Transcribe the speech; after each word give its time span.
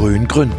Grün 0.00 0.26
gründen. 0.26 0.56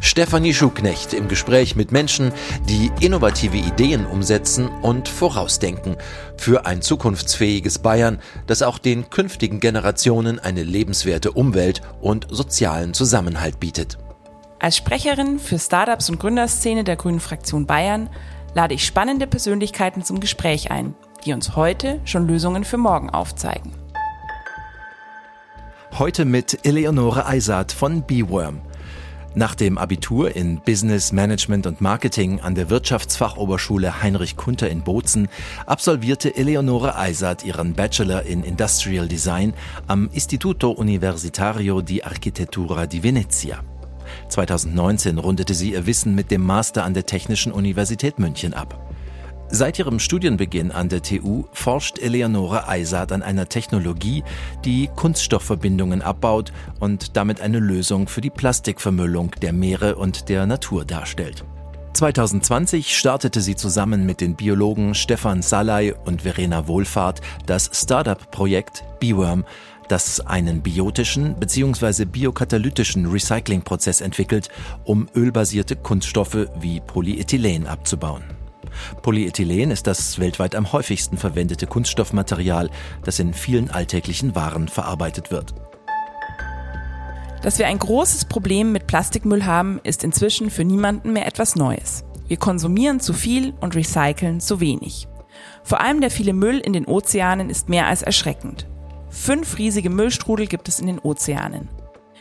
Stefanie 0.00 0.52
Schuknecht 0.52 1.14
im 1.14 1.28
Gespräch 1.28 1.76
mit 1.76 1.92
Menschen, 1.92 2.30
die 2.68 2.90
innovative 3.00 3.56
Ideen 3.56 4.04
umsetzen 4.04 4.68
und 4.82 5.08
vorausdenken 5.08 5.96
für 6.36 6.66
ein 6.66 6.82
zukunftsfähiges 6.82 7.78
Bayern, 7.78 8.18
das 8.46 8.60
auch 8.60 8.78
den 8.78 9.08
künftigen 9.08 9.60
Generationen 9.60 10.38
eine 10.38 10.62
lebenswerte 10.62 11.32
Umwelt 11.32 11.80
und 12.02 12.26
sozialen 12.28 12.92
Zusammenhalt 12.92 13.60
bietet. 13.60 13.96
Als 14.58 14.76
Sprecherin 14.76 15.38
für 15.38 15.58
Startups 15.58 16.10
und 16.10 16.20
Gründerszene 16.20 16.84
der 16.84 16.96
Grünen 16.96 17.20
Fraktion 17.20 17.64
Bayern 17.64 18.10
lade 18.52 18.74
ich 18.74 18.84
spannende 18.84 19.26
Persönlichkeiten 19.26 20.04
zum 20.04 20.20
Gespräch 20.20 20.70
ein, 20.70 20.94
die 21.24 21.32
uns 21.32 21.56
heute 21.56 21.98
schon 22.04 22.28
Lösungen 22.28 22.64
für 22.64 22.76
morgen 22.76 23.08
aufzeigen. 23.08 23.72
Heute 25.98 26.24
mit 26.24 26.64
Eleonore 26.64 27.26
Eisert 27.26 27.72
von 27.72 28.02
BeWorm. 28.02 28.60
Nach 29.34 29.54
dem 29.54 29.76
Abitur 29.76 30.34
in 30.34 30.60
Business 30.60 31.12
Management 31.12 31.66
und 31.66 31.80
Marketing 31.80 32.40
an 32.40 32.54
der 32.54 32.70
Wirtschaftsfachoberschule 32.70 34.02
Heinrich 34.02 34.36
Kunter 34.36 34.70
in 34.70 34.82
Bozen 34.82 35.28
absolvierte 35.66 36.36
Eleonore 36.36 36.96
Eisert 36.96 37.44
ihren 37.44 37.74
Bachelor 37.74 38.22
in 38.22 38.44
Industrial 38.44 39.08
Design 39.08 39.52
am 39.88 40.08
Istituto 40.12 40.70
Universitario 40.70 41.82
di 41.82 42.02
Architettura 42.02 42.86
di 42.86 43.02
Venezia. 43.02 43.62
2019 44.28 45.18
rundete 45.18 45.54
sie 45.54 45.72
ihr 45.72 45.86
Wissen 45.86 46.14
mit 46.14 46.30
dem 46.30 46.42
Master 46.42 46.84
an 46.84 46.94
der 46.94 47.04
Technischen 47.04 47.52
Universität 47.52 48.18
München 48.18 48.54
ab. 48.54 48.90
Seit 49.52 49.80
ihrem 49.80 49.98
Studienbeginn 49.98 50.70
an 50.70 50.88
der 50.88 51.02
TU 51.02 51.42
forscht 51.52 51.98
Eleonore 51.98 52.68
Eisert 52.68 53.10
an 53.10 53.20
einer 53.20 53.48
Technologie, 53.48 54.22
die 54.64 54.88
Kunststoffverbindungen 54.94 56.02
abbaut 56.02 56.52
und 56.78 57.16
damit 57.16 57.40
eine 57.40 57.58
Lösung 57.58 58.06
für 58.06 58.20
die 58.20 58.30
Plastikvermüllung 58.30 59.32
der 59.42 59.52
Meere 59.52 59.96
und 59.96 60.28
der 60.28 60.46
Natur 60.46 60.84
darstellt. 60.84 61.44
2020 61.94 62.96
startete 62.96 63.40
sie 63.40 63.56
zusammen 63.56 64.06
mit 64.06 64.20
den 64.20 64.36
Biologen 64.36 64.94
Stefan 64.94 65.42
Salai 65.42 65.94
und 65.96 66.22
Verena 66.22 66.68
Wohlfahrt 66.68 67.20
das 67.46 67.70
Startup-Projekt 67.74 68.84
Beworm, 69.00 69.44
das 69.88 70.20
einen 70.20 70.62
biotischen 70.62 71.34
bzw. 71.34 72.04
biokatalytischen 72.04 73.06
Recyclingprozess 73.06 74.00
entwickelt, 74.00 74.48
um 74.84 75.08
ölbasierte 75.16 75.74
Kunststoffe 75.74 76.46
wie 76.60 76.78
Polyethylen 76.78 77.66
abzubauen. 77.66 78.39
Polyethylen 79.02 79.70
ist 79.70 79.86
das 79.86 80.18
weltweit 80.18 80.54
am 80.54 80.72
häufigsten 80.72 81.16
verwendete 81.16 81.66
Kunststoffmaterial, 81.66 82.70
das 83.04 83.18
in 83.18 83.34
vielen 83.34 83.70
alltäglichen 83.70 84.34
Waren 84.34 84.68
verarbeitet 84.68 85.30
wird. 85.30 85.54
Dass 87.42 87.58
wir 87.58 87.66
ein 87.66 87.78
großes 87.78 88.26
Problem 88.26 88.72
mit 88.72 88.86
Plastikmüll 88.86 89.46
haben, 89.46 89.80
ist 89.82 90.04
inzwischen 90.04 90.50
für 90.50 90.64
niemanden 90.64 91.12
mehr 91.12 91.26
etwas 91.26 91.56
Neues. 91.56 92.04
Wir 92.28 92.36
konsumieren 92.36 93.00
zu 93.00 93.12
viel 93.12 93.54
und 93.60 93.74
recyceln 93.74 94.40
zu 94.40 94.60
wenig. 94.60 95.08
Vor 95.62 95.80
allem 95.80 96.00
der 96.00 96.10
viele 96.10 96.32
Müll 96.32 96.58
in 96.58 96.72
den 96.72 96.86
Ozeanen 96.86 97.50
ist 97.50 97.68
mehr 97.68 97.86
als 97.86 98.02
erschreckend. 98.02 98.66
Fünf 99.08 99.58
riesige 99.58 99.90
Müllstrudel 99.90 100.46
gibt 100.46 100.68
es 100.68 100.80
in 100.80 100.86
den 100.86 100.98
Ozeanen. 100.98 101.68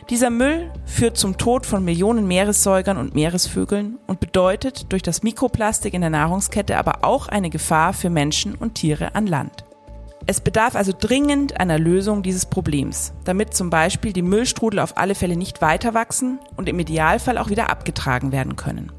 Dieser 0.10 0.32
Müll 0.32 0.72
führt 0.86 1.18
zum 1.18 1.38
Tod 1.38 1.68
von 1.68 1.86
Millionen 1.86 2.28
Meeressäugern 2.28 2.98
und 2.98 3.14
Meeresvögeln 3.14 4.00
und 4.08 4.20
bedeutet 4.20 4.92
durch 4.92 5.04
das 5.04 5.22
Mikroplastik 5.22 5.94
in 5.94 6.02
der 6.02 6.10
Nahrungskette 6.10 6.78
aber 6.78 7.04
auch 7.04 7.28
eine 7.28 7.52
Gefahr 7.52 7.94
für 7.94 8.10
Menschen 8.10 8.56
und 8.56 8.74
Tiere 8.74 9.14
an 9.14 9.28
Land. 9.28 9.66
Es 10.26 10.42
bedarf 10.42 10.76
also 10.76 10.94
dringend 11.00 11.60
einer 11.60 11.78
Lösung 11.78 12.24
dieses 12.24 12.48
Problems, 12.48 13.14
damit 13.24 13.54
zum 13.54 13.70
Beispiel 13.70 14.12
die 14.12 14.24
Müllstrudel 14.24 14.80
auf 14.80 14.98
alle 14.98 15.14
Fälle 15.14 15.36
nicht 15.36 15.62
weiter 15.62 15.94
wachsen 15.94 16.40
und 16.56 16.70
im 16.70 16.80
Idealfall 16.80 17.38
auch 17.38 17.50
wieder 17.50 17.70
abgetragen 17.70 18.32
werden 18.32 18.56
können. 18.56 18.92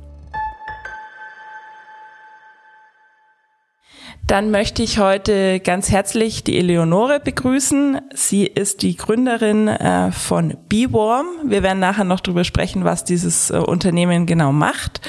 Dann 4.31 4.53
möchte 4.53 4.85
ich 4.85 5.01
heute 5.01 5.59
ganz 5.59 5.91
herzlich 5.91 6.45
die 6.45 6.57
Eleonore 6.57 7.19
begrüßen. 7.19 8.01
Sie 8.15 8.47
ist 8.47 8.83
die 8.83 8.97
Gründerin 8.97 9.67
äh, 9.67 10.13
von 10.13 10.57
BeWarm. 10.69 11.27
Wir 11.47 11.65
werden 11.65 11.81
nachher 11.81 12.05
noch 12.05 12.21
darüber 12.21 12.45
sprechen, 12.45 12.85
was 12.85 13.03
dieses 13.03 13.51
äh, 13.51 13.57
Unternehmen 13.57 14.27
genau 14.27 14.53
macht. 14.53 15.01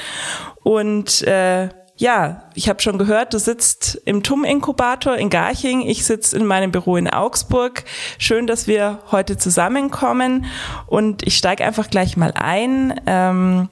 Und 0.64 1.22
äh, 1.22 1.68
ja, 1.94 2.50
ich 2.56 2.68
habe 2.68 2.82
schon 2.82 2.98
gehört, 2.98 3.32
du 3.32 3.38
sitzt 3.38 3.94
im 4.06 4.24
TUM-Inkubator 4.24 5.14
in 5.14 5.30
Garching. 5.30 5.82
Ich 5.82 6.04
sitze 6.04 6.36
in 6.36 6.44
meinem 6.44 6.72
Büro 6.72 6.96
in 6.96 7.08
Augsburg. 7.08 7.84
Schön, 8.18 8.48
dass 8.48 8.66
wir 8.66 8.98
heute 9.12 9.36
zusammenkommen. 9.36 10.46
Und 10.88 11.24
ich 11.24 11.36
steige 11.36 11.64
einfach 11.64 11.90
gleich 11.90 12.16
mal 12.16 12.32
ein. 12.34 13.00
Ähm, 13.06 13.68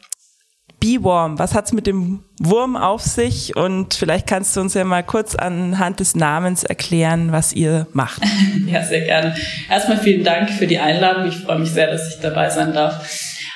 Beworm, 0.80 1.38
was 1.38 1.54
hat's 1.54 1.72
mit 1.72 1.86
dem 1.86 2.20
Wurm 2.40 2.76
auf 2.76 3.02
sich? 3.02 3.54
Und 3.54 3.94
vielleicht 3.94 4.26
kannst 4.26 4.56
du 4.56 4.60
uns 4.60 4.74
ja 4.74 4.82
mal 4.84 5.02
kurz 5.02 5.34
anhand 5.34 6.00
des 6.00 6.16
Namens 6.16 6.64
erklären, 6.64 7.32
was 7.32 7.52
ihr 7.52 7.86
macht. 7.92 8.22
Ja, 8.66 8.82
sehr 8.84 9.00
gerne. 9.00 9.34
Erstmal 9.68 9.98
vielen 9.98 10.22
Dank 10.22 10.48
für 10.48 10.66
die 10.66 10.78
Einladung. 10.78 11.26
Ich 11.26 11.38
freue 11.38 11.58
mich 11.58 11.70
sehr, 11.70 11.90
dass 11.90 12.14
ich 12.14 12.20
dabei 12.20 12.50
sein 12.50 12.72
darf. 12.72 13.04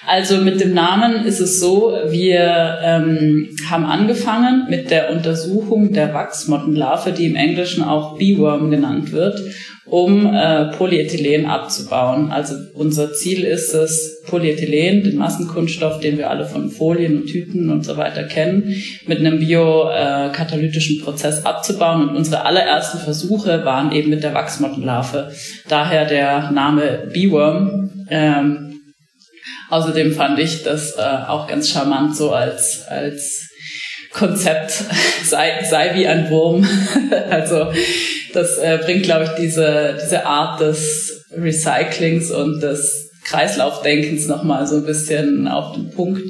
Also 0.06 0.38
mit 0.38 0.60
dem 0.60 0.74
Namen 0.74 1.24
ist 1.24 1.40
es 1.40 1.60
so, 1.60 1.96
wir 2.08 2.78
ähm, 2.82 3.48
haben 3.70 3.84
angefangen 3.84 4.66
mit 4.68 4.90
der 4.90 5.10
Untersuchung 5.12 5.92
der 5.92 6.12
Wachsmottenlarve, 6.12 7.12
die 7.12 7.26
im 7.26 7.36
Englischen 7.36 7.82
auch 7.82 8.18
Beeworm 8.18 8.70
genannt 8.70 9.12
wird 9.12 9.40
um 9.86 10.26
äh, 10.26 10.72
Polyethylen 10.76 11.46
abzubauen. 11.46 12.30
Also 12.30 12.54
unser 12.74 13.12
Ziel 13.12 13.44
ist 13.44 13.74
es, 13.74 14.22
Polyethylen, 14.26 15.04
den 15.04 15.16
Massenkunststoff, 15.16 16.00
den 16.00 16.16
wir 16.16 16.30
alle 16.30 16.46
von 16.46 16.70
Folien 16.70 17.18
und 17.18 17.26
Tüten 17.26 17.70
und 17.70 17.84
so 17.84 17.96
weiter 17.96 18.24
kennen, 18.24 18.74
mit 19.06 19.18
einem 19.18 19.38
biokatalytischen 19.38 21.00
äh, 21.00 21.04
Prozess 21.04 21.44
abzubauen. 21.44 22.08
Und 22.08 22.16
unsere 22.16 22.44
allerersten 22.44 22.98
Versuche 22.98 23.64
waren 23.64 23.92
eben 23.92 24.10
mit 24.10 24.22
der 24.22 24.34
Wachsmottenlarve. 24.34 25.30
Daher 25.68 26.06
der 26.06 26.50
Name 26.50 27.10
Beeworm. 27.12 28.06
Ähm, 28.10 28.73
außerdem 29.70 30.12
fand 30.12 30.38
ich 30.38 30.62
das 30.62 30.96
äh, 30.96 31.02
auch 31.28 31.46
ganz 31.46 31.68
charmant 31.68 32.16
so 32.16 32.32
als, 32.32 32.82
als 32.88 33.48
Konzept 34.12 34.70
sei, 35.24 35.62
sei 35.68 35.94
wie 35.94 36.06
ein 36.06 36.30
Wurm. 36.30 36.66
also 37.30 37.72
das 38.32 38.58
äh, 38.58 38.78
bringt, 38.82 39.04
glaube 39.04 39.24
ich, 39.24 39.30
diese, 39.42 39.98
diese 40.02 40.26
Art 40.26 40.60
des 40.60 41.24
Recyclings 41.36 42.30
und 42.30 42.60
des 42.60 43.10
Kreislaufdenkens 43.24 44.26
nochmal 44.26 44.66
so 44.66 44.76
ein 44.76 44.86
bisschen 44.86 45.48
auf 45.48 45.74
den 45.74 45.90
Punkt. 45.90 46.22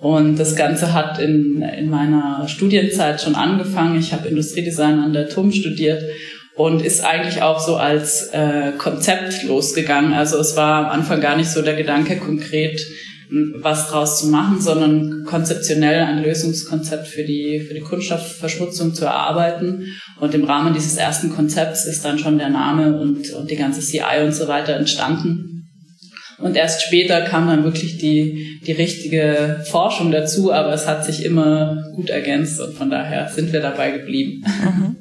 Und 0.00 0.36
das 0.36 0.54
Ganze 0.54 0.92
hat 0.92 1.18
in, 1.18 1.60
in 1.76 1.90
meiner 1.90 2.46
Studienzeit 2.46 3.20
schon 3.20 3.34
angefangen. 3.34 3.98
Ich 3.98 4.12
habe 4.12 4.28
Industriedesign 4.28 5.00
an 5.00 5.12
der 5.12 5.28
TUM 5.28 5.50
studiert 5.50 6.02
und 6.58 6.82
ist 6.82 7.04
eigentlich 7.04 7.40
auch 7.40 7.60
so 7.60 7.76
als 7.76 8.30
äh, 8.32 8.72
Konzept 8.76 9.44
losgegangen. 9.44 10.12
Also 10.12 10.38
es 10.38 10.56
war 10.56 10.86
am 10.86 11.00
Anfang 11.00 11.20
gar 11.20 11.36
nicht 11.36 11.50
so 11.50 11.62
der 11.62 11.76
Gedanke 11.76 12.16
konkret, 12.16 12.84
was 13.60 13.88
draus 13.88 14.18
zu 14.18 14.26
machen, 14.26 14.60
sondern 14.60 15.24
konzeptionell 15.24 16.00
ein 16.00 16.20
Lösungskonzept 16.20 17.06
für 17.06 17.22
die, 17.22 17.60
für 17.60 17.74
die 17.74 17.80
Kunststoffverschmutzung 17.80 18.92
zu 18.92 19.04
erarbeiten. 19.04 19.86
Und 20.18 20.34
im 20.34 20.44
Rahmen 20.44 20.74
dieses 20.74 20.96
ersten 20.96 21.32
Konzepts 21.32 21.84
ist 21.84 22.04
dann 22.04 22.18
schon 22.18 22.38
der 22.38 22.48
Name 22.48 22.98
und, 22.98 23.32
und 23.34 23.50
die 23.50 23.56
ganze 23.56 23.80
CI 23.80 24.24
und 24.24 24.32
so 24.32 24.48
weiter 24.48 24.74
entstanden. 24.74 25.68
Und 26.38 26.56
erst 26.56 26.82
später 26.82 27.20
kam 27.20 27.46
dann 27.46 27.62
wirklich 27.62 27.98
die, 27.98 28.60
die 28.66 28.72
richtige 28.72 29.64
Forschung 29.70 30.10
dazu, 30.10 30.52
aber 30.52 30.72
es 30.72 30.88
hat 30.88 31.04
sich 31.04 31.24
immer 31.24 31.84
gut 31.94 32.10
ergänzt 32.10 32.60
und 32.60 32.74
von 32.74 32.90
daher 32.90 33.28
sind 33.28 33.52
wir 33.52 33.60
dabei 33.60 33.92
geblieben. 33.92 34.44
Mhm. 34.44 34.96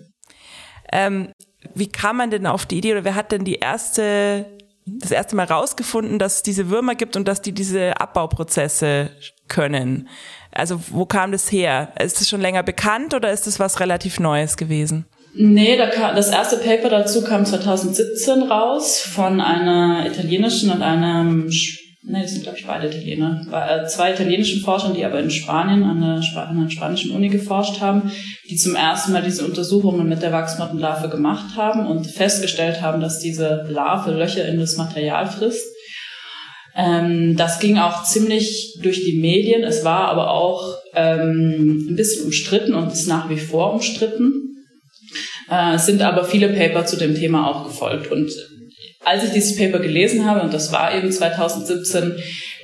Ähm, 0.92 1.30
wie 1.76 1.88
kam 1.88 2.18
man 2.18 2.32
denn 2.32 2.46
auf 2.46 2.66
die 2.66 2.78
Idee 2.78 2.94
oder 2.94 3.04
wer 3.04 3.16
hat 3.16 3.32
denn 3.32 3.44
die 3.44 3.56
erste 3.56 4.46
das 4.88 5.12
erste 5.12 5.36
Mal 5.36 5.46
rausgefunden, 5.46 6.18
dass 6.18 6.38
es 6.38 6.44
diese 6.44 6.70
Würmer 6.70 6.96
gibt 6.96 7.18
und 7.18 7.28
dass 7.28 7.42
die 7.42 7.52
diese 7.52 8.00
Abbauprozesse 8.00 9.10
können. 9.48 10.08
Also 10.52 10.80
wo 10.90 11.06
kam 11.06 11.32
das 11.32 11.52
her? 11.52 11.92
Ist 12.02 12.22
das 12.22 12.30
schon 12.30 12.42
länger 12.42 12.64
bekannt 12.64 13.14
oder 13.14 13.32
ist 13.32 13.48
das 13.48 13.60
was 13.60 13.80
relativ 13.80 14.20
Neues 14.20 14.56
gewesen? 14.56 15.06
Nee, 15.34 15.78
da 15.78 15.88
kam, 15.88 16.16
das 16.16 16.30
erste 16.30 16.58
Paper 16.58 16.90
dazu 16.90 17.24
kam 17.24 17.46
2017 17.46 18.44
raus 18.44 19.00
von 19.00 19.40
einer 19.40 20.06
italienischen 20.08 20.72
und 20.72 20.82
einem 20.82 21.50
Nee, 22.04 22.22
das 22.22 22.32
sind, 22.32 22.44
glaube 22.44 22.58
ich, 22.58 22.66
beide 22.66 22.88
Italiener. 22.88 23.42
Äh, 23.52 23.88
zwei 23.88 24.14
italienischen 24.14 24.62
Forschern, 24.62 24.94
die 24.94 25.04
aber 25.04 25.20
in 25.20 25.32
Spanien 25.32 25.84
an 25.84 26.02
einer, 26.02 26.22
an 26.36 26.58
einer 26.58 26.70
spanischen 26.70 27.12
Uni 27.12 27.28
geforscht 27.28 27.82
haben, 27.82 28.12
die 28.50 28.56
zum 28.56 28.76
ersten 28.76 29.14
Mal 29.14 29.24
diese 29.24 29.46
Untersuchungen 29.46 30.08
mit 30.08 30.22
der 30.22 30.32
Wachsmottenlarve 30.32 31.10
gemacht 31.10 31.58
haben 31.58 31.88
und 31.88 32.06
festgestellt 32.06 32.82
haben, 32.82 33.02
dass 33.02 33.20
diese 33.20 33.66
Larve 33.70 34.12
Löcher 34.12 34.48
in 34.48 34.60
das 34.60 34.78
Material 34.78 35.26
frisst. 35.26 35.66
Ähm, 36.76 37.36
das 37.36 37.60
ging 37.60 37.80
auch 37.80 38.04
ziemlich 38.04 38.78
durch 38.84 39.04
die 39.04 39.20
Medien. 39.20 39.64
Es 39.64 39.84
war 39.84 40.10
aber 40.10 40.30
auch 40.30 40.78
ähm, 40.94 41.88
ein 41.90 41.96
bisschen 41.96 42.26
umstritten 42.26 42.76
und 42.76 42.94
ist 42.94 43.08
nach 43.08 43.30
wie 43.30 43.38
vor 43.38 43.74
umstritten. 43.74 44.48
Äh, 45.50 45.76
es 45.76 45.88
sind 45.88 46.04
aber 46.04 46.24
viele 46.24 46.50
Paper 46.50 46.86
zu 46.86 46.96
dem 46.98 47.16
Thema 47.16 47.48
auch 47.48 47.66
gefolgt 47.66 48.12
und 48.12 48.32
als 49.08 49.24
ich 49.24 49.32
dieses 49.32 49.56
Paper 49.56 49.80
gelesen 49.80 50.26
habe, 50.26 50.42
und 50.42 50.54
das 50.54 50.72
war 50.72 50.94
eben 50.94 51.12
2017, 51.12 52.16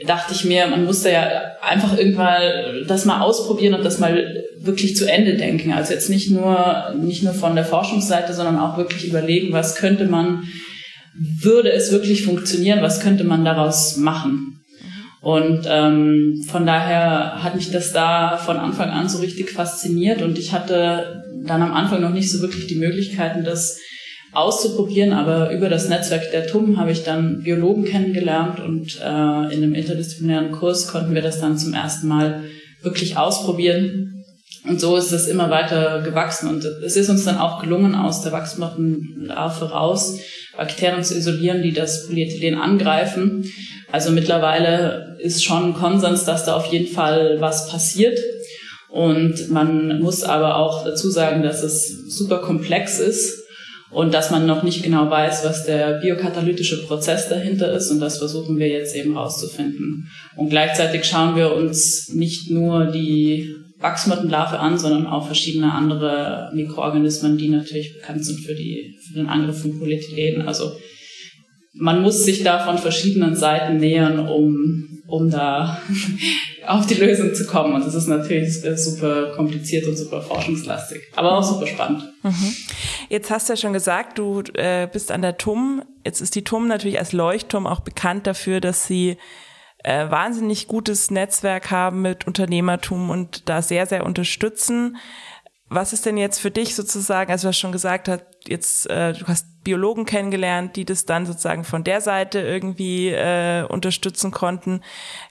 dachte 0.05 0.33
ich 0.33 0.43
mir, 0.43 0.67
man 0.67 0.83
musste 0.83 1.09
ja 1.09 1.41
einfach 1.61 1.97
irgendwann 1.97 2.85
das 2.87 3.05
mal 3.05 3.21
ausprobieren 3.21 3.73
und 3.73 3.85
das 3.85 3.99
mal 3.99 4.43
wirklich 4.57 4.95
zu 4.95 5.09
Ende 5.09 5.35
denken. 5.35 5.71
Also 5.71 5.93
jetzt 5.93 6.09
nicht 6.09 6.29
nur, 6.31 6.93
nicht 6.99 7.23
nur 7.23 7.33
von 7.33 7.55
der 7.55 7.65
Forschungsseite, 7.65 8.33
sondern 8.33 8.59
auch 8.59 8.77
wirklich 8.77 9.07
überlegen, 9.07 9.53
was 9.53 9.75
könnte 9.75 10.05
man, 10.05 10.43
würde 11.15 11.71
es 11.71 11.91
wirklich 11.91 12.23
funktionieren, 12.25 12.81
was 12.81 12.99
könnte 12.99 13.23
man 13.23 13.45
daraus 13.45 13.97
machen. 13.97 14.59
Und 15.21 15.65
ähm, 15.69 16.43
von 16.49 16.65
daher 16.65 17.41
hat 17.41 17.55
mich 17.55 17.71
das 17.71 17.93
da 17.93 18.35
von 18.35 18.57
Anfang 18.57 18.89
an 18.89 19.07
so 19.07 19.19
richtig 19.19 19.51
fasziniert 19.51 20.21
und 20.21 20.37
ich 20.37 20.51
hatte 20.51 21.23
dann 21.45 21.61
am 21.61 21.73
Anfang 21.73 22.01
noch 22.01 22.09
nicht 22.11 22.29
so 22.29 22.41
wirklich 22.41 22.67
die 22.67 22.75
Möglichkeiten, 22.75 23.45
das 23.45 23.79
auszuprobieren, 24.33 25.13
aber 25.13 25.51
über 25.51 25.69
das 25.69 25.89
Netzwerk 25.89 26.31
der 26.31 26.47
TUM 26.47 26.77
habe 26.77 26.91
ich 26.91 27.03
dann 27.03 27.43
Biologen 27.43 27.85
kennengelernt 27.85 28.59
und 28.59 28.99
äh, 28.99 29.53
in 29.53 29.63
einem 29.63 29.75
interdisziplinären 29.75 30.51
Kurs 30.51 30.87
konnten 30.87 31.13
wir 31.13 31.21
das 31.21 31.39
dann 31.39 31.57
zum 31.57 31.73
ersten 31.73 32.07
Mal 32.07 32.43
wirklich 32.81 33.17
ausprobieren. 33.17 34.09
Und 34.67 34.79
so 34.79 34.95
ist 34.95 35.11
es 35.11 35.27
immer 35.27 35.49
weiter 35.49 36.01
gewachsen 36.01 36.47
und 36.47 36.63
es 36.63 36.95
ist 36.95 37.09
uns 37.09 37.25
dann 37.25 37.37
auch 37.37 37.61
gelungen, 37.61 37.95
aus 37.95 38.21
der 38.21 38.31
Wachsmottenlarve 38.31 39.71
raus 39.71 40.19
Bakterien 40.55 41.03
zu 41.03 41.17
isolieren, 41.17 41.63
die 41.63 41.73
das 41.73 42.07
Polyethylen 42.07 42.59
angreifen. 42.59 43.51
Also 43.91 44.11
mittlerweile 44.11 45.17
ist 45.19 45.43
schon 45.43 45.73
Konsens, 45.73 46.25
dass 46.25 46.45
da 46.45 46.55
auf 46.55 46.67
jeden 46.67 46.93
Fall 46.93 47.37
was 47.39 47.69
passiert. 47.69 48.17
Und 48.89 49.49
man 49.49 49.99
muss 49.99 50.23
aber 50.23 50.57
auch 50.57 50.85
dazu 50.85 51.09
sagen, 51.09 51.41
dass 51.41 51.63
es 51.63 52.15
super 52.15 52.37
komplex 52.37 52.99
ist 52.99 53.42
und 53.93 54.13
dass 54.13 54.31
man 54.31 54.45
noch 54.45 54.63
nicht 54.63 54.83
genau 54.83 55.09
weiß, 55.09 55.45
was 55.45 55.65
der 55.65 55.99
biokatalytische 55.99 56.85
Prozess 56.85 57.29
dahinter 57.29 57.71
ist 57.73 57.91
und 57.91 57.99
das 57.99 58.17
versuchen 58.17 58.57
wir 58.57 58.67
jetzt 58.67 58.95
eben 58.95 59.15
rauszufinden. 59.17 60.07
Und 60.35 60.49
gleichzeitig 60.49 61.05
schauen 61.05 61.35
wir 61.35 61.53
uns 61.53 62.09
nicht 62.13 62.49
nur 62.49 62.85
die 62.85 63.55
Wachsmottenlarve 63.79 64.59
an, 64.59 64.77
sondern 64.77 65.05
auch 65.07 65.27
verschiedene 65.27 65.73
andere 65.73 66.51
Mikroorganismen, 66.55 67.37
die 67.37 67.49
natürlich 67.49 67.93
bekannt 67.93 68.25
sind 68.25 68.39
für, 68.39 68.55
die, 68.55 68.97
für 69.07 69.19
den 69.19 69.27
Angriff 69.27 69.61
von 69.61 69.77
Polyethylen. 69.77 70.47
Also 70.47 70.71
man 71.73 72.01
muss 72.01 72.23
sich 72.23 72.43
da 72.43 72.65
von 72.65 72.77
verschiedenen 72.77 73.35
Seiten 73.35 73.77
nähern, 73.77 74.19
um, 74.19 75.01
um 75.07 75.29
da 75.29 75.81
auf 76.67 76.85
die 76.85 76.95
Lösung 76.95 77.33
zu 77.33 77.45
kommen. 77.45 77.73
Und 77.73 77.85
das 77.85 77.95
ist 77.95 78.07
natürlich 78.07 78.61
super 78.75 79.31
kompliziert 79.35 79.87
und 79.87 79.97
super 79.97 80.21
forschungslastig, 80.21 81.01
aber 81.15 81.37
auch 81.37 81.43
super 81.43 81.67
spannend. 81.67 82.13
Mhm. 82.23 82.55
Jetzt 83.09 83.29
hast 83.29 83.49
du 83.49 83.53
ja 83.53 83.57
schon 83.57 83.73
gesagt, 83.73 84.17
du 84.17 84.41
äh, 84.53 84.87
bist 84.91 85.11
an 85.11 85.21
der 85.21 85.37
TUM. 85.37 85.83
Jetzt 86.05 86.21
ist 86.21 86.35
die 86.35 86.43
TUM 86.43 86.67
natürlich 86.67 86.99
als 86.99 87.13
Leuchtturm 87.13 87.67
auch 87.67 87.81
bekannt 87.81 88.27
dafür, 88.27 88.61
dass 88.61 88.85
sie 88.85 89.17
äh, 89.83 90.09
wahnsinnig 90.09 90.67
gutes 90.67 91.11
Netzwerk 91.11 91.71
haben 91.71 92.01
mit 92.01 92.25
Unternehmertum 92.25 93.09
und 93.09 93.49
da 93.49 93.61
sehr, 93.61 93.85
sehr 93.85 94.05
unterstützen. 94.05 94.97
Was 95.69 95.91
ist 95.93 96.05
denn 96.05 96.17
jetzt 96.17 96.39
für 96.39 96.51
dich 96.51 96.75
sozusagen, 96.75 97.31
also 97.31 97.43
du 97.45 97.49
hast 97.49 97.59
schon 97.59 97.71
gesagt, 97.71 98.07
hast, 98.07 98.23
jetzt 98.47 98.89
äh, 98.89 99.13
du 99.13 99.27
hast 99.27 99.47
Biologen 99.63 100.05
kennengelernt, 100.05 100.75
die 100.75 100.85
das 100.85 101.05
dann 101.05 101.25
sozusagen 101.25 101.63
von 101.63 101.83
der 101.83 102.01
Seite 102.01 102.39
irgendwie 102.39 103.09
äh, 103.09 103.63
unterstützen 103.63 104.31
konnten. 104.31 104.81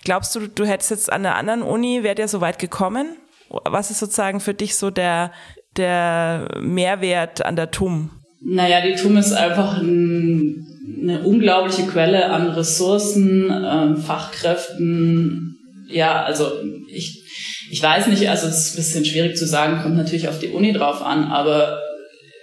Glaubst 0.05 0.35
du, 0.35 0.49
du 0.49 0.65
hättest 0.65 0.91
jetzt 0.91 1.13
an 1.13 1.27
einer 1.27 1.37
anderen 1.37 1.63
Uni, 1.63 2.03
wärt 2.03 2.19
ihr 2.19 2.29
so 2.29 2.41
weit 2.41 2.59
gekommen? 2.59 3.17
Was 3.49 3.91
ist 3.91 4.01
sozusagen 4.01 4.41
für 4.41 4.55
dich 4.55 4.77
so 4.77 4.91
der, 4.91 5.33
der 5.77 6.49
Mehrwert 6.61 7.45
an 7.45 7.57
der 7.57 7.71
TUM? 7.71 8.11
Naja, 8.41 8.81
die 8.81 8.95
TUM 8.95 9.19
ist 9.19 9.33
einfach 9.33 9.79
ein, 9.79 10.67
eine 11.01 11.23
unglaubliche 11.23 11.87
Quelle 11.87 12.31
an 12.31 12.49
Ressourcen, 12.49 13.53
ähm, 13.53 13.99
Fachkräften. 13.99 15.59
Ja, 15.89 16.25
also 16.25 16.51
ich, 16.89 17.23
ich 17.71 17.83
weiß 17.83 18.07
nicht, 18.07 18.29
also 18.31 18.47
es 18.47 18.67
ist 18.67 18.73
ein 18.73 18.77
bisschen 18.77 19.05
schwierig 19.05 19.37
zu 19.37 19.47
sagen, 19.47 19.83
kommt 19.83 19.97
natürlich 19.97 20.29
auf 20.29 20.39
die 20.39 20.49
Uni 20.49 20.73
drauf 20.73 21.03
an, 21.03 21.25
aber 21.25 21.79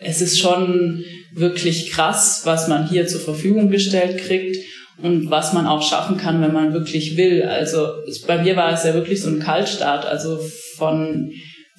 es 0.02 0.22
ist 0.22 0.40
schon 0.40 1.04
wirklich 1.34 1.92
krass, 1.92 2.42
was 2.46 2.68
man 2.68 2.90
hier 2.90 3.08
zur 3.08 3.22
Verfügung 3.22 3.70
gestellt 3.70 4.18
kriegt 4.20 4.58
und 5.02 5.30
was 5.30 5.54
man 5.54 5.68
auch 5.68 5.82
schaffen 5.82 6.18
kann, 6.18 6.42
wenn 6.42 6.54
man 6.54 6.74
wirklich 6.74 7.18
will. 7.18 7.44
Also 7.44 7.88
bei 8.28 8.42
mir 8.42 8.56
war 8.56 8.74
es 8.74 8.84
ja 8.84 8.94
wirklich 8.94 9.22
so 9.22 9.30
ein 9.30 9.40
Kaltstart, 9.40 10.06
also 10.06 10.40
von 10.78 11.32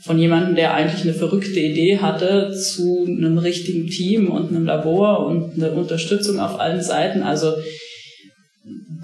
von 0.03 0.19
jemandem, 0.19 0.55
der 0.55 0.75
eigentlich 0.75 1.03
eine 1.03 1.13
verrückte 1.13 1.61
Idee 1.61 1.99
hatte, 1.99 2.53
zu 2.53 3.05
einem 3.07 3.37
richtigen 3.37 3.87
Team 3.87 4.31
und 4.31 4.49
einem 4.49 4.65
Labor 4.65 5.27
und 5.27 5.55
eine 5.55 5.73
Unterstützung 5.73 6.41
auf 6.41 6.59
allen 6.59 6.83
Seiten. 6.83 7.23
Also 7.23 7.53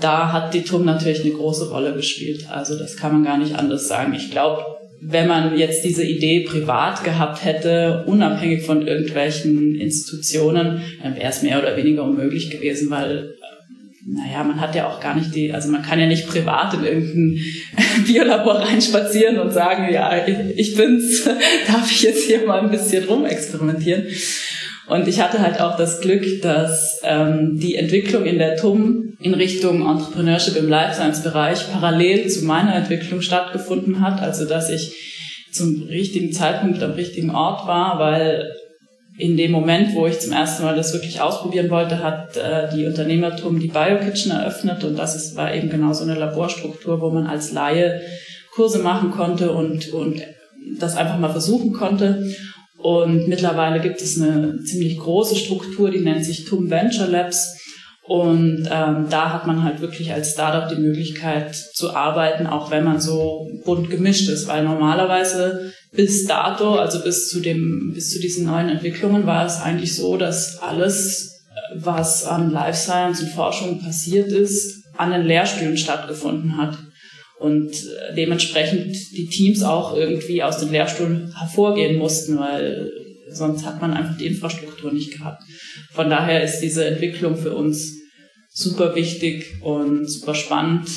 da 0.00 0.32
hat 0.32 0.54
die 0.54 0.62
TUM 0.62 0.84
natürlich 0.84 1.20
eine 1.20 1.34
große 1.34 1.68
Rolle 1.68 1.92
gespielt. 1.92 2.46
Also 2.50 2.78
das 2.78 2.96
kann 2.96 3.12
man 3.12 3.24
gar 3.24 3.36
nicht 3.36 3.56
anders 3.56 3.88
sagen. 3.88 4.14
Ich 4.14 4.30
glaube, 4.30 4.64
wenn 5.00 5.28
man 5.28 5.58
jetzt 5.58 5.84
diese 5.84 6.04
Idee 6.04 6.40
privat 6.40 7.04
gehabt 7.04 7.44
hätte, 7.44 8.04
unabhängig 8.06 8.62
von 8.62 8.86
irgendwelchen 8.86 9.74
Institutionen, 9.74 10.82
dann 11.02 11.16
wäre 11.16 11.28
es 11.28 11.42
mehr 11.42 11.58
oder 11.58 11.76
weniger 11.76 12.04
unmöglich 12.04 12.50
gewesen, 12.50 12.90
weil 12.90 13.34
naja, 14.08 14.44
man 14.44 14.60
hat 14.60 14.76
ja 14.76 14.88
auch 14.88 15.00
gar 15.00 15.16
nicht 15.16 15.34
die, 15.34 15.52
also 15.52 15.68
man 15.68 15.82
kann 15.82 15.98
ja 15.98 16.06
nicht 16.06 16.28
privat 16.28 16.74
in 16.74 16.84
irgendein 16.84 17.40
Biolabor 18.06 18.60
reinspazieren 18.60 19.38
und 19.38 19.52
sagen, 19.52 19.92
ja, 19.92 20.24
ich 20.56 20.76
bin's, 20.76 21.24
darf 21.66 21.90
ich 21.90 22.02
jetzt 22.02 22.24
hier 22.24 22.46
mal 22.46 22.60
ein 22.60 22.70
bisschen 22.70 23.04
rumexperimentieren. 23.04 24.06
Und 24.88 25.08
ich 25.08 25.20
hatte 25.20 25.40
halt 25.40 25.60
auch 25.60 25.76
das 25.76 26.00
Glück, 26.00 26.42
dass 26.42 27.00
ähm, 27.02 27.58
die 27.60 27.74
Entwicklung 27.74 28.24
in 28.24 28.38
der 28.38 28.56
TUM 28.56 29.16
in 29.20 29.34
Richtung 29.34 29.88
Entrepreneurship 29.88 30.56
im 30.56 30.68
Life 30.68 30.94
Science 30.94 31.22
Bereich 31.22 31.70
parallel 31.72 32.28
zu 32.28 32.44
meiner 32.44 32.74
Entwicklung 32.74 33.20
stattgefunden 33.20 34.00
hat. 34.00 34.20
Also 34.20 34.44
dass 34.44 34.70
ich 34.70 34.94
zum 35.52 35.84
richtigen 35.88 36.32
Zeitpunkt 36.32 36.82
am 36.82 36.92
richtigen 36.92 37.30
Ort 37.30 37.66
war, 37.66 37.98
weil 37.98 38.52
in 39.18 39.36
dem 39.36 39.50
Moment, 39.50 39.94
wo 39.94 40.06
ich 40.06 40.20
zum 40.20 40.32
ersten 40.32 40.62
Mal 40.62 40.76
das 40.76 40.92
wirklich 40.92 41.20
ausprobieren 41.20 41.70
wollte, 41.70 42.02
hat 42.02 42.36
äh, 42.36 42.68
die 42.74 42.84
Unternehmertum 42.84 43.58
die 43.58 43.68
BioKitchen 43.68 44.30
eröffnet 44.30 44.84
und 44.84 44.98
das 44.98 45.16
ist, 45.16 45.36
war 45.36 45.54
eben 45.54 45.70
genau 45.70 45.94
so 45.94 46.04
eine 46.04 46.14
Laborstruktur, 46.14 47.00
wo 47.00 47.10
man 47.10 47.26
als 47.26 47.52
Laie 47.52 48.02
Kurse 48.54 48.80
machen 48.80 49.10
konnte 49.10 49.52
und, 49.52 49.92
und 49.92 50.20
das 50.78 50.96
einfach 50.96 51.18
mal 51.18 51.30
versuchen 51.30 51.72
konnte. 51.72 52.22
Und 52.86 53.26
mittlerweile 53.26 53.80
gibt 53.80 54.00
es 54.00 54.22
eine 54.22 54.62
ziemlich 54.62 54.96
große 54.96 55.34
Struktur, 55.34 55.90
die 55.90 55.98
nennt 55.98 56.24
sich 56.24 56.44
TUM 56.44 56.70
Venture 56.70 57.08
Labs. 57.08 57.58
Und 58.04 58.68
ähm, 58.70 59.06
da 59.10 59.32
hat 59.32 59.48
man 59.48 59.64
halt 59.64 59.80
wirklich 59.80 60.12
als 60.12 60.30
Startup 60.30 60.68
die 60.68 60.80
Möglichkeit 60.80 61.56
zu 61.56 61.96
arbeiten, 61.96 62.46
auch 62.46 62.70
wenn 62.70 62.84
man 62.84 63.00
so 63.00 63.48
bunt 63.64 63.90
gemischt 63.90 64.28
ist, 64.28 64.46
weil 64.46 64.62
normalerweise 64.62 65.72
bis 65.90 66.26
dato, 66.26 66.76
also 66.76 67.02
bis 67.02 67.28
zu 67.28 67.40
dem, 67.40 67.90
bis 67.92 68.12
zu 68.12 68.20
diesen 68.20 68.46
neuen 68.46 68.68
Entwicklungen 68.68 69.26
war 69.26 69.44
es 69.44 69.60
eigentlich 69.60 69.96
so, 69.96 70.16
dass 70.16 70.58
alles, 70.62 71.42
was 71.74 72.24
an 72.24 72.52
Life 72.52 72.78
Science 72.78 73.20
und 73.20 73.30
Forschung 73.30 73.80
passiert 73.80 74.28
ist, 74.28 74.84
an 74.96 75.10
den 75.10 75.26
Lehrstühlen 75.26 75.76
stattgefunden 75.76 76.56
hat. 76.56 76.78
Und 77.38 77.70
äh, 77.72 78.14
dementsprechend 78.14 78.96
die 79.12 79.26
Teams 79.26 79.62
auch 79.62 79.96
irgendwie 79.96 80.42
aus 80.42 80.58
den 80.58 80.70
Lehrstuhlen 80.70 81.34
hervorgehen 81.36 81.98
mussten, 81.98 82.38
weil 82.38 82.90
sonst 83.30 83.66
hat 83.66 83.80
man 83.80 83.92
einfach 83.92 84.16
die 84.16 84.26
Infrastruktur 84.26 84.92
nicht 84.92 85.12
gehabt. 85.12 85.42
Von 85.92 86.08
daher 86.08 86.42
ist 86.42 86.60
diese 86.60 86.86
Entwicklung 86.86 87.36
für 87.36 87.54
uns 87.54 87.94
super 88.50 88.94
wichtig 88.94 89.60
und 89.60 90.10
super 90.10 90.34
spannend 90.34 90.88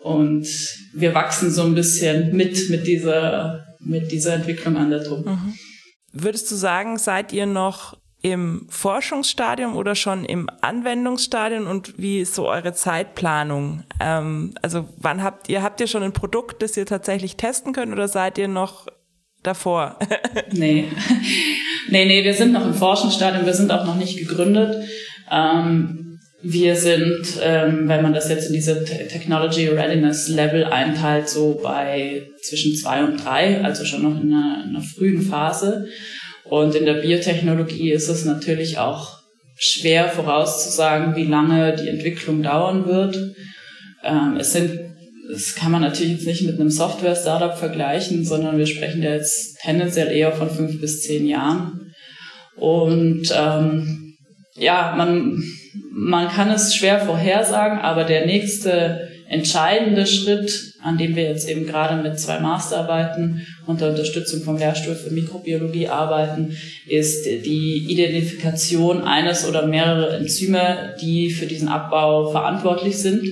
und 0.00 0.46
wir 0.94 1.14
wachsen 1.14 1.50
so 1.50 1.62
ein 1.62 1.74
bisschen 1.74 2.34
mit 2.36 2.70
mit 2.70 2.86
dieser 2.86 3.64
mit 3.80 4.12
dieser 4.12 4.34
Entwicklung 4.34 4.76
an 4.76 4.90
der 4.90 5.02
Truppe. 5.02 5.30
Mhm. 5.30 5.54
Würdest 6.12 6.50
du 6.50 6.54
sagen, 6.54 6.96
seid 6.96 7.32
ihr 7.32 7.46
noch 7.46 7.98
im 8.20 8.66
Forschungsstadium 8.68 9.76
oder 9.76 9.94
schon 9.94 10.24
im 10.24 10.50
Anwendungsstadium 10.60 11.66
und 11.66 11.98
wie 11.98 12.20
ist 12.20 12.34
so 12.34 12.48
eure 12.48 12.72
Zeitplanung? 12.72 13.84
Ähm, 14.00 14.54
also 14.60 14.88
wann 14.96 15.22
habt 15.22 15.48
ihr, 15.48 15.62
habt 15.62 15.80
ihr 15.80 15.86
schon 15.86 16.02
ein 16.02 16.12
Produkt, 16.12 16.62
das 16.62 16.76
ihr 16.76 16.86
tatsächlich 16.86 17.36
testen 17.36 17.72
könnt 17.72 17.92
oder 17.92 18.08
seid 18.08 18.36
ihr 18.38 18.48
noch 18.48 18.88
davor? 19.42 19.98
nee. 20.52 20.88
nee, 21.90 22.04
nee, 22.06 22.24
wir 22.24 22.34
sind 22.34 22.52
noch 22.52 22.66
im 22.66 22.74
Forschungsstadium, 22.74 23.46
wir 23.46 23.54
sind 23.54 23.70
auch 23.70 23.84
noch 23.84 23.96
nicht 23.96 24.18
gegründet. 24.18 24.84
Ähm, 25.30 26.08
wir 26.42 26.76
sind, 26.76 27.24
ähm, 27.42 27.88
wenn 27.88 28.02
man 28.02 28.12
das 28.12 28.28
jetzt 28.28 28.46
in 28.46 28.52
diese 28.52 28.84
Technology 28.84 29.66
Readiness 29.68 30.28
Level 30.28 30.64
einteilt, 30.64 31.28
so 31.28 31.60
bei 31.62 32.28
zwischen 32.42 32.76
zwei 32.76 33.02
und 33.02 33.16
drei, 33.24 33.62
also 33.64 33.84
schon 33.84 34.02
noch 34.02 34.20
in 34.20 34.32
einer, 34.32 34.64
in 34.64 34.76
einer 34.76 34.82
frühen 34.82 35.22
Phase. 35.22 35.88
Und 36.48 36.74
in 36.74 36.86
der 36.86 36.94
Biotechnologie 36.94 37.92
ist 37.92 38.08
es 38.08 38.24
natürlich 38.24 38.78
auch 38.78 39.18
schwer 39.56 40.08
vorauszusagen, 40.08 41.16
wie 41.16 41.24
lange 41.24 41.76
die 41.76 41.88
Entwicklung 41.88 42.42
dauern 42.42 42.86
wird. 42.86 43.16
Ähm, 44.04 44.36
es 44.38 44.52
sind, 44.52 44.78
das 45.30 45.54
kann 45.54 45.72
man 45.72 45.82
natürlich 45.82 46.12
jetzt 46.12 46.26
nicht 46.26 46.42
mit 46.42 46.58
einem 46.58 46.70
Software-Startup 46.70 47.56
vergleichen, 47.58 48.24
sondern 48.24 48.56
wir 48.56 48.66
sprechen 48.66 49.02
da 49.02 49.10
jetzt 49.10 49.58
tendenziell 49.62 50.10
eher 50.10 50.32
von 50.32 50.48
fünf 50.48 50.80
bis 50.80 51.02
zehn 51.02 51.26
Jahren. 51.26 51.92
Und 52.56 53.32
ähm, 53.36 54.14
ja, 54.56 54.94
man, 54.96 55.42
man 55.92 56.28
kann 56.28 56.50
es 56.50 56.74
schwer 56.74 57.00
vorhersagen, 57.00 57.78
aber 57.78 58.04
der 58.04 58.26
nächste 58.26 59.08
entscheidende 59.28 60.06
Schritt, 60.06 60.67
an 60.82 60.96
dem 60.96 61.16
wir 61.16 61.24
jetzt 61.24 61.48
eben 61.48 61.66
gerade 61.66 62.02
mit 62.02 62.18
zwei 62.20 62.38
Masterarbeiten 62.38 63.46
unter 63.66 63.90
Unterstützung 63.90 64.42
vom 64.42 64.58
Lehrstuhl 64.58 64.94
für 64.94 65.10
Mikrobiologie 65.10 65.88
arbeiten, 65.88 66.56
ist 66.86 67.26
die 67.26 67.86
Identifikation 67.88 69.02
eines 69.02 69.46
oder 69.48 69.66
mehrere 69.66 70.16
Enzyme, 70.16 70.94
die 71.00 71.30
für 71.30 71.46
diesen 71.46 71.68
Abbau 71.68 72.30
verantwortlich 72.30 72.98
sind. 72.98 73.24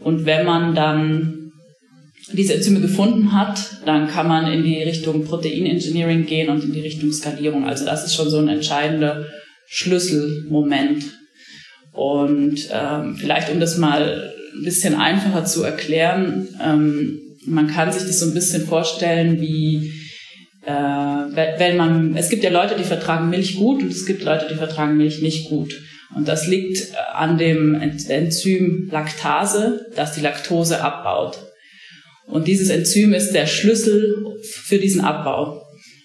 Und 0.00 0.26
wenn 0.26 0.44
man 0.44 0.74
dann 0.74 1.52
diese 2.32 2.54
Enzyme 2.54 2.80
gefunden 2.80 3.32
hat, 3.32 3.58
dann 3.86 4.08
kann 4.08 4.28
man 4.28 4.52
in 4.52 4.62
die 4.62 4.82
Richtung 4.82 5.24
Proteinengineering 5.24 6.26
gehen 6.26 6.50
und 6.50 6.64
in 6.64 6.72
die 6.72 6.80
Richtung 6.80 7.12
Skalierung. 7.12 7.66
Also 7.66 7.84
das 7.84 8.04
ist 8.04 8.14
schon 8.14 8.28
so 8.28 8.38
ein 8.38 8.48
entscheidender 8.48 9.26
Schlüsselmoment. 9.68 11.04
Und 11.92 12.68
ähm, 12.70 13.16
vielleicht, 13.16 13.50
um 13.50 13.60
das 13.60 13.78
mal 13.78 14.34
ein 14.58 14.64
bisschen 14.64 14.94
einfacher 14.94 15.44
zu 15.44 15.62
erklären, 15.62 16.48
ähm, 16.62 17.20
man 17.44 17.68
kann 17.68 17.92
sich 17.92 18.02
das 18.02 18.18
so 18.20 18.26
ein 18.26 18.34
bisschen 18.34 18.66
vorstellen 18.66 19.40
wie 19.40 19.92
äh, 20.66 20.72
wenn 20.72 21.76
man, 21.76 22.16
es 22.16 22.28
gibt 22.28 22.42
ja 22.42 22.50
Leute, 22.50 22.74
die 22.76 22.84
vertragen 22.84 23.30
Milch 23.30 23.56
gut 23.56 23.82
und 23.82 23.92
es 23.92 24.04
gibt 24.04 24.24
Leute, 24.24 24.46
die 24.50 24.56
vertragen 24.56 24.96
Milch 24.96 25.22
nicht 25.22 25.48
gut. 25.48 25.72
Und 26.14 26.28
das 26.28 26.46
liegt 26.46 26.92
an 27.14 27.38
dem 27.38 27.74
Enzym 27.74 28.88
Laktase, 28.90 29.86
das 29.94 30.14
die 30.14 30.20
Laktose 30.20 30.82
abbaut. 30.82 31.38
Und 32.26 32.48
dieses 32.48 32.70
Enzym 32.70 33.12
ist 33.12 33.32
der 33.32 33.46
Schlüssel 33.46 34.14
für 34.42 34.78
diesen 34.78 35.00
Abbau. 35.00 35.62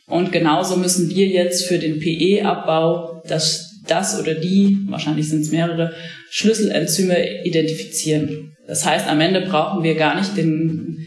Und 0.07 0.31
genauso 0.31 0.75
müssen 0.75 1.09
wir 1.09 1.27
jetzt 1.27 1.65
für 1.65 1.79
den 1.79 1.99
PE-Abbau 1.99 3.23
das, 3.27 3.79
das 3.87 4.19
oder 4.19 4.35
die, 4.35 4.77
wahrscheinlich 4.89 5.29
sind 5.29 5.41
es 5.41 5.51
mehrere, 5.51 5.93
Schlüsselenzyme 6.33 7.43
identifizieren. 7.43 8.55
Das 8.65 8.85
heißt, 8.85 9.07
am 9.07 9.19
Ende 9.19 9.41
brauchen 9.41 9.83
wir 9.83 9.95
gar 9.95 10.15
nicht 10.15 10.37
den, 10.37 11.05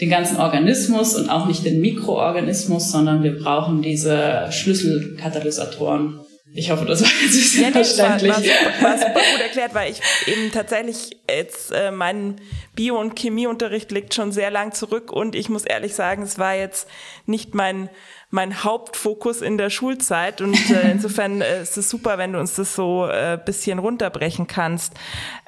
den 0.00 0.10
ganzen 0.10 0.38
Organismus 0.38 1.14
und 1.14 1.30
auch 1.30 1.46
nicht 1.46 1.64
den 1.64 1.80
Mikroorganismus, 1.80 2.90
sondern 2.90 3.22
wir 3.22 3.38
brauchen 3.38 3.80
diese 3.80 4.48
Schlüsselkatalysatoren. 4.50 6.18
Ich 6.56 6.70
hoffe, 6.70 6.86
das 6.86 7.02
war 7.02 7.10
jetzt 7.22 7.34
bisschen 7.34 7.64
ja, 7.64 7.70
verständlich. 7.70 8.32
War, 8.32 8.82
war, 8.82 8.90
war, 8.90 8.98
super 8.98 9.20
gut 9.32 9.40
erklärt, 9.42 9.74
weil 9.74 9.92
ich 9.92 10.00
eben 10.26 10.50
tatsächlich 10.50 11.18
jetzt 11.30 11.70
äh, 11.70 11.90
mein 11.90 12.36
Bio- 12.74 12.98
und 12.98 13.18
Chemieunterricht 13.18 13.92
liegt 13.92 14.14
schon 14.14 14.32
sehr 14.32 14.50
lang 14.50 14.72
zurück 14.72 15.12
und 15.12 15.34
ich 15.34 15.50
muss 15.50 15.64
ehrlich 15.64 15.94
sagen, 15.94 16.22
es 16.22 16.38
war 16.38 16.54
jetzt 16.54 16.88
nicht 17.26 17.54
mein 17.54 17.90
mein 18.30 18.64
Hauptfokus 18.64 19.40
in 19.40 19.56
der 19.56 19.70
Schulzeit 19.70 20.40
und 20.40 20.70
äh, 20.70 20.90
insofern 20.92 21.42
äh, 21.42 21.62
ist 21.62 21.76
es 21.76 21.88
super, 21.88 22.18
wenn 22.18 22.32
du 22.32 22.40
uns 22.40 22.56
das 22.56 22.74
so 22.74 23.06
äh, 23.06 23.38
bisschen 23.42 23.78
runterbrechen 23.78 24.46
kannst. 24.46 24.94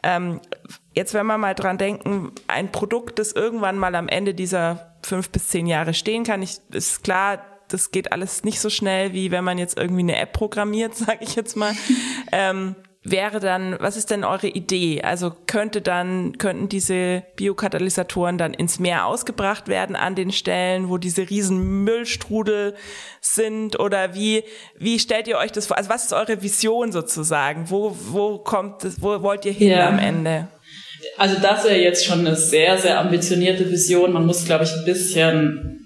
Ähm, 0.02 0.40
jetzt, 0.94 1.12
wenn 1.14 1.26
wir 1.26 1.38
mal 1.38 1.54
dran 1.54 1.78
denken, 1.78 2.32
ein 2.46 2.70
Produkt, 2.70 3.18
das 3.18 3.32
irgendwann 3.32 3.78
mal 3.78 3.94
am 3.94 4.08
Ende 4.08 4.32
dieser 4.32 4.94
fünf 5.02 5.30
bis 5.30 5.48
zehn 5.48 5.66
Jahre 5.66 5.92
stehen 5.92 6.24
kann, 6.24 6.40
ich, 6.40 6.58
ist 6.70 7.02
klar, 7.02 7.44
das 7.68 7.90
geht 7.90 8.12
alles 8.12 8.44
nicht 8.44 8.60
so 8.60 8.70
schnell, 8.70 9.12
wie 9.12 9.30
wenn 9.30 9.44
man 9.44 9.58
jetzt 9.58 9.78
irgendwie 9.78 10.00
eine 10.00 10.16
App 10.16 10.32
programmiert, 10.32 10.94
sage 10.96 11.18
ich 11.20 11.36
jetzt 11.36 11.56
mal. 11.56 11.72
Ähm, 12.32 12.74
wäre 13.04 13.40
dann, 13.40 13.76
was 13.80 13.96
ist 13.96 14.10
denn 14.10 14.24
eure 14.24 14.48
Idee? 14.48 15.02
Also 15.02 15.32
könnte 15.46 15.80
dann, 15.80 16.36
könnten 16.38 16.68
diese 16.68 17.22
Biokatalysatoren 17.36 18.38
dann 18.38 18.54
ins 18.54 18.78
Meer 18.78 19.06
ausgebracht 19.06 19.68
werden 19.68 19.96
an 19.96 20.14
den 20.14 20.32
Stellen, 20.32 20.88
wo 20.88 20.98
diese 20.98 21.28
riesen 21.28 21.84
Müllstrudel 21.84 22.74
sind? 23.20 23.78
Oder 23.78 24.14
wie, 24.14 24.44
wie 24.76 24.98
stellt 24.98 25.28
ihr 25.28 25.38
euch 25.38 25.52
das 25.52 25.66
vor? 25.66 25.78
Also 25.78 25.90
was 25.90 26.06
ist 26.06 26.12
eure 26.12 26.42
Vision 26.42 26.92
sozusagen? 26.92 27.70
Wo, 27.70 27.96
wo 28.10 28.38
kommt 28.38 28.84
das, 28.84 29.00
wo 29.00 29.22
wollt 29.22 29.44
ihr 29.44 29.52
hin 29.52 29.70
ja. 29.70 29.88
am 29.88 29.98
Ende? 29.98 30.48
Also 31.16 31.36
das 31.40 31.64
wäre 31.64 31.78
jetzt 31.78 32.04
schon 32.04 32.20
eine 32.20 32.36
sehr, 32.36 32.78
sehr 32.78 33.00
ambitionierte 33.00 33.70
Vision. 33.70 34.12
Man 34.12 34.26
muss, 34.26 34.44
glaube 34.44 34.64
ich, 34.64 34.72
ein 34.72 34.84
bisschen 34.84 35.77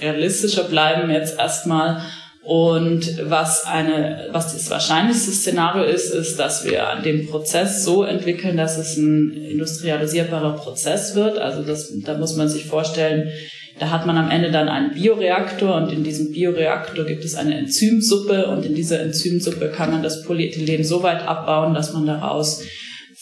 realistischer 0.00 0.64
bleiben 0.64 1.10
jetzt 1.10 1.38
erstmal. 1.38 2.02
Und 2.42 3.28
was 3.28 3.64
eine, 3.64 4.28
was 4.30 4.52
das 4.52 4.70
wahrscheinlichste 4.70 5.32
Szenario 5.32 5.82
ist, 5.82 6.14
ist, 6.14 6.38
dass 6.38 6.64
wir 6.64 7.00
den 7.04 7.26
Prozess 7.26 7.84
so 7.84 8.04
entwickeln, 8.04 8.56
dass 8.56 8.78
es 8.78 8.96
ein 8.96 9.32
industrialisierbarer 9.32 10.54
Prozess 10.54 11.16
wird. 11.16 11.38
Also 11.38 11.64
das, 11.64 11.92
da 12.04 12.16
muss 12.16 12.36
man 12.36 12.48
sich 12.48 12.66
vorstellen, 12.66 13.32
da 13.80 13.90
hat 13.90 14.06
man 14.06 14.16
am 14.16 14.30
Ende 14.30 14.52
dann 14.52 14.68
einen 14.68 14.94
Bioreaktor 14.94 15.74
und 15.74 15.92
in 15.92 16.04
diesem 16.04 16.30
Bioreaktor 16.30 17.04
gibt 17.04 17.24
es 17.24 17.34
eine 17.34 17.58
Enzymsuppe 17.58 18.46
und 18.46 18.64
in 18.64 18.74
dieser 18.74 19.00
Enzymsuppe 19.00 19.68
kann 19.68 19.90
man 19.90 20.04
das 20.04 20.22
Polyethylen 20.22 20.84
so 20.84 21.02
weit 21.02 21.26
abbauen, 21.26 21.74
dass 21.74 21.92
man 21.92 22.06
daraus 22.06 22.62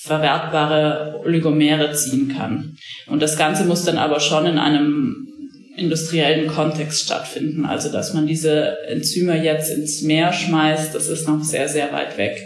verwertbare 0.05 1.19
Oligomere 1.25 1.93
ziehen 1.95 2.29
kann. 2.37 2.77
Und 3.07 3.23
das 3.23 3.39
Ganze 3.39 3.65
muss 3.65 3.85
dann 3.85 3.97
aber 3.97 4.21
schon 4.21 4.45
in 4.45 4.59
einem 4.59 5.34
industriellen 5.77 6.49
Kontext 6.49 7.05
stattfinden. 7.05 7.65
Also 7.65 7.91
dass 7.91 8.15
man 8.15 8.27
diese 8.27 8.77
Enzyme 8.89 9.43
jetzt 9.43 9.71
ins 9.71 10.03
Meer 10.03 10.33
schmeißt, 10.33 10.95
das 10.95 11.09
ist 11.09 11.29
noch 11.29 11.43
sehr, 11.43 11.69
sehr 11.69 11.93
weit 11.93 12.17
weg. 12.19 12.41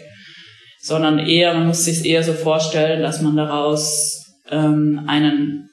Sondern 0.81 1.19
eher, 1.19 1.55
man 1.55 1.67
muss 1.67 1.85
sich 1.85 2.05
eher 2.05 2.23
so 2.23 2.33
vorstellen, 2.33 3.03
dass 3.03 3.21
man 3.21 3.37
daraus 3.37 4.25
ähm, 4.51 5.03
einen, 5.07 5.69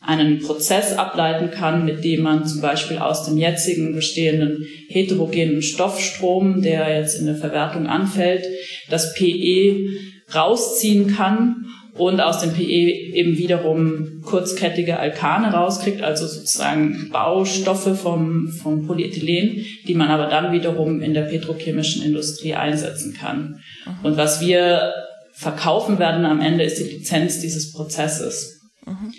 einen 0.00 0.40
Prozess 0.40 0.92
ableiten 0.94 1.50
kann, 1.50 1.84
mit 1.84 2.04
dem 2.04 2.22
man 2.22 2.46
zum 2.46 2.60
Beispiel 2.60 2.98
aus 2.98 3.24
dem 3.24 3.38
jetzigen 3.38 3.94
bestehenden 3.94 4.66
heterogenen 4.88 5.62
Stoffstrom, 5.62 6.60
der 6.60 6.98
jetzt 6.98 7.18
in 7.18 7.26
der 7.26 7.36
Verwertung 7.36 7.86
anfällt, 7.86 8.44
das 8.90 9.14
PE 9.14 9.86
rausziehen 10.34 11.14
kann 11.14 11.66
und 11.94 12.20
aus 12.20 12.40
dem 12.40 12.52
PE 12.52 12.62
eben 12.62 13.36
wiederum 13.36 14.22
kurzkettige 14.24 14.98
Alkane 14.98 15.52
rauskriegt, 15.52 16.02
also 16.02 16.26
sozusagen 16.26 17.10
Baustoffe 17.12 17.98
vom, 17.98 18.48
vom 18.48 18.86
Polyethylen, 18.86 19.64
die 19.86 19.94
man 19.94 20.08
aber 20.08 20.26
dann 20.26 20.52
wiederum 20.52 21.02
in 21.02 21.12
der 21.12 21.22
petrochemischen 21.22 22.02
Industrie 22.02 22.54
einsetzen 22.54 23.14
kann. 23.14 23.60
Mhm. 23.84 24.04
Und 24.04 24.16
was 24.16 24.40
wir 24.40 24.92
verkaufen 25.34 25.98
werden 25.98 26.24
am 26.24 26.40
Ende 26.40 26.64
ist 26.64 26.78
die 26.78 26.94
Lizenz 26.94 27.40
dieses 27.40 27.72
Prozesses. 27.72 28.60
Mhm. 28.86 29.12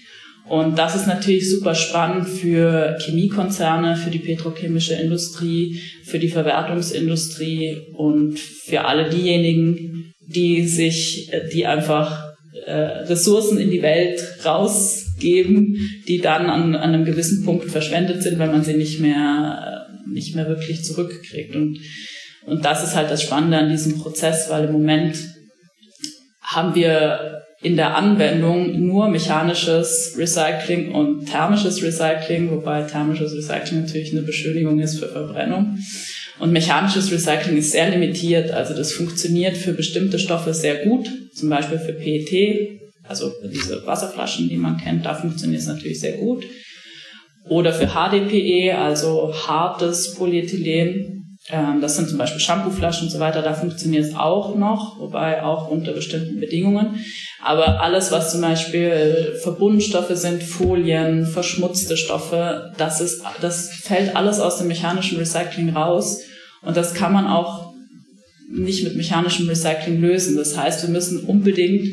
Und 0.50 0.78
das 0.78 0.96
ist 0.96 1.08
natürlich 1.08 1.50
super 1.50 1.76
spannend 1.76 2.28
für 2.28 2.98
Chemiekonzerne, 3.00 3.96
für 3.96 4.10
die 4.10 4.20
petrochemische 4.20 4.96
Industrie, 4.96 5.80
für 6.06 6.20
die 6.20 6.28
Verwertungsindustrie 6.28 7.78
und 7.94 8.38
für 8.40 8.86
alle 8.86 9.10
diejenigen, 9.10 10.12
die 10.20 10.68
sich, 10.68 11.32
die 11.54 11.66
einfach 11.66 12.33
äh, 12.66 13.04
Ressourcen 13.06 13.58
in 13.58 13.72
die 13.72 13.82
Welt 13.82 14.22
rausgeben, 14.46 15.78
die 16.08 16.20
dann 16.20 16.50
an, 16.50 16.76
an 16.76 16.94
einem 16.94 17.06
gewissen 17.06 17.44
Punkt 17.46 17.70
verschwendet 17.70 18.24
sind, 18.24 18.40
weil 18.40 18.50
man 18.50 18.64
sie 18.64 18.74
nicht 18.74 19.00
mehr, 19.00 19.88
nicht 20.12 20.36
mehr 20.36 20.48
wirklich 20.48 20.84
zurückkriegt. 20.84 21.56
Und, 21.56 21.80
und 22.46 22.66
das 22.66 22.84
ist 22.84 22.96
halt 22.96 23.12
das 23.12 23.24
Spannende 23.24 23.58
an 23.58 23.70
diesem 23.70 24.00
Prozess, 24.00 24.50
weil 24.50 24.66
im 24.66 24.74
Moment 24.74 25.18
haben 26.42 26.76
wir 26.76 27.44
in 27.62 27.78
der 27.78 27.96
Anwendung 27.96 28.86
nur 28.86 29.08
mechanisches 29.08 30.16
Recycling 30.18 30.92
und 30.92 31.26
thermisches 31.26 31.82
Recycling, 31.82 32.52
wobei 32.52 32.84
thermisches 32.84 33.34
Recycling 33.34 33.84
natürlich 33.84 34.12
eine 34.12 34.24
Beschönigung 34.24 34.80
ist 34.80 35.00
für 35.00 35.08
Verbrennung. 35.08 35.78
Und 36.40 36.52
mechanisches 36.52 37.12
Recycling 37.12 37.58
ist 37.58 37.72
sehr 37.72 37.90
limitiert, 37.90 38.52
also 38.52 38.74
das 38.74 38.92
funktioniert 38.92 39.56
für 39.56 39.74
bestimmte 39.74 40.18
Stoffe 40.18 40.54
sehr 40.54 40.84
gut, 40.86 41.08
zum 41.34 41.50
Beispiel 41.50 41.78
für 41.78 41.94
PET, 41.94 42.80
also 43.04 43.30
für 43.30 43.48
diese 43.48 43.86
Wasserflaschen, 43.86 44.50
die 44.50 44.58
man 44.58 44.78
kennt, 44.78 45.06
da 45.06 45.14
funktioniert 45.14 45.62
es 45.62 45.68
natürlich 45.68 46.00
sehr 46.00 46.18
gut. 46.18 46.44
Oder 47.50 47.74
für 47.74 47.88
HDPE, 47.88 48.78
also 48.78 49.34
hartes 49.48 50.16
Polyethylen, 50.16 51.23
ähm, 51.50 51.82
das 51.82 51.98
sind 51.98 52.08
zum 52.08 52.18
Beispiel 52.18 52.40
Shampooflaschen 52.40 53.08
und 53.08 53.12
so 53.12 53.20
weiter, 53.20 53.42
da 53.42 53.54
funktioniert 53.54 54.06
es 54.06 54.16
auch 54.16 54.56
noch, 54.56 55.00
wobei 55.00 55.44
auch 55.44 55.68
unter 55.68 55.92
bestimmten 55.92 56.40
Bedingungen. 56.40 57.04
Aber 57.42 57.82
alles, 57.82 58.12
was 58.12 58.32
zum 58.32 58.42
Beispiel 58.42 59.38
Verbundstoffe 59.42 60.16
sind, 60.16 60.42
Folien, 60.42 61.26
verschmutzte 61.26 61.98
Stoffe, 61.98 62.72
das 62.78 63.02
ist, 63.02 63.24
das 63.42 63.70
fällt 63.70 64.16
alles 64.16 64.40
aus 64.40 64.60
dem 64.60 64.70
mechanischen 64.70 65.18
Recycling 65.18 65.72
raus. 65.76 66.22
Und 66.62 66.78
das 66.78 66.94
kann 66.94 67.12
man 67.12 67.28
auch 67.28 67.74
nicht 68.50 68.84
mit 68.86 68.96
mechanischem 68.96 69.50
Recycling 69.50 70.00
lösen. 70.00 70.38
Das 70.38 70.58
heißt, 70.58 70.84
wir 70.84 70.90
müssen 70.90 71.26
unbedingt 71.26 71.88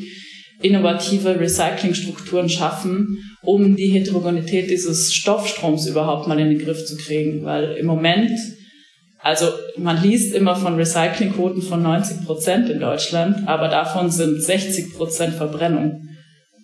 innovative 0.62 1.40
Recyclingstrukturen 1.40 2.48
schaffen, 2.48 3.18
um 3.42 3.74
die 3.74 3.88
Heterogenität 3.88 4.70
dieses 4.70 5.12
Stoffstroms 5.12 5.86
überhaupt 5.86 6.28
mal 6.28 6.38
in 6.38 6.50
den 6.50 6.58
Griff 6.58 6.84
zu 6.84 6.96
kriegen. 6.96 7.44
Weil 7.44 7.72
im 7.72 7.86
Moment 7.86 8.30
also 9.22 9.46
man 9.76 10.02
liest 10.02 10.34
immer 10.34 10.56
von 10.56 10.76
Recyclingquoten 10.76 11.62
von 11.62 11.82
90 11.82 12.24
Prozent 12.24 12.70
in 12.70 12.80
Deutschland, 12.80 13.46
aber 13.46 13.68
davon 13.68 14.10
sind 14.10 14.42
60 14.42 14.94
Prozent 14.96 15.34
Verbrennung. 15.34 16.02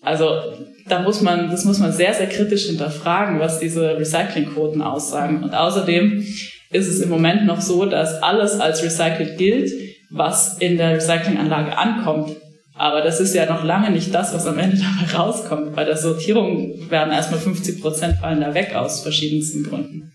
Also 0.03 0.41
da 0.89 1.03
muss 1.03 1.21
man, 1.21 1.51
das 1.51 1.65
muss 1.65 1.79
man 1.79 1.93
sehr, 1.93 2.15
sehr 2.15 2.29
kritisch 2.29 2.67
hinterfragen, 2.67 3.41
was 3.41 3.59
diese 3.59 3.99
Recyclingquoten 3.99 4.81
aussagen. 4.81 5.43
Und 5.43 5.55
außerdem 5.55 6.25
ist 6.71 6.89
es 6.89 7.01
im 7.01 7.11
Moment 7.11 7.45
noch 7.45 7.61
so, 7.61 7.85
dass 7.87 8.23
alles 8.23 8.61
als 8.61 8.83
recycelt 8.83 9.37
gilt, 9.37 9.71
was 10.11 10.59
in 10.59 10.77
der 10.77 10.97
Recyclinganlage 10.97 11.77
ankommt. 11.77 12.37
Aber 12.75 13.01
das 13.01 13.21
ist 13.21 13.35
ja 13.35 13.47
noch 13.47 13.65
lange 13.65 13.91
nicht 13.91 14.15
das, 14.15 14.35
was 14.35 14.47
am 14.47 14.59
Ende 14.59 14.77
dabei 15.09 15.13
rauskommt. 15.13 15.75
Bei 15.75 15.85
der 15.85 15.97
Sortierung 15.97 16.91
werden 16.91 17.13
erstmal 17.13 17.41
50 17.41 17.81
Prozent 17.81 18.19
fallen 18.19 18.41
da 18.41 18.55
weg 18.55 18.75
aus 18.75 19.03
verschiedensten 19.03 19.65
Gründen. 19.65 20.13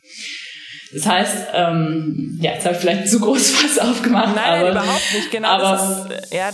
Das 0.93 1.05
heißt, 1.05 1.48
ähm, 1.53 2.38
ja, 2.41 2.53
jetzt 2.53 2.65
habe 2.65 2.75
ich 2.75 2.81
vielleicht 2.81 3.10
zu 3.10 3.19
groß 3.19 3.63
was 3.63 3.79
aufgemacht. 3.79 4.36
Nein, 4.36 4.45
aber, 4.45 4.62
nein, 4.62 4.71
überhaupt 4.71 5.13
nicht. 5.13 5.31
Genau, 5.31 5.48
aber 5.48 6.10
ist, 6.21 6.33
ja, 6.33 6.50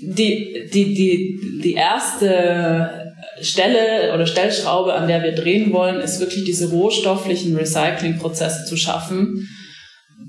die, 0.00 0.68
die, 0.72 0.94
die, 0.94 1.60
die 1.62 1.74
erste 1.74 3.14
Stelle 3.40 4.12
oder 4.14 4.26
Stellschraube, 4.26 4.94
an 4.94 5.08
der 5.08 5.22
wir 5.22 5.32
drehen 5.32 5.72
wollen, 5.72 6.00
ist 6.00 6.20
wirklich 6.20 6.44
diese 6.44 6.70
rohstofflichen 6.70 7.56
Recyclingprozesse 7.56 8.64
zu 8.66 8.76
schaffen, 8.76 9.48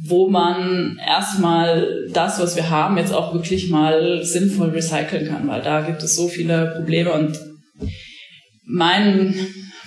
wo 0.07 0.29
man 0.29 0.99
erstmal 1.05 2.07
das, 2.11 2.39
was 2.39 2.55
wir 2.55 2.69
haben, 2.69 2.97
jetzt 2.97 3.13
auch 3.13 3.33
wirklich 3.33 3.69
mal 3.69 4.23
sinnvoll 4.23 4.69
recyceln 4.69 5.27
kann, 5.27 5.47
weil 5.47 5.61
da 5.61 5.81
gibt 5.81 6.01
es 6.03 6.15
so 6.15 6.27
viele 6.27 6.73
Probleme 6.75 7.11
und 7.11 7.39
mein 8.63 9.35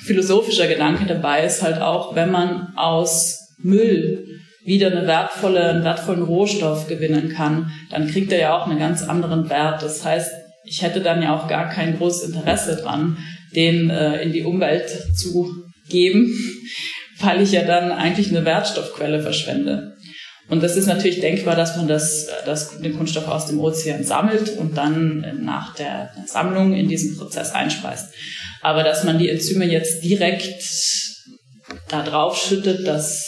philosophischer 0.05 0.67
Gedanke 0.69 1.07
dabei 1.07 1.45
ist 1.45 1.63
halt 1.63 1.81
auch, 1.81 2.15
wenn 2.15 2.31
man 2.31 2.73
aus 2.77 3.48
Müll 3.59 4.41
wieder 4.65 4.89
eine 4.89 5.07
wertvolle, 5.07 5.71
einen 5.71 5.85
wertvollen 5.85 6.23
Rohstoff 6.23 6.89
gewinnen 6.89 7.31
kann, 7.31 7.73
dann 7.91 8.11
kriegt 8.11 8.31
er 8.33 8.39
ja 8.39 8.57
auch 8.57 8.67
einen 8.67 8.79
ganz 8.79 9.03
anderen 9.03 9.49
Wert. 9.49 9.83
Das 9.83 10.05
heißt, 10.05 10.31
ich 10.65 10.83
hätte 10.83 11.01
dann 11.01 11.23
ja 11.23 11.35
auch 11.35 11.49
gar 11.49 11.71
kein 11.71 11.97
großes 11.97 12.31
Interesse 12.31 12.77
dran, 12.77 13.17
den 13.55 13.89
äh, 13.89 14.23
in 14.23 14.33
die 14.33 14.43
Umwelt 14.43 14.91
zu 15.17 15.51
geben, 15.89 16.31
weil 17.21 17.41
ich 17.41 17.53
ja 17.53 17.65
dann 17.65 17.91
eigentlich 17.91 18.29
eine 18.29 18.45
Wertstoffquelle 18.45 19.23
verschwende. 19.23 19.95
Und 20.51 20.63
das 20.63 20.77
ist 20.77 20.87
natürlich 20.87 21.21
denkbar, 21.21 21.57
dass 21.57 21.77
man 21.77 21.89
das, 21.89 22.29
das, 22.47 22.81
den 22.81 22.97
Kunststoff 22.97 23.29
aus 23.29 23.47
dem 23.47 23.61
Ozean 23.61 24.03
sammelt 24.05 24.57
und 24.57 24.79
dann 24.79 25.43
nach 25.43 25.75
der 25.75 26.11
Sammlung 26.27 26.75
in 26.75 26.89
diesen 26.89 27.19
Prozess 27.19 27.53
einspeist. 27.53 28.15
Aber 28.63 28.83
dass 28.83 29.05
man 29.05 29.19
die 29.19 29.29
Enzyme 29.29 29.67
jetzt 29.67 30.03
direkt 30.03 30.63
da 31.89 32.03
drauf 32.03 32.43
schüttet, 32.43 32.87
das 32.87 33.28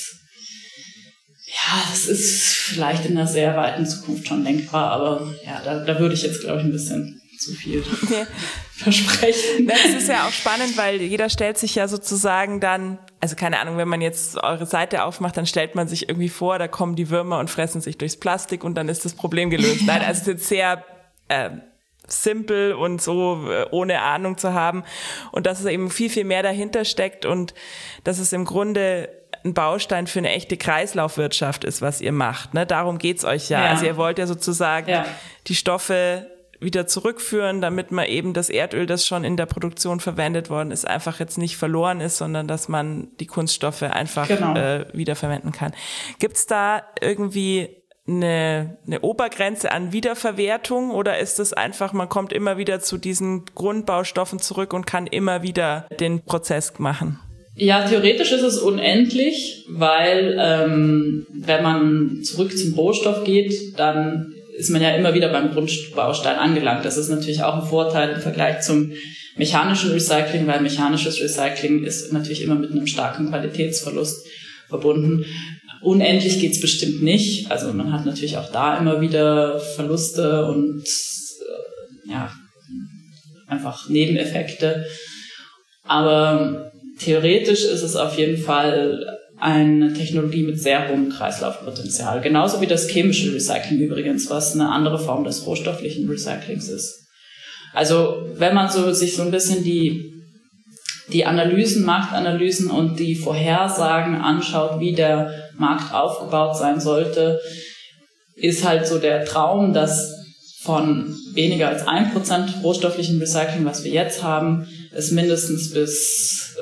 ja, 1.67 1.83
das 1.91 2.07
ist 2.07 2.57
vielleicht 2.57 3.07
in 3.07 3.17
einer 3.17 3.27
sehr 3.27 3.57
weiten 3.57 3.87
Zukunft 3.87 4.29
schon 4.29 4.45
denkbar, 4.45 4.93
aber 4.93 5.35
ja, 5.45 5.61
da, 5.65 5.85
da 5.85 5.99
würde 5.99 6.15
ich 6.15 6.23
jetzt, 6.23 6.41
glaube 6.41 6.61
ich, 6.61 6.65
ein 6.65 6.73
bisschen 6.73 7.21
zu 7.39 7.53
viel 7.55 7.85
nee. 8.09 8.27
versprechen. 8.77 9.67
Das 9.67 9.85
ist 9.85 10.09
ja 10.09 10.27
auch 10.27 10.33
spannend, 10.33 10.77
weil 10.77 11.01
jeder 11.01 11.29
stellt 11.29 11.59
sich 11.59 11.75
ja 11.75 11.89
sozusagen 11.89 12.61
dann, 12.61 12.99
also 13.21 13.37
keine 13.37 13.59
Ahnung, 13.61 13.77
wenn 13.77 13.89
man 13.89 14.01
jetzt 14.01 14.37
eure 14.37 14.67
Seite 14.67 15.05
aufmacht, 15.05 15.37
dann 15.37 15.47
stellt 15.47 15.75
man 15.75 15.89
sich 15.89 16.09
irgendwie 16.09 16.29
vor, 16.29 16.59
da 16.59 16.69
kommen 16.69 16.97
die 16.97 17.11
Würmer 17.11 17.39
und 17.39 17.51
fressen 17.51 17.81
sich 17.81 17.99
durchs 17.99 18.17
Plastik 18.17 18.65
und 18.65 18.75
dann 18.75 18.89
ist 18.89 19.05
das 19.05 19.15
Problem 19.15 19.51
gelöst. 19.51 19.83
Nein, 19.87 20.03
also 20.03 20.13
es 20.13 20.19
ist 20.21 20.27
jetzt 20.27 20.49
sehr 20.49 20.85
äh, 21.29 21.51
simpel 22.07 22.73
und 22.75 23.01
so 23.01 23.47
äh, 23.51 23.67
ohne 23.71 24.01
Ahnung 24.01 24.37
zu 24.39 24.53
haben 24.53 24.85
und 25.33 25.47
dass 25.47 25.61
es 25.61 25.67
eben 25.67 25.91
viel, 25.91 26.11
viel 26.11 26.25
mehr 26.25 26.43
dahinter 26.43 26.85
steckt 26.85 27.25
und 27.25 27.55
dass 28.05 28.19
es 28.19 28.33
im 28.33 28.45
Grunde 28.45 29.09
ein 29.45 29.55
Baustein 29.55 30.07
für 30.07 30.19
eine 30.19 30.31
echte 30.31 30.57
Kreislaufwirtschaft 30.57 31.65
ist, 31.65 31.83
was 31.83 32.01
ihr 32.01 32.13
macht. 32.13 32.55
Ne? 32.55 32.67
Darum 32.67 32.99
geht's 32.99 33.25
euch 33.25 33.49
ja. 33.49 33.65
ja. 33.65 33.71
Also 33.71 33.87
ihr 33.87 33.97
wollt 33.97 34.19
ja 34.19 34.27
sozusagen 34.27 34.91
ja. 34.91 35.07
die 35.47 35.55
Stoffe 35.55 36.27
wieder 36.61 36.87
zurückführen, 36.87 37.61
damit 37.61 37.91
man 37.91 38.07
eben 38.07 38.35
das 38.35 38.51
Erdöl, 38.51 38.87
das 38.87 39.07
schon 39.07 39.25
in 39.25 39.37
der 39.37 39.47
Produktion 39.47 39.99
verwendet 39.99 40.51
worden 40.51 40.71
ist, 40.71 40.87
einfach 40.87 41.19
jetzt 41.19 41.39
nicht 41.39 41.57
verloren 41.57 42.01
ist, 42.01 42.19
sondern 42.19 42.47
dass 42.47 42.69
man 42.69 43.09
die 43.19 43.27
Kunststoffe 43.27 43.83
einfach 43.83 44.29
genau. 44.29 44.55
äh, 44.55 44.87
wiederverwenden 44.93 45.53
kann. 45.53 45.73
Gibt's 46.19 46.47
da 46.47 46.83
irgendwie 47.01 47.81
eine, 48.07 48.79
eine 48.87 49.01
Obergrenze 49.01 49.73
an 49.73 49.93
Wiederverwertung 49.93 50.91
oder 50.91 51.19
ist 51.19 51.39
es 51.39 51.53
einfach, 51.53 51.93
man 51.93 52.09
kommt 52.09 52.33
immer 52.33 52.57
wieder 52.57 52.81
zu 52.81 52.99
diesen 52.99 53.45
Grundbaustoffen 53.55 54.39
zurück 54.39 54.73
und 54.73 54.87
kann 54.87 55.07
immer 55.07 55.43
wieder 55.43 55.87
den 55.99 56.23
Prozess 56.25 56.79
machen? 56.79 57.21
Ja, 57.61 57.87
theoretisch 57.87 58.33
ist 58.33 58.43
es 58.43 58.57
unendlich, 58.57 59.67
weil 59.69 60.35
ähm, 60.41 61.27
wenn 61.31 61.63
man 61.63 62.23
zurück 62.23 62.57
zum 62.57 62.73
Rohstoff 62.73 63.23
geht, 63.25 63.79
dann 63.79 64.33
ist 64.57 64.71
man 64.71 64.81
ja 64.81 64.95
immer 64.95 65.13
wieder 65.13 65.29
beim 65.29 65.51
Grundbaustein 65.53 66.37
angelangt. 66.37 66.87
Das 66.87 66.97
ist 66.97 67.11
natürlich 67.11 67.43
auch 67.43 67.57
ein 67.57 67.69
Vorteil 67.69 68.15
im 68.15 68.21
Vergleich 68.23 68.63
zum 68.63 68.93
mechanischen 69.37 69.91
Recycling, 69.91 70.47
weil 70.47 70.63
mechanisches 70.63 71.21
Recycling 71.21 71.85
ist 71.85 72.11
natürlich 72.15 72.41
immer 72.41 72.55
mit 72.55 72.71
einem 72.71 72.87
starken 72.87 73.29
Qualitätsverlust 73.29 74.27
verbunden. 74.71 75.27
Unendlich 75.83 76.41
geht's 76.41 76.63
bestimmt 76.63 77.03
nicht. 77.03 77.51
Also 77.51 77.75
man 77.75 77.93
hat 77.93 78.07
natürlich 78.07 78.39
auch 78.39 78.51
da 78.51 78.79
immer 78.79 79.03
wieder 79.03 79.61
Verluste 79.61 80.47
und 80.47 80.83
äh, 80.83 82.11
ja, 82.11 82.33
einfach 83.49 83.91
Nebeneffekte. 83.91 84.87
Aber 85.85 86.71
theoretisch 87.01 87.65
ist 87.65 87.83
es 87.83 87.97
auf 87.97 88.17
jeden 88.19 88.39
Fall 88.39 89.19
eine 89.39 89.93
Technologie 89.95 90.43
mit 90.43 90.61
sehr 90.61 90.89
hohem 90.89 91.09
Kreislaufpotenzial. 91.09 92.21
Genauso 92.21 92.61
wie 92.61 92.67
das 92.67 92.89
chemische 92.89 93.33
Recycling 93.33 93.81
übrigens, 93.81 94.29
was 94.29 94.55
eine 94.55 94.69
andere 94.69 94.99
Form 94.99 95.25
des 95.25 95.47
rohstofflichen 95.47 96.09
Recyclings 96.09 96.69
ist. 96.69 97.07
Also 97.73 98.29
wenn 98.35 98.55
man 98.55 98.69
so 98.71 98.93
sich 98.93 99.17
so 99.17 99.23
ein 99.23 99.31
bisschen 99.31 99.65
die, 99.65 100.13
die 101.13 101.25
Analysen, 101.25 101.85
Marktanalysen 101.85 102.71
und 102.71 102.99
die 102.99 103.15
Vorhersagen 103.15 104.17
anschaut, 104.17 104.79
wie 104.81 104.93
der 104.93 105.33
Markt 105.57 105.95
aufgebaut 105.95 106.57
sein 106.57 106.81
sollte, 106.81 107.41
ist 108.37 108.67
halt 108.67 108.87
so 108.87 108.99
der 108.99 109.25
Traum, 109.25 109.73
dass 109.73 110.13
von 110.63 111.17
weniger 111.33 111.69
als 111.69 111.87
ein 111.87 112.13
Prozent 112.13 112.57
rohstofflichen 112.63 113.19
Recycling, 113.19 113.65
was 113.65 113.85
wir 113.85 113.93
jetzt 113.93 114.23
haben, 114.23 114.67
es 114.93 115.11
mindestens 115.11 115.73
bis 115.73 116.57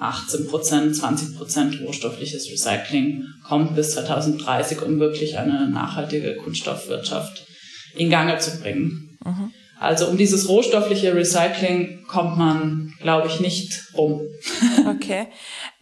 18 0.00 0.48
Prozent, 0.48 0.96
20 0.96 1.36
Prozent 1.36 1.80
rohstoffliches 1.80 2.50
Recycling 2.50 3.24
kommt 3.46 3.74
bis 3.74 3.92
2030, 3.92 4.82
um 4.82 4.98
wirklich 4.98 5.38
eine 5.38 5.70
nachhaltige 5.70 6.36
Kunststoffwirtschaft 6.36 7.46
in 7.94 8.10
Gange 8.10 8.38
zu 8.38 8.60
bringen. 8.60 9.18
Mhm. 9.24 9.52
Also 9.78 10.06
um 10.06 10.16
dieses 10.16 10.48
rohstoffliche 10.48 11.14
Recycling 11.14 12.04
kommt 12.06 12.38
man, 12.38 12.94
glaube 13.00 13.28
ich, 13.28 13.40
nicht 13.40 13.92
rum. 13.94 14.22
okay. 14.88 15.26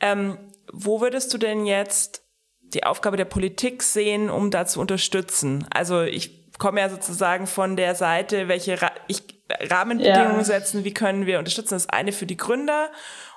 Ähm, 0.01 0.39
wo 0.73 1.01
würdest 1.01 1.33
du 1.35 1.39
denn 1.39 1.67
jetzt 1.67 2.23
die 2.63 2.85
Aufgabe 2.85 3.17
der 3.17 3.25
Politik 3.25 3.83
sehen, 3.83 4.31
um 4.31 4.51
da 4.51 4.67
zu 4.67 4.81
unterstützen? 4.81 5.67
Also 5.71 6.03
ich 6.03 6.51
komme 6.59 6.81
ja 6.81 6.89
sozusagen 6.89 7.47
von 7.47 7.77
der 7.77 7.95
Seite, 7.95 8.49
welche 8.49 8.81
Ra 8.81 8.93
ich, 9.09 9.23
Rahmenbedingungen 9.61 10.39
ja. 10.39 10.45
setzen, 10.45 10.85
wie 10.85 10.95
können 10.95 11.27
wir 11.27 11.39
unterstützen. 11.39 11.75
Das 11.75 11.89
eine 11.89 12.13
für 12.13 12.27
die 12.27 12.37
Gründer 12.37 12.91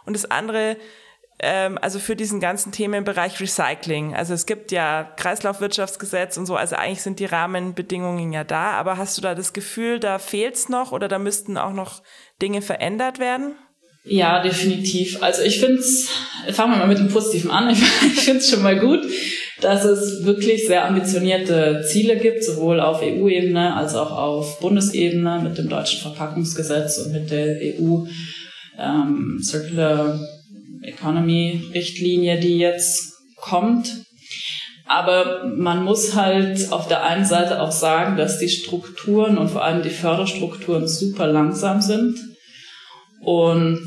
und 0.05 0.15
das 0.15 0.29
andere 0.29 0.77
ähm, 1.39 1.77
also 1.81 1.99
für 1.99 2.15
diesen 2.15 2.39
ganzen 2.39 2.71
Themenbereich 2.71 3.39
Recycling. 3.39 4.15
Also 4.15 4.33
es 4.33 4.45
gibt 4.45 4.71
ja 4.71 5.03
Kreislaufwirtschaftsgesetz 5.17 6.37
und 6.37 6.45
so, 6.45 6.55
also 6.55 6.75
eigentlich 6.75 7.01
sind 7.01 7.19
die 7.19 7.25
Rahmenbedingungen 7.25 8.31
ja 8.31 8.43
da, 8.43 8.71
aber 8.71 8.97
hast 8.97 9.17
du 9.17 9.21
da 9.21 9.35
das 9.35 9.51
Gefühl, 9.51 9.99
da 9.99 10.19
fehlt's 10.19 10.69
noch 10.69 10.91
oder 10.91 11.07
da 11.07 11.19
müssten 11.19 11.57
auch 11.57 11.73
noch 11.73 12.01
Dinge 12.41 12.61
verändert 12.61 13.19
werden? 13.19 13.55
Ja, 14.05 14.43
definitiv. 14.43 15.23
Also 15.23 15.43
ich 15.43 15.59
finde 15.59 15.79
es, 15.79 16.09
fangen 16.51 16.73
wir 16.73 16.79
mal 16.79 16.87
mit 16.87 16.97
dem 16.97 17.07
Positiven 17.07 17.51
an, 17.51 17.69
ich, 17.71 17.81
ich 17.81 18.19
finde 18.19 18.39
es 18.39 18.49
schon 18.49 18.61
mal 18.61 18.77
gut, 18.77 18.99
dass 19.61 19.85
es 19.85 20.25
wirklich 20.25 20.67
sehr 20.67 20.85
ambitionierte 20.85 21.83
Ziele 21.89 22.17
gibt, 22.17 22.43
sowohl 22.43 22.81
auf 22.81 23.01
EU-Ebene 23.01 23.75
als 23.75 23.95
auch 23.95 24.11
auf 24.11 24.59
Bundesebene 24.59 25.39
mit 25.41 25.57
dem 25.57 25.69
deutschen 25.69 26.01
Verpackungsgesetz 26.01 26.97
und 26.97 27.13
mit 27.13 27.31
der 27.31 27.55
EU 27.61 28.03
ähm, 28.77 29.39
Circular 29.41 30.19
Economy 30.81 31.61
Richtlinie, 31.73 32.41
die 32.41 32.57
jetzt 32.57 33.13
kommt. 33.37 34.03
Aber 34.85 35.45
man 35.55 35.85
muss 35.85 36.13
halt 36.13 36.73
auf 36.73 36.89
der 36.89 37.05
einen 37.05 37.23
Seite 37.23 37.61
auch 37.61 37.71
sagen, 37.71 38.17
dass 38.17 38.37
die 38.37 38.49
Strukturen 38.49 39.37
und 39.37 39.49
vor 39.49 39.63
allem 39.63 39.81
die 39.81 39.89
Förderstrukturen 39.89 40.89
super 40.89 41.27
langsam 41.27 41.81
sind 41.81 42.32
und 43.23 43.85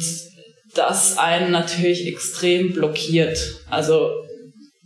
das 0.75 1.19
einen 1.19 1.51
natürlich 1.51 2.07
extrem 2.07 2.73
blockiert. 2.73 3.39
Also 3.71 4.11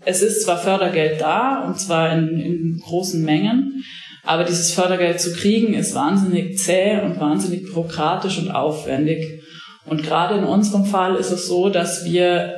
es 0.04 0.22
ist 0.22 0.44
zwar 0.44 0.58
Fördergeld 0.58 1.20
da 1.20 1.64
und 1.66 1.78
zwar 1.78 2.12
in, 2.12 2.40
in 2.40 2.80
großen 2.84 3.22
Mengen, 3.22 3.84
aber 4.22 4.44
dieses 4.44 4.72
Fördergeld 4.72 5.20
zu 5.20 5.32
kriegen 5.32 5.74
ist 5.74 5.94
wahnsinnig 5.94 6.58
zäh 6.58 7.00
und 7.00 7.18
wahnsinnig 7.20 7.64
bürokratisch 7.64 8.38
und 8.38 8.50
aufwendig. 8.50 9.42
Und 9.86 10.02
gerade 10.02 10.38
in 10.38 10.44
unserem 10.44 10.84
Fall 10.84 11.16
ist 11.16 11.30
es 11.30 11.46
so, 11.46 11.68
dass 11.68 12.04
wir 12.04 12.54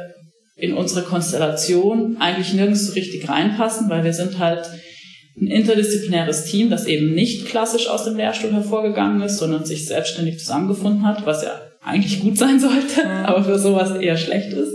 in 0.57 0.75
unsere 0.75 1.03
Konstellation 1.03 2.17
eigentlich 2.19 2.53
nirgends 2.53 2.87
so 2.87 2.93
richtig 2.93 3.29
reinpassen, 3.29 3.89
weil 3.89 4.05
wir 4.05 4.13
sind 4.13 4.39
halt 4.39 4.69
ein 5.41 5.47
interdisziplinäres 5.47 6.45
Team, 6.45 6.69
das 6.69 6.87
eben 6.87 7.15
nicht 7.15 7.47
klassisch 7.47 7.89
aus 7.89 8.05
dem 8.05 8.17
Lehrstuhl 8.17 8.53
hervorgegangen 8.53 9.23
ist, 9.23 9.39
sondern 9.39 9.65
sich 9.65 9.87
selbstständig 9.87 10.39
zusammengefunden 10.39 11.07
hat, 11.07 11.25
was 11.25 11.43
ja 11.43 11.59
eigentlich 11.83 12.21
gut 12.21 12.39
sein 12.39 12.61
sollte, 12.61 13.09
aber 13.09 13.45
für 13.45 13.59
sowas 13.59 13.99
eher 13.99 14.17
schlecht 14.17 14.53
ist. 14.53 14.73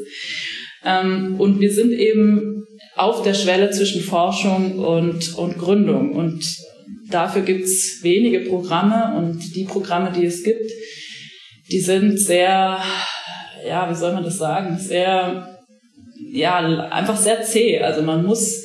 Ähm, 0.83 1.35
und 1.37 1.59
wir 1.59 1.71
sind 1.71 1.91
eben 1.91 2.65
auf 2.95 3.23
der 3.23 3.33
Schwelle 3.33 3.71
zwischen 3.71 4.01
Forschung 4.01 4.79
und, 4.79 5.35
und 5.35 5.57
Gründung. 5.57 6.13
Und 6.13 6.43
dafür 7.09 7.41
gibt's 7.41 7.99
wenige 8.03 8.41
Programme 8.41 9.15
und 9.17 9.55
die 9.55 9.65
Programme, 9.65 10.11
die 10.11 10.25
es 10.25 10.43
gibt, 10.43 10.71
die 11.71 11.79
sind 11.79 12.17
sehr, 12.17 12.79
ja, 13.67 13.89
wie 13.89 13.95
soll 13.95 14.13
man 14.13 14.23
das 14.23 14.37
sagen, 14.37 14.77
sehr, 14.77 15.59
ja, 16.31 16.55
einfach 16.89 17.17
sehr 17.17 17.41
zäh. 17.41 17.79
Also 17.79 18.01
man 18.01 18.25
muss 18.25 18.63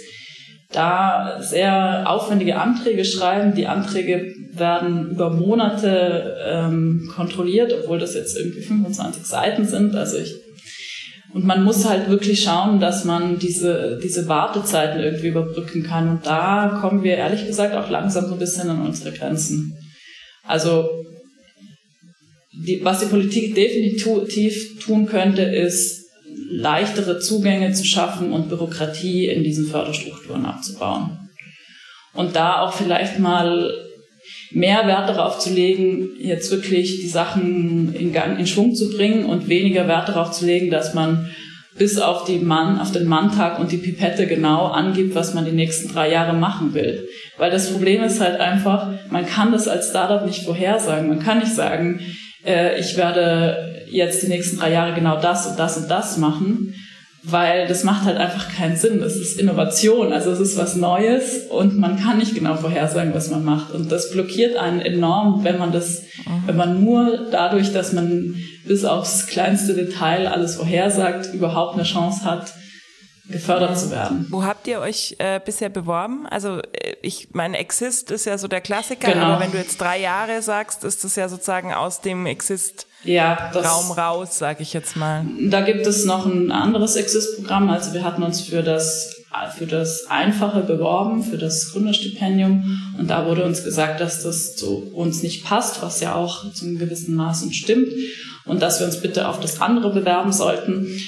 da 0.71 1.39
sehr 1.41 2.05
aufwendige 2.07 2.57
Anträge 2.57 3.05
schreiben. 3.05 3.55
Die 3.55 3.67
Anträge 3.67 4.35
werden 4.53 5.11
über 5.11 5.31
Monate 5.31 6.37
ähm, 6.47 7.11
kontrolliert, 7.15 7.73
obwohl 7.73 7.99
das 7.99 8.15
jetzt 8.15 8.37
irgendwie 8.37 8.61
25 8.61 9.25
Seiten 9.25 9.67
sind. 9.67 9.95
Also 9.95 10.19
ich 10.19 10.35
und 11.35 11.47
man 11.47 11.65
muss 11.65 11.89
halt 11.89 12.11
wirklich 12.11 12.43
schauen, 12.43 12.79
dass 12.79 13.05
man 13.05 13.39
diese, 13.39 13.99
diese 14.03 14.29
Wartezeiten 14.29 15.01
irgendwie 15.01 15.29
überbrücken 15.29 15.83
kann. 15.83 16.09
Und 16.09 16.27
da 16.27 16.79
kommen 16.81 17.03
wir 17.03 17.17
ehrlich 17.17 17.47
gesagt 17.47 17.75
auch 17.75 17.89
langsam 17.89 18.27
so 18.27 18.35
ein 18.35 18.39
bisschen 18.39 18.69
an 18.69 18.83
unsere 18.85 19.17
Grenzen. 19.17 19.75
Also, 20.47 20.91
die, 22.53 22.85
was 22.85 23.01
die 23.01 23.07
Politik 23.07 23.55
definitiv 23.55 24.79
tun 24.81 25.07
könnte, 25.07 25.43
ist, 25.43 26.03
leichtere 26.51 27.19
Zugänge 27.19 27.73
zu 27.73 27.85
schaffen 27.85 28.33
und 28.33 28.51
Bürokratie 28.51 29.27
in 29.27 29.43
diesen 29.43 29.67
Förderstrukturen 29.67 30.45
abzubauen. 30.45 31.19
Und 32.13 32.37
da 32.37 32.61
auch 32.61 32.75
vielleicht 32.75 33.19
mal 33.19 33.73
mehr 34.55 34.87
Wert 34.87 35.09
darauf 35.09 35.39
zu 35.39 35.53
legen, 35.53 36.11
jetzt 36.19 36.51
wirklich 36.51 37.01
die 37.01 37.09
Sachen 37.09 37.95
in 37.95 38.13
Gang, 38.13 38.39
in 38.39 38.47
Schwung 38.47 38.75
zu 38.75 38.91
bringen 38.91 39.25
und 39.25 39.49
weniger 39.49 39.89
Wert 39.89 40.09
darauf 40.09 40.33
zu 40.33 40.47
legen, 40.47 40.71
dass 40.71 40.95
man 40.95 41.31
bis 41.77 41.99
auf 41.99 42.25
die 42.25 42.39
Mann, 42.39 42.79
auf 42.79 42.93
den 42.93 43.07
Manntag 43.07 43.59
und 43.59 43.73
die 43.73 43.79
Pipette 43.79 44.27
genau 44.27 44.67
angibt, 44.67 45.15
was 45.15 45.35
man 45.35 45.45
die 45.45 45.53
nächsten 45.53 45.93
drei 45.93 46.11
Jahre 46.11 46.35
machen 46.35 46.75
will. 46.75 47.09
Weil 47.39 47.51
das 47.51 47.71
Problem 47.73 48.03
ist 48.03 48.21
halt 48.21 48.39
einfach, 48.41 48.89
man 49.11 49.27
kann 49.27 49.53
das 49.53 49.69
als 49.69 49.89
Startup 49.89 50.25
nicht 50.27 50.45
vorhersagen. 50.45 51.09
Man 51.09 51.21
kann 51.21 51.39
nicht 51.39 51.55
sagen, 51.55 52.01
äh, 52.45 52.79
ich 52.79 52.97
werde 52.97 53.87
jetzt 53.89 54.23
die 54.23 54.29
nächsten 54.29 54.59
drei 54.59 54.73
Jahre 54.73 54.95
genau 54.95 55.21
das 55.21 55.47
und 55.47 55.59
das 55.59 55.79
und 55.79 55.91
das 55.91 56.19
machen, 56.19 56.75
weil 57.25 57.69
das 57.69 57.85
macht 57.85 58.05
halt 58.05 58.19
einfach 58.19 58.53
keinen 58.53 58.77
Sinn. 58.77 59.01
Das 59.01 59.15
ist 59.15 59.39
Innovation, 59.39 60.13
also 60.13 60.31
es 60.33 60.41
ist 60.41 60.59
was 60.59 60.75
Neues 60.75 61.47
und 61.49 61.79
man 61.79 61.99
kann 61.99 62.19
nicht 62.19 62.35
genau 62.35 62.57
vorhersagen, 62.57 63.15
was 63.15 63.31
man 63.31 63.45
macht. 63.45 63.73
Und 63.73 63.93
das 63.93 64.11
blockiert 64.11 64.57
einen 64.57 64.81
enorm, 64.81 65.45
wenn 65.45 65.59
man 65.59 65.73
das, 65.73 66.03
mhm. 66.27 66.47
wenn 66.47 66.57
man 66.57 66.85
nur 66.85 67.29
dadurch, 67.31 67.73
dass 67.73 67.93
man 67.93 68.35
bis 68.67 68.85
aufs 68.85 69.27
kleinste 69.27 69.75
Detail 69.75 70.27
alles 70.27 70.57
vorhersagt, 70.57 71.33
überhaupt 71.33 71.75
eine 71.75 71.85
Chance 71.85 72.25
hat, 72.25 72.53
gefördert 73.33 73.79
zu 73.79 73.91
werden. 73.91 74.27
Wo 74.31 74.45
habt 74.45 74.67
ihr 74.69 74.81
euch 74.81 75.17
äh, 75.19 75.41
bisher 75.45 75.69
beworben? 75.69 76.27
Also 76.29 76.59
äh, 76.59 76.95
ich 77.03 77.31
meine, 77.33 77.59
Exist 77.59 78.11
ist 78.11 78.27
ja 78.27 78.39
so 78.39 78.47
der 78.47 78.61
Klassiker, 78.61 79.13
genau. 79.13 79.27
aber 79.27 79.41
wenn 79.41 79.51
du 79.51 79.59
jetzt 79.59 79.81
drei 79.81 79.99
Jahre 79.99 80.43
sagst, 80.43 80.85
ist 80.85 81.03
das 81.03 81.17
ja 81.17 81.29
sozusagen 81.29 81.73
aus 81.73 82.01
dem 82.01 82.27
Exist 82.27 82.87
ja, 83.05 83.51
das, 83.53 83.67
Raum 83.67 83.91
raus, 83.91 84.39
sage 84.39 84.63
ich 84.63 84.73
jetzt 84.73 84.97
mal. 84.97 85.27
Da 85.49 85.63
gibt 85.63 85.87
es 85.87 86.05
noch 86.05 86.25
ein 86.27 86.53
anderes 86.53 86.95
Exist-Programm. 86.95 87.69
Also 87.69 87.93
wir 87.95 88.05
hatten 88.05 88.23
uns 88.23 88.43
für 88.43 88.63
das 88.63 89.23
für 89.57 89.67
das 89.67 90.07
Einfache 90.09 90.61
beworben, 90.61 91.23
für 91.25 91.39
das 91.39 91.73
Gründerstipendium. 91.73 92.81
Und 92.99 93.09
da 93.09 93.27
wurde 93.27 93.45
uns 93.45 93.65
gesagt, 93.65 94.01
dass 94.01 94.23
das 94.23 94.57
zu 94.57 94.91
uns 94.93 95.23
nicht 95.23 95.45
passt, 95.45 95.83
was 95.83 96.01
ja 96.01 96.15
auch 96.15 96.53
zum 96.53 96.79
gewissen 96.79 97.15
Maßen 97.15 97.53
stimmt. 97.53 97.89
Und 98.45 98.61
dass 98.61 98.81
wir 98.81 98.87
uns 98.87 99.01
bitte 99.01 99.29
auf 99.29 99.41
das 99.41 99.61
andere 99.61 99.93
bewerben 99.93 100.33
sollten. 100.33 101.01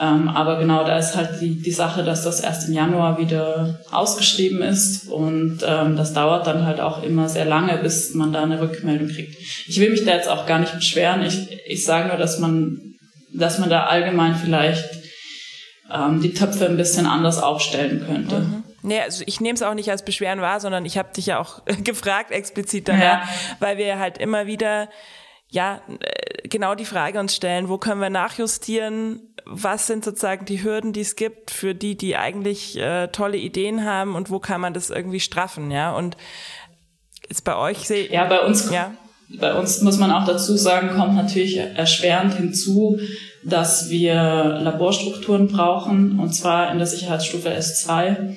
Ähm, 0.00 0.28
aber 0.28 0.58
genau 0.58 0.82
da 0.84 0.98
ist 0.98 1.14
halt 1.14 1.42
die, 1.42 1.60
die 1.60 1.70
Sache, 1.70 2.02
dass 2.02 2.24
das 2.24 2.40
erst 2.40 2.68
im 2.68 2.74
Januar 2.74 3.18
wieder 3.18 3.80
ausgeschrieben 3.90 4.62
ist 4.62 5.08
und 5.08 5.60
ähm, 5.62 5.94
das 5.94 6.14
dauert 6.14 6.46
dann 6.46 6.64
halt 6.64 6.80
auch 6.80 7.02
immer 7.02 7.28
sehr 7.28 7.44
lange, 7.44 7.76
bis 7.76 8.14
man 8.14 8.32
da 8.32 8.42
eine 8.42 8.62
Rückmeldung 8.62 9.08
kriegt. 9.08 9.36
Ich 9.66 9.78
will 9.78 9.90
mich 9.90 10.06
da 10.06 10.14
jetzt 10.14 10.28
auch 10.28 10.46
gar 10.46 10.58
nicht 10.58 10.74
beschweren. 10.74 11.22
Ich, 11.22 11.60
ich 11.66 11.84
sage 11.84 12.08
nur, 12.08 12.16
dass 12.16 12.38
man, 12.38 12.94
dass 13.34 13.58
man 13.58 13.68
da 13.68 13.84
allgemein 13.84 14.36
vielleicht 14.36 14.88
ähm, 15.92 16.22
die 16.22 16.32
Töpfe 16.32 16.66
ein 16.66 16.78
bisschen 16.78 17.04
anders 17.04 17.42
aufstellen 17.42 18.02
könnte. 18.06 18.38
Mhm. 18.38 18.64
Nee, 18.82 19.00
also 19.00 19.22
ich 19.26 19.42
nehme 19.42 19.56
es 19.56 19.62
auch 19.62 19.74
nicht 19.74 19.90
als 19.90 20.02
Beschweren 20.02 20.40
wahr, 20.40 20.60
sondern 20.60 20.86
ich 20.86 20.96
habe 20.96 21.12
dich 21.14 21.26
ja 21.26 21.38
auch 21.38 21.62
gefragt 21.84 22.30
explizit 22.30 22.88
daher, 22.88 23.20
ja. 23.22 23.28
weil 23.58 23.76
wir 23.76 23.98
halt 23.98 24.16
immer 24.16 24.46
wieder 24.46 24.88
ja 25.50 25.82
äh, 26.00 26.48
genau 26.48 26.74
die 26.74 26.84
Frage 26.84 27.20
uns 27.20 27.34
stellen, 27.34 27.68
wo 27.68 27.76
können 27.78 28.00
wir 28.00 28.10
nachjustieren, 28.10 29.20
was 29.50 29.88
sind 29.88 30.04
sozusagen 30.04 30.46
die 30.46 30.62
Hürden, 30.62 30.92
die 30.92 31.00
es 31.00 31.16
gibt 31.16 31.50
für 31.50 31.74
die, 31.74 31.96
die 31.96 32.16
eigentlich 32.16 32.78
äh, 32.78 33.08
tolle 33.08 33.36
Ideen 33.36 33.84
haben 33.84 34.14
und 34.14 34.30
wo 34.30 34.38
kann 34.38 34.60
man 34.60 34.72
das 34.72 34.90
irgendwie 34.90 35.20
straffen, 35.20 35.70
ja? 35.72 35.92
Und 35.92 36.16
ist 37.28 37.42
bei 37.44 37.56
euch 37.56 37.78
sehe 37.78 38.10
Ja, 38.10 38.24
bei 38.26 38.40
uns 38.40 38.70
ja. 38.70 38.92
bei 39.40 39.54
uns 39.54 39.82
muss 39.82 39.98
man 39.98 40.12
auch 40.12 40.24
dazu 40.24 40.56
sagen, 40.56 40.90
kommt 40.96 41.16
natürlich 41.16 41.56
erschwerend 41.56 42.34
hinzu, 42.34 42.98
dass 43.44 43.90
wir 43.90 44.14
Laborstrukturen 44.14 45.48
brauchen 45.48 46.20
und 46.20 46.32
zwar 46.32 46.70
in 46.70 46.78
der 46.78 46.86
Sicherheitsstufe 46.86 47.50
S2. 47.50 48.36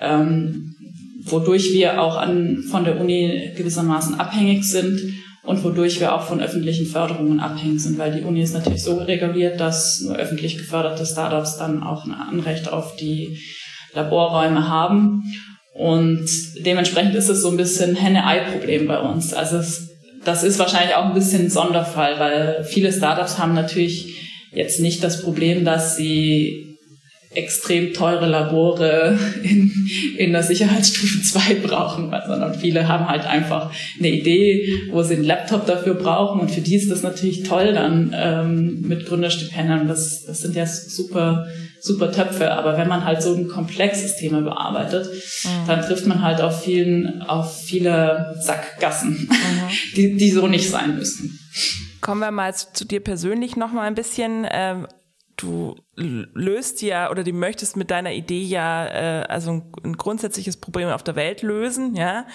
Ähm, 0.00 0.76
wodurch 1.22 1.72
wir 1.72 2.00
auch 2.00 2.16
an, 2.16 2.62
von 2.70 2.84
der 2.84 3.00
Uni 3.00 3.52
gewissermaßen 3.56 4.20
abhängig 4.20 4.62
sind 4.64 5.00
und 5.46 5.62
wodurch 5.62 6.00
wir 6.00 6.14
auch 6.14 6.22
von 6.22 6.40
öffentlichen 6.40 6.86
Förderungen 6.86 7.40
abhängig 7.40 7.80
sind, 7.80 7.98
weil 7.98 8.12
die 8.12 8.22
Uni 8.22 8.42
ist 8.42 8.52
natürlich 8.52 8.82
so 8.82 8.96
reguliert, 8.96 9.60
dass 9.60 10.00
nur 10.00 10.16
öffentlich 10.16 10.58
geförderte 10.58 11.06
Startups 11.06 11.56
dann 11.56 11.82
auch 11.82 12.04
ein 12.04 12.12
Anrecht 12.12 12.72
auf 12.72 12.96
die 12.96 13.38
Laborräume 13.94 14.68
haben. 14.68 15.22
Und 15.72 16.26
dementsprechend 16.64 17.14
ist 17.14 17.28
es 17.28 17.42
so 17.42 17.50
ein 17.50 17.56
bisschen 17.56 17.94
Henne-Ei-Problem 17.94 18.88
bei 18.88 18.98
uns. 18.98 19.32
Also 19.32 19.58
es, 19.58 19.88
das 20.24 20.42
ist 20.42 20.58
wahrscheinlich 20.58 20.96
auch 20.96 21.04
ein 21.04 21.14
bisschen 21.14 21.44
ein 21.44 21.50
Sonderfall, 21.50 22.18
weil 22.18 22.64
viele 22.64 22.92
Startups 22.92 23.38
haben 23.38 23.54
natürlich 23.54 24.14
jetzt 24.52 24.80
nicht 24.80 25.04
das 25.04 25.22
Problem, 25.22 25.64
dass 25.64 25.96
sie 25.96 26.75
extrem 27.36 27.92
teure 27.92 28.26
Labore 28.26 29.18
in, 29.42 29.72
in 30.16 30.32
der 30.32 30.42
Sicherheitsstufe 30.42 31.22
2 31.30 31.54
brauchen, 31.56 32.12
sondern 32.26 32.54
viele 32.54 32.88
haben 32.88 33.08
halt 33.08 33.26
einfach 33.26 33.70
eine 33.98 34.08
Idee, 34.08 34.88
wo 34.90 35.02
sie 35.02 35.14
einen 35.14 35.24
Laptop 35.24 35.66
dafür 35.66 35.94
brauchen 35.94 36.40
und 36.40 36.50
für 36.50 36.60
die 36.60 36.76
ist 36.76 36.90
das 36.90 37.02
natürlich 37.02 37.42
toll 37.42 37.72
dann 37.72 38.14
ähm, 38.16 38.80
mit 38.82 39.06
Gründerstipendien. 39.06 39.88
Das, 39.88 40.24
das 40.24 40.40
sind 40.40 40.56
ja 40.56 40.66
super, 40.66 41.46
super 41.80 42.10
Töpfe, 42.10 42.52
aber 42.52 42.78
wenn 42.78 42.88
man 42.88 43.04
halt 43.04 43.22
so 43.22 43.34
ein 43.34 43.48
komplexes 43.48 44.16
Thema 44.16 44.40
bearbeitet, 44.40 45.06
mhm. 45.44 45.66
dann 45.66 45.82
trifft 45.82 46.06
man 46.06 46.22
halt 46.22 46.40
auf 46.40 46.64
vielen, 46.64 47.22
auf 47.22 47.62
viele 47.64 48.36
Sackgassen, 48.40 49.28
mhm. 49.30 49.36
die, 49.96 50.16
die 50.16 50.30
so 50.30 50.46
nicht 50.46 50.70
sein 50.70 50.96
müssen. 50.96 51.38
Kommen 52.00 52.20
wir 52.20 52.30
mal 52.30 52.54
zu 52.54 52.84
dir 52.84 53.00
persönlich 53.00 53.56
noch 53.56 53.72
mal 53.72 53.82
ein 53.82 53.94
bisschen. 53.94 54.46
Ähm 54.50 54.86
du 55.36 55.76
löst 55.94 56.82
ja 56.82 57.10
oder 57.10 57.24
du 57.24 57.32
möchtest 57.32 57.76
mit 57.76 57.90
deiner 57.90 58.12
Idee 58.12 58.42
ja 58.42 58.86
äh, 58.86 59.26
also 59.26 59.50
ein, 59.50 59.72
ein 59.84 59.96
grundsätzliches 59.96 60.56
Problem 60.56 60.88
auf 60.88 61.02
der 61.02 61.16
Welt 61.16 61.42
lösen, 61.42 61.94
ja. 61.94 62.26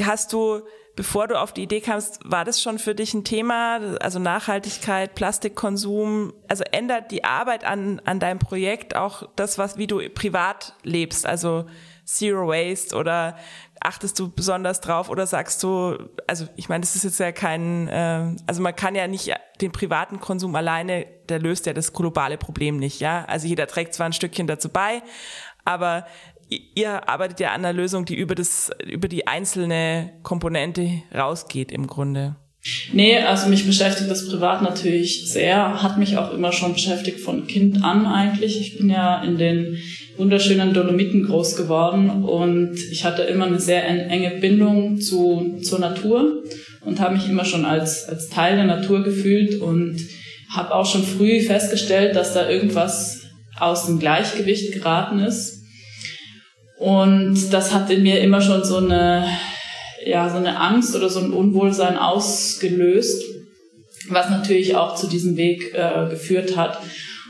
Hast 0.00 0.32
du 0.32 0.62
bevor 0.96 1.26
du 1.26 1.40
auf 1.40 1.52
die 1.52 1.62
Idee 1.62 1.80
kamst, 1.80 2.20
war 2.24 2.44
das 2.44 2.62
schon 2.62 2.78
für 2.78 2.94
dich 2.94 3.14
ein 3.14 3.24
Thema? 3.24 3.80
Also 4.00 4.18
Nachhaltigkeit, 4.18 5.14
Plastikkonsum, 5.14 6.32
also 6.48 6.64
ändert 6.70 7.10
die 7.10 7.24
Arbeit 7.24 7.64
an, 7.64 8.00
an 8.04 8.20
deinem 8.20 8.38
Projekt 8.38 8.94
auch 8.94 9.28
das, 9.36 9.58
was, 9.58 9.76
wie 9.76 9.86
du 9.86 10.00
privat 10.10 10.74
lebst? 10.82 11.26
Also 11.26 11.66
Zero 12.04 12.48
Waste 12.48 12.94
oder 12.96 13.36
achtest 13.84 14.18
du 14.18 14.30
besonders 14.30 14.80
drauf 14.80 15.08
oder 15.10 15.26
sagst 15.26 15.62
du, 15.62 15.98
also 16.26 16.46
ich 16.56 16.68
meine, 16.68 16.80
das 16.80 16.96
ist 16.96 17.04
jetzt 17.04 17.20
ja 17.20 17.32
kein, 17.32 17.86
äh, 17.88 18.34
also 18.46 18.62
man 18.62 18.74
kann 18.74 18.94
ja 18.94 19.06
nicht 19.06 19.30
den 19.60 19.72
privaten 19.72 20.20
Konsum 20.20 20.54
alleine, 20.56 21.06
der 21.28 21.38
löst 21.38 21.66
ja 21.66 21.72
das 21.72 21.92
globale 21.92 22.38
Problem 22.38 22.78
nicht, 22.78 23.00
ja. 23.00 23.24
Also 23.26 23.46
jeder 23.46 23.66
trägt 23.66 23.94
zwar 23.94 24.06
ein 24.06 24.12
Stückchen 24.12 24.46
dazu 24.46 24.68
bei, 24.68 25.02
aber 25.64 26.06
ihr 26.48 27.08
arbeitet 27.08 27.40
ja 27.40 27.48
an 27.48 27.64
einer 27.64 27.72
Lösung, 27.72 28.04
die 28.04 28.14
über 28.14 28.34
das, 28.34 28.70
über 28.84 29.08
die 29.08 29.26
einzelne 29.26 30.12
Komponente 30.22 31.02
rausgeht 31.14 31.70
im 31.70 31.86
Grunde. 31.86 32.36
Nee, 32.92 33.18
also 33.18 33.48
mich 33.48 33.66
beschäftigt 33.66 34.10
das 34.10 34.26
privat 34.26 34.62
natürlich 34.62 35.30
sehr, 35.30 35.82
hat 35.82 35.98
mich 35.98 36.16
auch 36.16 36.32
immer 36.32 36.50
schon 36.50 36.72
beschäftigt 36.72 37.20
von 37.20 37.46
Kind 37.46 37.84
an 37.84 38.06
eigentlich. 38.06 38.58
Ich 38.58 38.78
bin 38.78 38.88
ja 38.88 39.22
in 39.22 39.36
den 39.36 39.78
wunderschönen 40.16 40.72
Dolomiten 40.72 41.26
groß 41.26 41.56
geworden 41.56 42.24
und 42.24 42.76
ich 42.90 43.04
hatte 43.04 43.22
immer 43.22 43.46
eine 43.46 43.60
sehr 43.60 43.84
enge 43.86 44.30
Bindung 44.40 45.00
zu, 45.00 45.58
zur 45.62 45.78
Natur 45.80 46.42
und 46.84 47.00
habe 47.00 47.16
mich 47.16 47.28
immer 47.28 47.44
schon 47.44 47.64
als, 47.64 48.08
als 48.08 48.28
Teil 48.28 48.56
der 48.56 48.66
Natur 48.66 49.02
gefühlt 49.02 49.60
und 49.60 49.96
habe 50.50 50.74
auch 50.74 50.86
schon 50.86 51.02
früh 51.02 51.40
festgestellt, 51.40 52.14
dass 52.14 52.34
da 52.34 52.48
irgendwas 52.48 53.22
aus 53.58 53.86
dem 53.86 53.98
Gleichgewicht 53.98 54.72
geraten 54.72 55.20
ist. 55.20 55.62
Und 56.78 57.52
das 57.52 57.72
hat 57.72 57.90
in 57.90 58.02
mir 58.02 58.20
immer 58.20 58.40
schon 58.40 58.64
so 58.64 58.78
eine, 58.78 59.26
ja, 60.04 60.28
so 60.28 60.36
eine 60.36 60.60
Angst 60.60 60.94
oder 60.94 61.08
so 61.08 61.20
ein 61.20 61.32
Unwohlsein 61.32 61.96
ausgelöst, 61.96 63.22
was 64.08 64.28
natürlich 64.28 64.76
auch 64.76 64.96
zu 64.96 65.06
diesem 65.06 65.36
Weg 65.36 65.72
äh, 65.74 66.08
geführt 66.10 66.56
hat. 66.56 66.78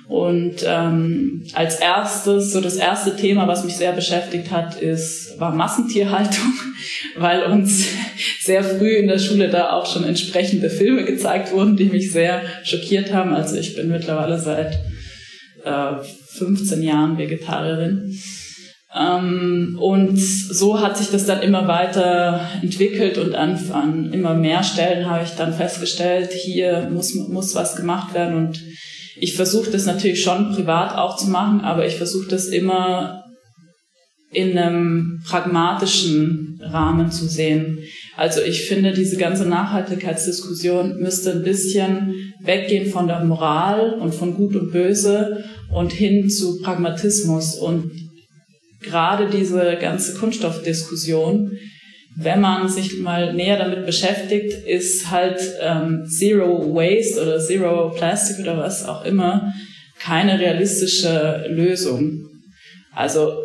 Und 0.07 0.57
ähm, 0.67 1.45
als 1.55 1.77
erstes, 1.77 2.53
so 2.53 2.61
das 2.61 2.77
erste 2.77 3.17
Thema, 3.17 3.49
was 3.49 3.65
mich 3.65 3.77
sehr 3.77 3.93
beschäftigt 3.93 4.51
hat, 4.51 4.81
ist, 4.81 5.41
war 5.41 5.55
Massentierhaltung, 5.55 6.53
weil 7.17 7.45
uns 7.45 7.87
sehr 8.41 8.63
früh 8.63 8.97
in 8.97 9.09
der 9.09 9.19
Schule 9.19 9.49
da 9.49 9.73
auch 9.73 9.87
schon 9.91 10.05
entsprechende 10.05 10.69
Filme 10.69 11.05
gezeigt 11.05 11.53
wurden, 11.53 11.77
die 11.77 11.87
mich 11.87 12.13
sehr 12.13 12.43
schockiert 12.65 13.13
haben. 13.15 13.33
Also 13.33 13.57
ich 13.57 13.75
bin 13.75 13.89
mittlerweile 13.89 14.39
seit 14.39 14.79
äh, 15.65 16.05
15 16.37 16.83
Jahren 16.83 17.17
Vegetarierin. 17.17 18.19
Ähm, 18.95 19.79
und 19.81 20.19
so 20.19 20.81
hat 20.81 20.99
sich 20.99 21.11
das 21.11 21.25
dann 21.25 21.43
immer 21.43 21.67
weiter 21.67 22.47
entwickelt 22.63 23.17
und 23.17 23.35
an, 23.35 23.59
an 23.73 24.13
immer 24.13 24.35
mehr 24.35 24.63
Stellen 24.63 25.11
habe 25.11 25.25
ich 25.25 25.31
dann 25.31 25.53
festgestellt, 25.53 26.31
hier 26.33 26.91
muss, 26.93 27.15
muss 27.15 27.55
was 27.55 27.75
gemacht 27.75 28.15
werden 28.15 28.37
und 28.37 28.63
ich 29.17 29.37
versuche 29.37 29.71
das 29.71 29.87
natürlich 29.87 30.23
schon 30.23 30.53
privat 30.53 30.97
auch 30.97 31.17
zu 31.17 31.29
machen, 31.29 31.61
aber 31.61 31.87
ich 31.87 31.97
versuche 31.97 32.29
das 32.29 32.47
immer 32.47 33.25
in 34.33 34.59
einem 34.59 35.21
pragmatischen 35.25 36.61
Rahmen 36.61 37.11
zu 37.11 37.27
sehen. 37.27 37.79
Also 38.17 38.41
ich 38.41 38.67
finde, 38.67 38.93
diese 38.93 39.17
ganze 39.17 39.47
Nachhaltigkeitsdiskussion 39.47 40.99
müsste 41.01 41.33
ein 41.33 41.45
bisschen 41.45 42.35
weggehen 42.41 42.91
von 42.91 43.07
der 43.07 43.25
Moral 43.25 43.95
und 43.95 44.15
von 44.15 44.35
Gut 44.35 44.57
und 44.57 44.73
Böse 44.73 45.45
und 45.73 45.93
hin 45.93 46.29
zu 46.29 46.61
Pragmatismus. 46.63 47.57
Und 47.57 47.91
gerade 48.81 49.29
diese 49.31 49.77
ganze 49.81 50.15
Kunststoffdiskussion 50.15 51.53
wenn 52.17 52.41
man 52.41 52.69
sich 52.69 53.01
mal 53.01 53.35
näher 53.35 53.59
damit 53.59 53.87
beschäftigt, 53.87 54.67
ist 54.67 55.11
halt 55.11 55.41
ähm, 55.61 56.07
Zero 56.07 56.75
Waste 56.75 57.21
oder 57.23 57.41
Zero 57.41 57.91
Plastic 57.91 58.39
oder 58.41 58.57
was 58.57 58.87
auch 58.87 59.05
immer 59.05 59.53
keine 59.99 60.39
realistische 60.39 61.47
Lösung. 61.49 62.29
Also 62.95 63.39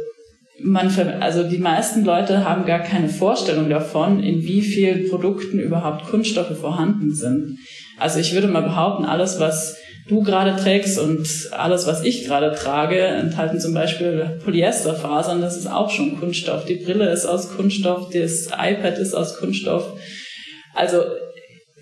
man, 0.62 0.90
also 1.22 1.44
die 1.44 1.58
meisten 1.58 2.04
Leute 2.04 2.44
haben 2.44 2.66
gar 2.66 2.80
keine 2.80 3.10
Vorstellung 3.10 3.70
davon, 3.70 4.22
in 4.22 4.44
wie 4.44 4.62
vielen 4.62 5.10
Produkten 5.10 5.60
überhaupt 5.60 6.06
Kunststoffe 6.06 6.58
vorhanden 6.60 7.14
sind. 7.14 7.58
Also 7.98 8.20
ich 8.20 8.34
würde 8.34 8.48
mal 8.48 8.62
behaupten, 8.62 9.06
alles, 9.06 9.40
was 9.40 9.78
du 10.10 10.24
gerade 10.24 10.62
trägst 10.62 11.00
und 11.00 11.28
alles, 11.52 11.88
was 11.88 12.04
ich 12.04 12.26
gerade 12.26 12.56
trage, 12.56 13.00
enthalten 13.00 13.60
zum 13.60 13.74
Beispiel 13.74 14.40
Polyesterfasern. 14.44 15.42
Das 15.42 15.58
ist 15.58 15.68
auch 15.68 15.90
schon 15.90 16.20
Kunststoff. 16.20 16.66
Die 16.66 16.76
Brille 16.76 17.10
ist 17.12 17.26
aus 17.26 17.56
Kunststoff, 17.56 18.10
das 18.12 18.48
iPad 18.48 18.98
ist 18.98 19.14
aus 19.14 19.38
Kunststoff. 19.38 19.94
Also 20.74 21.04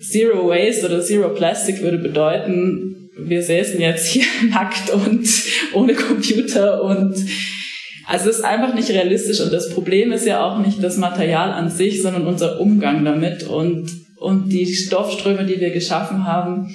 Zero 0.00 0.48
Waste 0.48 0.86
oder 0.86 1.00
Zero 1.02 1.30
Plastic 1.30 1.82
würde 1.82 1.98
bedeuten, 1.98 3.10
wir 3.18 3.42
säßen 3.42 3.80
jetzt 3.80 4.06
hier 4.06 4.24
nackt 4.50 4.90
und 4.90 5.28
ohne 5.72 5.94
Computer 5.94 6.82
und 6.84 7.16
also 8.06 8.30
es 8.30 8.38
ist 8.38 8.44
einfach 8.44 8.74
nicht 8.74 8.88
realistisch 8.88 9.40
und 9.40 9.52
das 9.52 9.68
Problem 9.70 10.12
ist 10.12 10.24
ja 10.24 10.42
auch 10.42 10.64
nicht 10.64 10.82
das 10.82 10.96
Material 10.96 11.52
an 11.52 11.68
sich, 11.68 12.00
sondern 12.00 12.26
unser 12.26 12.58
Umgang 12.58 13.04
damit 13.04 13.42
und, 13.42 13.90
und 14.16 14.48
die 14.48 14.66
Stoffströme, 14.66 15.44
die 15.44 15.60
wir 15.60 15.70
geschaffen 15.70 16.24
haben, 16.24 16.70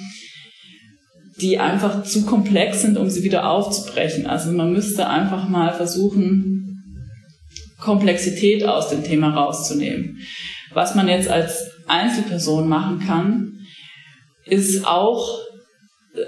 die 1.40 1.58
einfach 1.58 2.04
zu 2.04 2.24
komplex 2.24 2.82
sind, 2.82 2.96
um 2.96 3.10
sie 3.10 3.24
wieder 3.24 3.50
aufzubrechen. 3.50 4.26
Also 4.26 4.52
man 4.52 4.72
müsste 4.72 5.08
einfach 5.08 5.48
mal 5.48 5.72
versuchen, 5.72 6.64
Komplexität 7.80 8.64
aus 8.64 8.88
dem 8.88 9.04
Thema 9.04 9.34
rauszunehmen. 9.34 10.18
Was 10.72 10.94
man 10.94 11.08
jetzt 11.08 11.28
als 11.28 11.70
Einzelperson 11.86 12.68
machen 12.68 13.00
kann, 13.06 13.58
ist 14.46 14.86
auch 14.86 15.38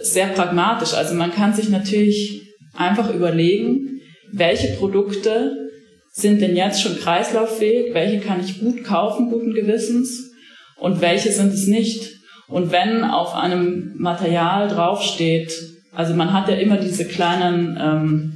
sehr 0.01 0.29
pragmatisch. 0.29 0.95
Also 0.95 1.15
man 1.15 1.33
kann 1.33 1.55
sich 1.55 1.69
natürlich 1.69 2.43
einfach 2.75 3.13
überlegen, 3.15 4.01
welche 4.33 4.75
Produkte 4.75 5.71
sind 6.13 6.41
denn 6.41 6.57
jetzt 6.57 6.81
schon 6.83 6.97
kreislauffähig, 6.97 7.95
welche 7.95 8.21
kann 8.21 8.41
ich 8.43 8.59
gut 8.59 8.85
kaufen, 8.85 9.31
guten 9.31 9.55
Gewissens 9.55 10.31
und 10.77 11.01
welche 11.01 11.31
sind 11.31 11.53
es 11.53 11.67
nicht. 11.67 12.16
Und 12.49 12.71
wenn 12.71 13.05
auf 13.05 13.35
einem 13.35 13.95
Material 13.97 14.69
draufsteht, 14.69 15.53
also 15.93 16.15
man 16.15 16.33
hat 16.33 16.49
ja 16.49 16.57
immer 16.57 16.77
diese 16.77 17.07
kleinen, 17.07 17.79
ähm, 17.81 18.33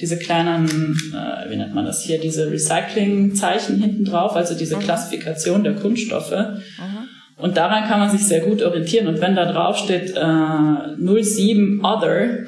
diese 0.00 0.18
kleinen, 0.18 0.64
äh, 0.66 1.50
wie 1.50 1.56
nennt 1.56 1.74
man 1.74 1.84
das 1.84 2.02
hier, 2.02 2.18
diese 2.18 2.50
Recycling-Zeichen 2.50 3.78
hinten 3.78 4.04
drauf, 4.04 4.34
also 4.34 4.56
diese 4.56 4.76
mhm. 4.76 4.80
Klassifikation 4.80 5.62
der 5.62 5.74
Kunststoffe. 5.74 6.30
Mhm. 6.30 7.08
Und 7.36 7.56
daran 7.56 7.88
kann 7.88 8.00
man 8.00 8.10
sich 8.10 8.26
sehr 8.26 8.40
gut 8.40 8.62
orientieren. 8.62 9.06
Und 9.06 9.20
wenn 9.20 9.34
da 9.34 9.50
draufsteht 9.50 10.16
äh, 10.16 11.22
07 11.22 11.84
Other, 11.84 12.44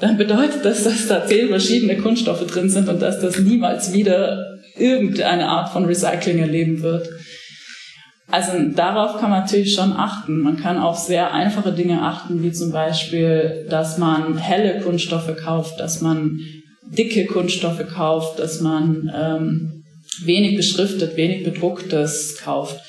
dann 0.00 0.16
bedeutet 0.16 0.64
das, 0.64 0.84
dass 0.84 1.08
da 1.08 1.26
zehn 1.26 1.48
verschiedene 1.48 1.96
Kunststoffe 1.96 2.46
drin 2.46 2.68
sind 2.68 2.88
und 2.88 3.00
dass 3.00 3.20
das 3.20 3.38
niemals 3.38 3.92
wieder 3.92 4.58
irgendeine 4.76 5.48
Art 5.48 5.70
von 5.70 5.84
Recycling 5.84 6.38
erleben 6.38 6.82
wird. 6.82 7.08
Also 8.32 8.52
darauf 8.74 9.20
kann 9.20 9.28
man 9.28 9.40
natürlich 9.40 9.74
schon 9.74 9.92
achten. 9.92 10.40
Man 10.40 10.56
kann 10.56 10.78
auf 10.78 10.96
sehr 10.96 11.34
einfache 11.34 11.70
Dinge 11.70 12.00
achten, 12.00 12.42
wie 12.42 12.50
zum 12.50 12.72
Beispiel, 12.72 13.66
dass 13.68 13.98
man 13.98 14.38
helle 14.38 14.80
Kunststoffe 14.80 15.36
kauft, 15.36 15.78
dass 15.78 16.00
man 16.00 16.40
dicke 16.82 17.26
Kunststoffe 17.26 17.86
kauft, 17.92 18.38
dass 18.38 18.62
man 18.62 19.12
ähm, 19.14 19.84
wenig 20.24 20.56
beschriftet, 20.56 21.14
wenig 21.18 21.44
bedrucktes 21.44 22.38
kauft. 22.42 22.80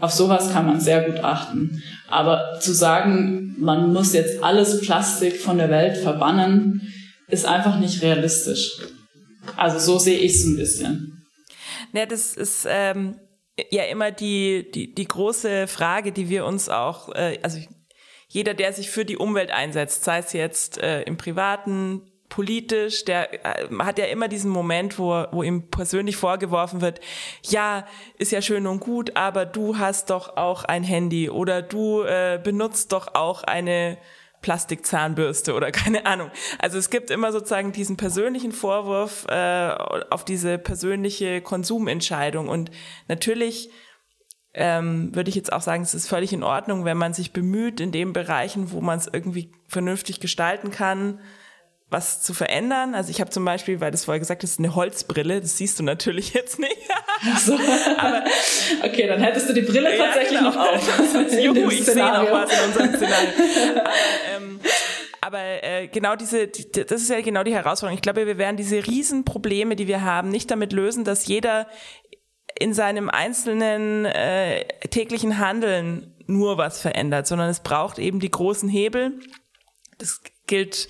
Auf 0.00 0.12
sowas 0.12 0.50
kann 0.50 0.64
man 0.64 0.80
sehr 0.80 1.02
gut 1.02 1.22
achten. 1.22 1.82
Aber 2.08 2.58
zu 2.60 2.72
sagen, 2.72 3.54
man 3.58 3.92
muss 3.92 4.14
jetzt 4.14 4.42
alles 4.42 4.80
Plastik 4.80 5.42
von 5.42 5.58
der 5.58 5.68
Welt 5.68 5.98
verbannen, 5.98 6.80
ist 7.28 7.44
einfach 7.44 7.78
nicht 7.78 8.00
realistisch. 8.00 8.78
Also 9.58 9.78
so 9.78 9.98
sehe 9.98 10.18
ich 10.18 10.36
es 10.36 10.44
ein 10.46 10.56
bisschen. 10.56 11.22
Ja, 11.92 12.06
das 12.06 12.34
ist 12.34 12.66
ähm, 12.66 13.16
ja 13.70 13.84
immer 13.84 14.10
die, 14.10 14.70
die, 14.70 14.94
die 14.94 15.08
große 15.08 15.66
Frage, 15.66 16.12
die 16.12 16.28
wir 16.28 16.44
uns 16.44 16.68
auch, 16.68 17.14
äh, 17.14 17.38
also 17.42 17.58
jeder, 18.28 18.54
der 18.54 18.72
sich 18.72 18.90
für 18.90 19.04
die 19.04 19.16
Umwelt 19.16 19.50
einsetzt, 19.50 20.04
sei 20.04 20.18
es 20.18 20.32
jetzt 20.32 20.78
äh, 20.78 21.02
im 21.02 21.16
privaten, 21.16 22.02
politisch, 22.30 23.04
der 23.04 23.44
äh, 23.44 23.68
hat 23.80 23.98
ja 23.98 24.06
immer 24.06 24.28
diesen 24.28 24.50
Moment, 24.50 24.98
wo, 24.98 25.24
wo 25.32 25.42
ihm 25.42 25.68
persönlich 25.68 26.16
vorgeworfen 26.16 26.80
wird, 26.80 27.00
ja, 27.42 27.86
ist 28.16 28.32
ja 28.32 28.40
schön 28.40 28.66
und 28.66 28.80
gut, 28.80 29.16
aber 29.16 29.44
du 29.44 29.76
hast 29.76 30.08
doch 30.08 30.36
auch 30.38 30.64
ein 30.64 30.84
Handy 30.84 31.28
oder 31.28 31.60
du 31.60 32.02
äh, 32.02 32.40
benutzt 32.42 32.92
doch 32.92 33.14
auch 33.14 33.42
eine 33.42 33.98
Plastikzahnbürste 34.42 35.54
oder 35.54 35.70
keine 35.72 36.06
Ahnung. 36.06 36.30
Also 36.58 36.78
es 36.78 36.90
gibt 36.90 37.10
immer 37.10 37.32
sozusagen 37.32 37.72
diesen 37.72 37.96
persönlichen 37.96 38.52
Vorwurf 38.52 39.26
äh, 39.28 39.70
auf 40.10 40.24
diese 40.24 40.58
persönliche 40.58 41.40
Konsumentscheidung. 41.40 42.48
Und 42.48 42.70
natürlich 43.08 43.70
ähm, 44.52 45.14
würde 45.14 45.30
ich 45.30 45.36
jetzt 45.36 45.52
auch 45.52 45.60
sagen, 45.60 45.82
es 45.82 45.94
ist 45.94 46.08
völlig 46.08 46.32
in 46.32 46.42
Ordnung, 46.42 46.84
wenn 46.84 46.96
man 46.96 47.14
sich 47.14 47.32
bemüht, 47.32 47.80
in 47.80 47.92
den 47.92 48.12
Bereichen, 48.12 48.72
wo 48.72 48.80
man 48.80 48.98
es 48.98 49.08
irgendwie 49.12 49.52
vernünftig 49.68 50.20
gestalten 50.20 50.70
kann, 50.70 51.20
was 51.90 52.22
zu 52.22 52.34
verändern. 52.34 52.94
Also 52.94 53.10
ich 53.10 53.20
habe 53.20 53.30
zum 53.30 53.44
Beispiel, 53.44 53.80
weil 53.80 53.90
das 53.90 54.04
vorher 54.04 54.20
gesagt 54.20 54.44
ist, 54.44 54.60
eine 54.60 54.74
Holzbrille, 54.76 55.40
das 55.40 55.56
siehst 55.56 55.78
du 55.78 55.82
natürlich 55.82 56.32
jetzt 56.32 56.58
nicht. 56.58 56.76
so. 57.38 57.54
Aber, 57.98 58.24
okay, 58.84 59.08
dann 59.08 59.20
hättest 59.20 59.48
du 59.48 59.52
die 59.52 59.62
Brille 59.62 59.96
ja, 59.96 60.04
tatsächlich 60.04 60.38
genau. 60.38 60.50
noch 60.50 60.56
auf. 60.56 61.32
Juhu, 61.40 61.70
ich 61.70 61.84
sehe 61.84 61.96
noch 61.96 62.30
was 62.30 62.52
in 62.52 62.64
unserem 62.66 62.94
Szenario. 62.96 63.28
Aber, 63.80 63.90
ähm, 64.36 64.60
aber 65.20 65.64
äh, 65.64 65.88
genau 65.88 66.14
diese, 66.14 66.46
die, 66.46 66.70
das 66.70 67.02
ist 67.02 67.10
ja 67.10 67.20
genau 67.20 67.42
die 67.42 67.54
Herausforderung. 67.54 67.96
Ich 67.96 68.02
glaube, 68.02 68.26
wir 68.26 68.38
werden 68.38 68.56
diese 68.56 68.86
Riesenprobleme, 68.86 69.74
die 69.74 69.88
wir 69.88 70.02
haben, 70.02 70.28
nicht 70.28 70.50
damit 70.50 70.72
lösen, 70.72 71.04
dass 71.04 71.26
jeder 71.26 71.66
in 72.58 72.72
seinem 72.72 73.10
einzelnen 73.10 74.04
äh, 74.04 74.64
täglichen 74.90 75.38
Handeln 75.38 76.14
nur 76.26 76.56
was 76.56 76.80
verändert, 76.80 77.26
sondern 77.26 77.48
es 77.48 77.60
braucht 77.60 77.98
eben 77.98 78.20
die 78.20 78.30
großen 78.30 78.68
Hebel. 78.68 79.18
Das 79.98 80.20
gilt 80.46 80.88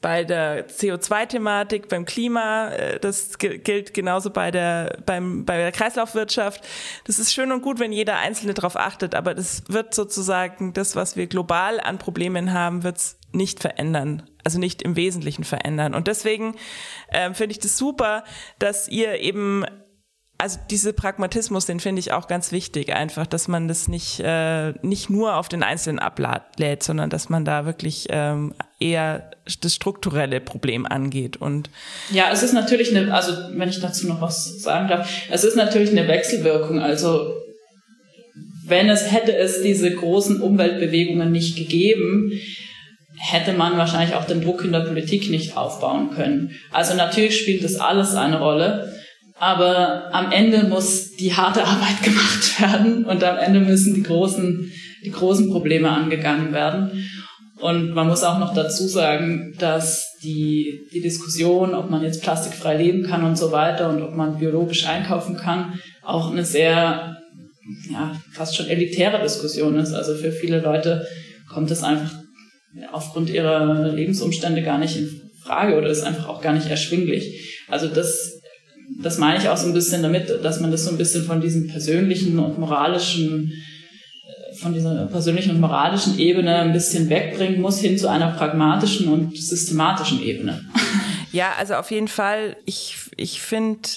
bei 0.00 0.24
der 0.24 0.68
CO2-Thematik, 0.68 1.88
beim 1.88 2.04
Klima, 2.04 2.68
äh, 2.68 2.98
das 2.98 3.38
gilt 3.38 3.92
genauso 3.92 4.30
bei 4.30 4.50
der, 4.50 4.98
beim, 5.04 5.44
bei 5.44 5.58
der 5.58 5.72
Kreislaufwirtschaft. 5.72 6.64
Das 7.04 7.18
ist 7.18 7.32
schön 7.32 7.52
und 7.52 7.62
gut, 7.62 7.78
wenn 7.78 7.92
jeder 7.92 8.18
Einzelne 8.18 8.54
darauf 8.54 8.76
achtet, 8.76 9.14
aber 9.14 9.34
das 9.34 9.64
wird 9.68 9.94
sozusagen 9.94 10.72
das, 10.72 10.96
was 10.96 11.16
wir 11.16 11.26
global 11.26 11.80
an 11.80 11.98
Problemen 11.98 12.52
haben, 12.52 12.82
wird 12.82 12.96
es 12.96 13.18
nicht 13.32 13.60
verändern. 13.60 14.22
Also 14.42 14.58
nicht 14.58 14.82
im 14.82 14.96
Wesentlichen 14.96 15.44
verändern. 15.44 15.94
Und 15.94 16.08
deswegen 16.08 16.56
äh, 17.08 17.34
finde 17.34 17.52
ich 17.52 17.58
das 17.58 17.76
super, 17.76 18.24
dass 18.58 18.88
ihr 18.88 19.20
eben 19.20 19.64
also 20.40 20.58
dieser 20.70 20.94
Pragmatismus, 20.94 21.66
den 21.66 21.80
finde 21.80 22.00
ich 22.00 22.12
auch 22.12 22.26
ganz 22.26 22.50
wichtig, 22.50 22.94
einfach, 22.94 23.26
dass 23.26 23.46
man 23.46 23.68
das 23.68 23.88
nicht, 23.88 24.20
äh, 24.20 24.72
nicht 24.80 25.10
nur 25.10 25.36
auf 25.36 25.50
den 25.50 25.62
Einzelnen 25.62 25.98
ablädt, 25.98 26.82
sondern 26.82 27.10
dass 27.10 27.28
man 27.28 27.44
da 27.44 27.66
wirklich 27.66 28.06
ähm, 28.08 28.54
eher 28.78 29.30
das 29.60 29.74
strukturelle 29.74 30.40
Problem 30.40 30.86
angeht. 30.86 31.36
Und 31.36 31.68
ja, 32.10 32.30
es 32.32 32.42
ist 32.42 32.54
natürlich 32.54 32.96
eine, 32.96 33.12
also 33.14 33.34
wenn 33.52 33.68
ich 33.68 33.80
dazu 33.80 34.06
noch 34.06 34.22
was 34.22 34.62
sagen 34.62 34.88
darf, 34.88 35.10
es 35.30 35.44
ist 35.44 35.56
natürlich 35.56 35.90
eine 35.90 36.08
Wechselwirkung. 36.08 36.80
Also 36.80 37.34
wenn 38.64 38.88
es 38.88 39.12
hätte 39.12 39.36
es 39.36 39.60
diese 39.60 39.94
großen 39.94 40.40
Umweltbewegungen 40.40 41.30
nicht 41.30 41.56
gegeben, 41.56 42.32
hätte 43.18 43.52
man 43.52 43.76
wahrscheinlich 43.76 44.14
auch 44.14 44.24
den 44.24 44.40
Druck 44.40 44.64
in 44.64 44.72
der 44.72 44.80
Politik 44.80 45.28
nicht 45.28 45.58
aufbauen 45.58 46.12
können. 46.12 46.52
Also 46.70 46.94
natürlich 46.94 47.38
spielt 47.38 47.62
das 47.62 47.76
alles 47.76 48.14
eine 48.14 48.38
Rolle, 48.38 48.90
aber 49.40 50.14
am 50.14 50.30
Ende 50.30 50.64
muss 50.64 51.12
die 51.12 51.34
harte 51.34 51.64
Arbeit 51.64 52.02
gemacht 52.02 52.60
werden 52.60 53.04
und 53.06 53.24
am 53.24 53.38
Ende 53.38 53.60
müssen 53.60 53.94
die 53.94 54.02
großen, 54.02 54.70
die 55.02 55.10
großen 55.10 55.50
Probleme 55.50 55.90
angegangen 55.90 56.52
werden. 56.52 57.08
Und 57.58 57.92
man 57.92 58.06
muss 58.06 58.22
auch 58.22 58.38
noch 58.38 58.54
dazu 58.54 58.86
sagen, 58.86 59.54
dass 59.58 60.16
die, 60.22 60.86
die 60.92 61.00
Diskussion, 61.00 61.74
ob 61.74 61.90
man 61.90 62.02
jetzt 62.02 62.22
plastikfrei 62.22 62.76
leben 62.76 63.02
kann 63.04 63.24
und 63.24 63.36
so 63.36 63.50
weiter 63.50 63.88
und 63.88 64.02
ob 64.02 64.14
man 64.14 64.38
biologisch 64.38 64.86
einkaufen 64.86 65.36
kann, 65.36 65.78
auch 66.02 66.30
eine 66.30 66.44
sehr, 66.44 67.16
ja, 67.90 68.16
fast 68.32 68.56
schon 68.56 68.68
elitäre 68.68 69.22
Diskussion 69.22 69.76
ist. 69.76 69.92
Also 69.94 70.14
für 70.14 70.32
viele 70.32 70.60
Leute 70.60 71.06
kommt 71.50 71.70
es 71.70 71.82
einfach 71.82 72.14
aufgrund 72.92 73.30
ihrer 73.30 73.88
Lebensumstände 73.88 74.62
gar 74.62 74.78
nicht 74.78 74.96
in 74.96 75.30
Frage 75.42 75.76
oder 75.76 75.88
ist 75.88 76.02
einfach 76.02 76.28
auch 76.28 76.42
gar 76.42 76.52
nicht 76.52 76.68
erschwinglich. 76.68 77.64
Also 77.68 77.88
das, 77.88 78.39
das 78.98 79.18
meine 79.18 79.38
ich 79.38 79.48
auch 79.48 79.56
so 79.56 79.66
ein 79.66 79.74
bisschen 79.74 80.02
damit, 80.02 80.28
dass 80.42 80.60
man 80.60 80.70
das 80.70 80.84
so 80.84 80.90
ein 80.90 80.98
bisschen 80.98 81.24
von 81.24 81.40
diesem 81.40 81.68
persönlichen 81.68 82.38
und 82.38 82.58
moralischen 82.58 83.52
von 84.60 84.74
dieser 84.74 85.06
persönlichen 85.06 85.52
und 85.52 85.60
moralischen 85.60 86.18
Ebene 86.18 86.56
ein 86.56 86.72
bisschen 86.72 87.08
wegbringen 87.08 87.60
muss 87.60 87.78
hin 87.78 87.96
zu 87.96 88.08
einer 88.08 88.32
pragmatischen 88.32 89.08
und 89.08 89.36
systematischen 89.36 90.22
Ebene. 90.22 90.64
Ja, 91.32 91.52
also 91.58 91.74
auf 91.74 91.92
jeden 91.92 92.08
Fall. 92.08 92.56
Ich, 92.64 92.96
ich 93.16 93.40
finde, 93.40 93.88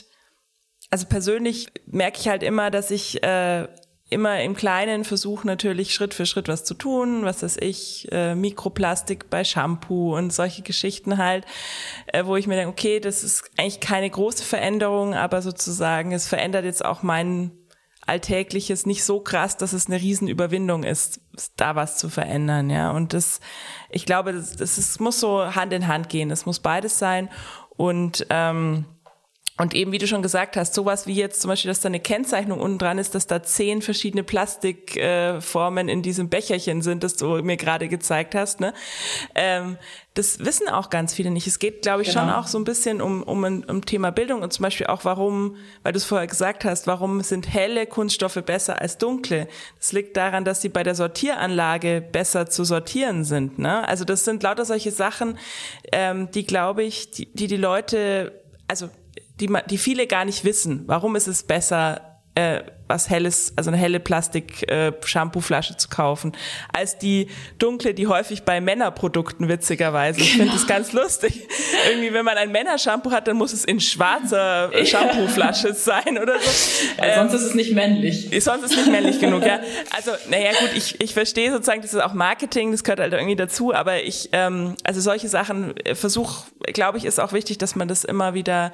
also 0.92 1.08
persönlich 1.08 1.68
merke 1.88 2.20
ich 2.20 2.28
halt 2.28 2.44
immer, 2.44 2.70
dass 2.70 2.92
ich 2.92 3.24
äh, 3.24 3.68
immer 4.10 4.42
im 4.42 4.56
Kleinen 4.56 5.04
versuche 5.04 5.48
natürlich 5.48 5.94
Schritt 5.94 6.14
für 6.14 6.26
Schritt 6.26 6.48
was 6.48 6.64
zu 6.64 6.74
tun, 6.74 7.26
was 7.26 7.42
weiß 7.42 7.58
ich, 7.62 8.08
äh, 8.12 8.36
Mikroplastik 8.36 9.30
bei 9.30 9.44
Shampoo 9.44 10.16
und 10.16 10.32
solche 10.32 10.62
Geschichten 10.62 11.18
halt, 11.18 11.46
äh, 12.08 12.26
wo 12.26 12.36
ich 12.36 12.48
mir 12.48 12.56
denke, 12.56 12.72
okay, 12.72 13.00
das 13.00 13.24
ist 13.24 13.50
eigentlich 13.58 13.80
keine 13.80 14.10
große 14.10 14.44
Veränderung, 14.44 15.14
aber 15.16 15.42
sozusagen 15.42 16.12
es 16.12 16.28
verändert 16.28 16.66
jetzt 16.66 16.86
auch 16.86 17.02
meinen 17.02 17.64
Alltägliches 18.06 18.86
nicht 18.86 19.04
so 19.04 19.22
krass, 19.22 19.58
dass 19.58 19.74
es 19.74 19.88
eine 19.88 20.00
Riesenüberwindung 20.00 20.84
ist, 20.84 21.22
da 21.56 21.76
was 21.76 21.98
zu 21.98 22.10
verändern, 22.10 22.70
ja. 22.70 22.92
Und 22.92 23.14
das, 23.14 23.40
ich 23.90 24.06
glaube, 24.06 24.34
das, 24.34 24.58
das 24.58 24.78
ist, 24.78 25.00
muss 25.00 25.20
so 25.20 25.56
Hand 25.56 25.72
in 25.72 25.88
Hand 25.88 26.10
gehen. 26.10 26.30
Es 26.30 26.46
muss 26.46 26.60
beides 26.60 27.00
sein. 27.00 27.30
Und 27.70 28.28
ähm, 28.30 28.86
und 29.64 29.74
eben, 29.74 29.94
wie 29.94 29.98
du 29.98 30.08
schon 30.08 30.22
gesagt 30.22 30.58
hast, 30.58 30.74
sowas 30.74 31.08
wie 31.08 31.14
jetzt 31.14 31.42
zum 31.42 31.48
Beispiel, 31.48 31.70
dass 31.70 31.80
da 31.80 31.88
eine 31.88 32.02
Kennzeichnung 32.02 32.60
unten 32.60 32.80
dran 32.80 32.98
ist, 32.98 33.16
dass 33.16 33.28
da 33.28 33.42
zehn 33.42 33.82
verschiedene 33.82 34.22
Plastikformen 34.22 35.88
äh, 35.88 35.92
in 35.94 36.02
diesem 36.02 36.28
Becherchen 36.28 36.82
sind, 36.82 37.02
das 37.02 37.16
du 37.16 37.42
mir 37.42 37.56
gerade 37.56 37.88
gezeigt 37.88 38.36
hast. 38.36 38.60
Ne? 38.60 38.74
Ähm, 39.36 39.78
das 40.16 40.40
wissen 40.40 40.68
auch 40.68 40.90
ganz 40.90 41.14
viele 41.14 41.32
nicht. 41.32 41.48
Es 41.48 41.60
geht, 41.60 41.82
glaube 41.82 42.02
ich, 42.02 42.10
genau. 42.10 42.26
schon 42.26 42.30
auch 42.32 42.48
so 42.48 42.58
ein 42.58 42.66
bisschen 42.66 43.02
um, 43.02 43.24
um 43.24 43.42
ein 43.46 43.64
um 43.64 43.86
Thema 43.86 44.12
Bildung 44.12 44.42
und 44.42 44.52
zum 44.52 44.64
Beispiel 44.64 44.88
auch, 44.88 45.06
warum, 45.06 45.56
weil 45.82 45.94
du 45.94 45.98
es 45.98 46.04
vorher 46.04 46.28
gesagt 46.28 46.66
hast, 46.66 46.86
warum 46.86 47.22
sind 47.22 47.54
helle 47.54 47.88
Kunststoffe 47.88 48.44
besser 48.46 48.82
als 48.82 48.98
dunkle? 48.98 49.48
Das 49.80 49.94
liegt 49.94 50.18
daran, 50.18 50.44
dass 50.44 50.62
sie 50.62 50.68
bei 50.68 50.84
der 50.84 50.96
Sortieranlage 50.96 52.02
besser 52.02 52.50
zu 52.50 52.66
sortieren 52.66 53.24
sind. 53.24 53.60
Ne? 53.60 53.88
Also 53.88 54.04
das 54.04 54.26
sind 54.26 54.44
lauter 54.44 54.66
solche 54.66 54.92
Sachen, 54.92 55.38
ähm, 55.94 56.30
die, 56.32 56.46
glaube 56.46 56.84
ich, 56.84 57.12
die, 57.12 57.34
die 57.34 57.48
die 57.48 57.56
Leute, 57.56 58.44
also 58.68 58.90
die, 59.40 59.50
die 59.70 59.78
viele 59.78 60.08
gar 60.08 60.26
nicht 60.26 60.46
wissen. 60.46 60.84
Warum 60.88 61.16
ist 61.16 61.28
es 61.28 61.44
besser, 61.44 62.14
äh, 62.36 62.62
was 62.88 63.10
helles, 63.10 63.54
also 63.56 63.70
eine 63.70 63.78
helle 63.78 64.00
Plastik-Shampoo-Flasche 64.00 65.74
äh, 65.74 65.78
zu 65.78 65.90
kaufen, 65.90 66.34
als 66.72 66.98
die 66.98 67.28
dunkle, 67.58 67.94
die 67.94 68.08
häufig 68.08 68.44
bei 68.44 68.62
Männerprodukten 68.62 69.48
witzigerweise. 69.50 70.22
Ich 70.22 70.34
finde 70.34 70.54
das 70.54 70.68
ganz 70.68 70.94
lustig. 70.94 71.48
Irgendwie, 71.90 72.14
wenn 72.14 72.26
man 72.26 72.38
ein 72.38 72.52
Männershampoo 72.52 73.12
hat, 73.12 73.28
dann 73.28 73.38
muss 73.38 73.54
es 73.54 73.66
in 73.66 73.80
schwarzer 73.80 74.72
Shampoo-Flasche 74.86 75.74
sein 75.74 76.20
oder 76.22 76.40
so. 76.40 76.50
Ähm, 76.98 77.30
sonst 77.30 77.34
ist 77.34 77.50
es 77.50 77.56
nicht 77.56 77.74
männlich. 77.74 78.30
Sonst 78.44 78.66
ist 78.66 78.72
es 78.72 78.78
nicht 78.78 78.92
männlich 78.92 79.20
genug, 79.20 79.46
ja. 79.46 79.60
Also, 79.96 80.12
naja, 80.30 80.52
gut, 80.60 80.72
ich, 80.76 81.02
ich 81.02 81.14
verstehe 81.14 81.52
sozusagen, 81.52 81.82
das 81.82 81.94
ist 81.94 82.02
auch 82.02 82.14
Marketing, 82.14 82.72
das 82.72 82.84
gehört 82.84 83.00
halt 83.00 83.14
irgendwie 83.14 83.36
dazu, 83.36 83.74
aber 83.74 84.04
ich, 84.04 84.30
ähm, 84.34 84.76
also 84.84 85.02
solche 85.02 85.30
Sachen, 85.30 85.78
äh, 85.78 85.96
Versuch, 85.96 86.46
glaube 86.74 86.98
ich, 86.98 87.06
ist 87.06 87.20
auch 87.20 87.34
wichtig, 87.34 87.58
dass 87.58 87.76
man 87.76 87.88
das 87.88 88.04
immer 88.04 88.34
wieder 88.34 88.72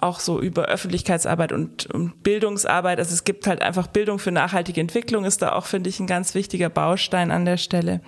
auch 0.00 0.20
so 0.20 0.40
über 0.40 0.66
Öffentlichkeitsarbeit 0.66 1.52
und, 1.52 1.86
und, 1.86 2.22
Bildungsarbeit. 2.22 2.98
Also 2.98 3.14
es 3.14 3.24
gibt 3.24 3.46
halt 3.46 3.62
einfach 3.62 3.86
Bildung 3.86 4.18
für 4.18 4.30
nachhaltige 4.30 4.80
Entwicklung, 4.80 5.24
ist 5.24 5.42
da 5.42 5.52
auch, 5.52 5.66
finde 5.66 5.90
ich, 5.90 6.00
ein 6.00 6.06
ganz 6.06 6.34
wichtiger 6.34 6.68
Baustein 6.68 7.30
an 7.30 7.44
der 7.44 7.56
Stelle. 7.56 8.00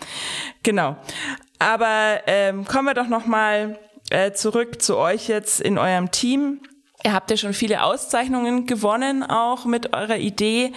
Genau. 0.62 0.96
Aber 1.58 2.20
ähm, 2.26 2.64
kommen 2.64 2.86
wir 2.86 2.94
doch 2.94 3.08
nochmal 3.08 3.78
äh, 4.10 4.32
zurück 4.32 4.80
zu 4.80 4.96
euch 4.96 5.28
jetzt 5.28 5.60
in 5.60 5.78
eurem 5.78 6.10
Team. 6.10 6.60
Ihr 7.04 7.12
habt 7.12 7.30
ja 7.30 7.36
schon 7.36 7.54
viele 7.54 7.82
Auszeichnungen 7.82 8.66
gewonnen, 8.66 9.22
auch 9.22 9.64
mit 9.64 9.94
eurer 9.94 10.18
Idee. 10.18 10.72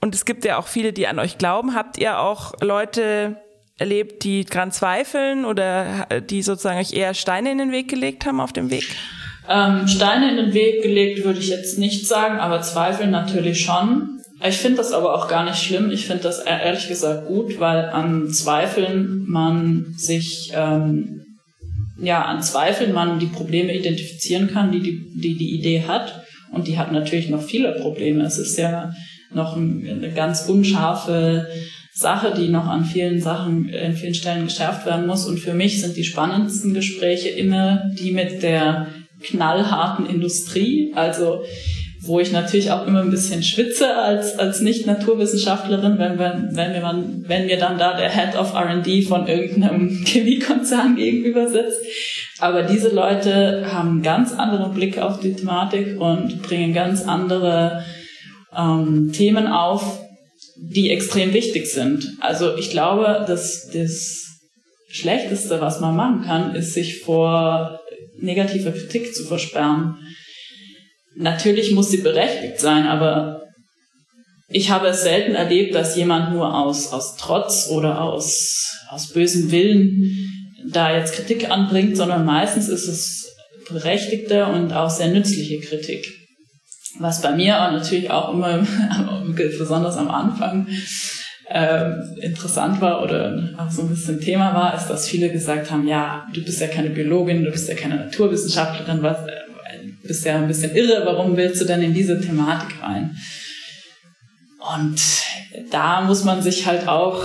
Und 0.00 0.14
es 0.14 0.24
gibt 0.24 0.44
ja 0.44 0.58
auch 0.58 0.66
viele, 0.66 0.92
die 0.92 1.06
an 1.06 1.18
euch 1.18 1.38
glauben. 1.38 1.74
Habt 1.74 1.98
ihr 1.98 2.20
auch 2.20 2.54
Leute 2.60 3.40
erlebt, 3.78 4.24
die 4.24 4.44
dran 4.44 4.72
zweifeln 4.72 5.44
oder 5.44 6.06
die 6.20 6.42
sozusagen 6.42 6.78
euch 6.78 6.92
eher 6.92 7.14
Steine 7.14 7.50
in 7.50 7.58
den 7.58 7.72
Weg 7.72 7.88
gelegt 7.88 8.26
haben 8.26 8.40
auf 8.40 8.52
dem 8.52 8.70
Weg? 8.70 8.96
Ähm, 9.48 9.88
Steine 9.88 10.30
in 10.30 10.36
den 10.36 10.54
Weg 10.54 10.82
gelegt 10.82 11.24
würde 11.24 11.40
ich 11.40 11.48
jetzt 11.48 11.78
nicht 11.78 12.06
sagen, 12.06 12.38
aber 12.38 12.60
zweifeln 12.60 13.10
natürlich 13.10 13.60
schon. 13.60 14.18
Ich 14.46 14.58
finde 14.58 14.78
das 14.78 14.92
aber 14.92 15.14
auch 15.14 15.26
gar 15.26 15.44
nicht 15.44 15.56
schlimm. 15.56 15.90
Ich 15.90 16.06
finde 16.06 16.24
das 16.24 16.40
e-, 16.40 16.48
ehrlich 16.48 16.88
gesagt 16.88 17.26
gut, 17.26 17.58
weil 17.58 17.86
an 17.86 18.30
Zweifeln 18.30 19.24
man 19.26 19.94
sich, 19.96 20.52
ähm, 20.54 21.22
ja, 22.00 22.24
an 22.24 22.42
Zweifeln 22.42 22.92
man 22.92 23.18
die 23.18 23.26
Probleme 23.26 23.74
identifizieren 23.74 24.48
kann, 24.48 24.70
die 24.70 24.80
die, 24.80 25.00
die, 25.14 25.36
die 25.36 25.58
Idee 25.58 25.84
hat. 25.88 26.22
Und 26.52 26.68
die 26.68 26.78
hat 26.78 26.92
natürlich 26.92 27.30
noch 27.30 27.42
viele 27.42 27.72
Probleme. 27.72 28.24
Es 28.24 28.38
ist 28.38 28.56
ja 28.58 28.92
noch 29.32 29.56
eine 29.56 30.12
ganz 30.14 30.48
unscharfe 30.48 31.48
Sache, 31.92 32.32
die 32.36 32.48
noch 32.48 32.66
an 32.66 32.84
vielen 32.84 33.20
Sachen, 33.20 33.68
in 33.68 33.94
vielen 33.94 34.14
Stellen 34.14 34.44
geschärft 34.44 34.86
werden 34.86 35.06
muss. 35.06 35.26
Und 35.26 35.40
für 35.40 35.52
mich 35.52 35.80
sind 35.80 35.96
die 35.96 36.04
spannendsten 36.04 36.74
Gespräche 36.74 37.28
immer 37.30 37.82
die 37.98 38.12
mit 38.12 38.42
der 38.42 38.86
knallharten 39.20 40.06
Industrie, 40.06 40.92
also 40.94 41.42
wo 42.00 42.20
ich 42.20 42.32
natürlich 42.32 42.70
auch 42.70 42.86
immer 42.86 43.00
ein 43.00 43.10
bisschen 43.10 43.42
schwitze 43.42 43.96
als, 43.96 44.38
als 44.38 44.60
Nicht-Naturwissenschaftlerin, 44.60 45.98
wenn, 45.98 46.18
wenn, 46.18 46.56
wenn, 46.56 46.72
mir 46.72 46.80
man, 46.80 47.24
wenn 47.26 47.46
mir 47.46 47.58
dann 47.58 47.78
da 47.78 47.96
der 47.96 48.10
Head 48.10 48.36
of 48.36 48.54
R&D 48.54 49.02
von 49.02 49.26
irgendeinem 49.26 49.88
Chemiekonzern 50.06 50.96
gegenüber 50.96 51.48
sitzt. 51.48 51.80
Aber 52.38 52.62
diese 52.62 52.90
Leute 52.90 53.66
haben 53.72 53.88
einen 53.88 54.02
ganz 54.02 54.32
anderen 54.32 54.72
Blick 54.74 54.98
auf 54.98 55.18
die 55.20 55.34
Thematik 55.34 56.00
und 56.00 56.42
bringen 56.42 56.72
ganz 56.72 57.06
andere 57.06 57.84
ähm, 58.56 59.10
Themen 59.12 59.48
auf, 59.48 60.00
die 60.56 60.90
extrem 60.90 61.34
wichtig 61.34 61.66
sind. 61.66 62.16
Also 62.20 62.56
ich 62.56 62.70
glaube, 62.70 63.24
dass 63.26 63.68
das 63.72 64.24
Schlechteste, 64.88 65.60
was 65.60 65.80
man 65.80 65.96
machen 65.96 66.22
kann, 66.22 66.54
ist 66.54 66.74
sich 66.74 67.00
vor 67.00 67.77
negativer 68.20 68.72
Kritik 68.72 69.14
zu 69.14 69.24
versperren. 69.24 69.96
Natürlich 71.16 71.72
muss 71.72 71.90
sie 71.90 71.98
berechtigt 71.98 72.60
sein, 72.60 72.86
aber 72.86 73.42
ich 74.48 74.70
habe 74.70 74.88
es 74.88 75.02
selten 75.02 75.34
erlebt, 75.34 75.74
dass 75.74 75.96
jemand 75.96 76.32
nur 76.32 76.54
aus, 76.54 76.92
aus 76.92 77.16
Trotz 77.16 77.68
oder 77.70 78.00
aus, 78.00 78.74
aus 78.88 79.12
bösem 79.12 79.50
Willen 79.50 80.28
da 80.70 80.96
jetzt 80.96 81.14
Kritik 81.14 81.50
anbringt, 81.50 81.96
sondern 81.96 82.24
meistens 82.24 82.68
ist 82.68 82.88
es 82.88 83.36
berechtigte 83.68 84.46
und 84.46 84.72
auch 84.72 84.90
sehr 84.90 85.08
nützliche 85.08 85.60
Kritik. 85.60 86.06
Was 86.98 87.20
bei 87.20 87.32
mir 87.32 87.52
natürlich 87.52 88.10
auch 88.10 88.32
immer, 88.32 88.66
besonders 89.58 89.96
am 89.96 90.10
Anfang, 90.10 90.66
äh, 91.50 91.92
interessant 92.20 92.80
war 92.80 93.02
oder 93.02 93.54
auch 93.56 93.70
so 93.70 93.82
ein 93.82 93.88
bisschen 93.88 94.20
Thema 94.20 94.54
war, 94.54 94.74
ist, 94.74 94.88
dass 94.88 95.08
viele 95.08 95.30
gesagt 95.30 95.70
haben, 95.70 95.86
ja, 95.88 96.26
du 96.32 96.44
bist 96.44 96.60
ja 96.60 96.66
keine 96.66 96.90
Biologin, 96.90 97.44
du 97.44 97.50
bist 97.50 97.68
ja 97.68 97.74
keine 97.74 97.96
Naturwissenschaftlerin, 97.96 99.02
was, 99.02 99.18
äh, 99.26 99.48
bist 100.02 100.24
ja 100.24 100.36
ein 100.36 100.48
bisschen 100.48 100.74
irre, 100.74 101.02
warum 101.04 101.36
willst 101.36 101.60
du 101.60 101.64
denn 101.64 101.82
in 101.82 101.94
diese 101.94 102.20
Thematik 102.20 102.82
rein? 102.82 103.16
Und 104.74 105.00
da 105.70 106.02
muss 106.02 106.24
man 106.24 106.42
sich 106.42 106.66
halt 106.66 106.88
auch 106.88 107.24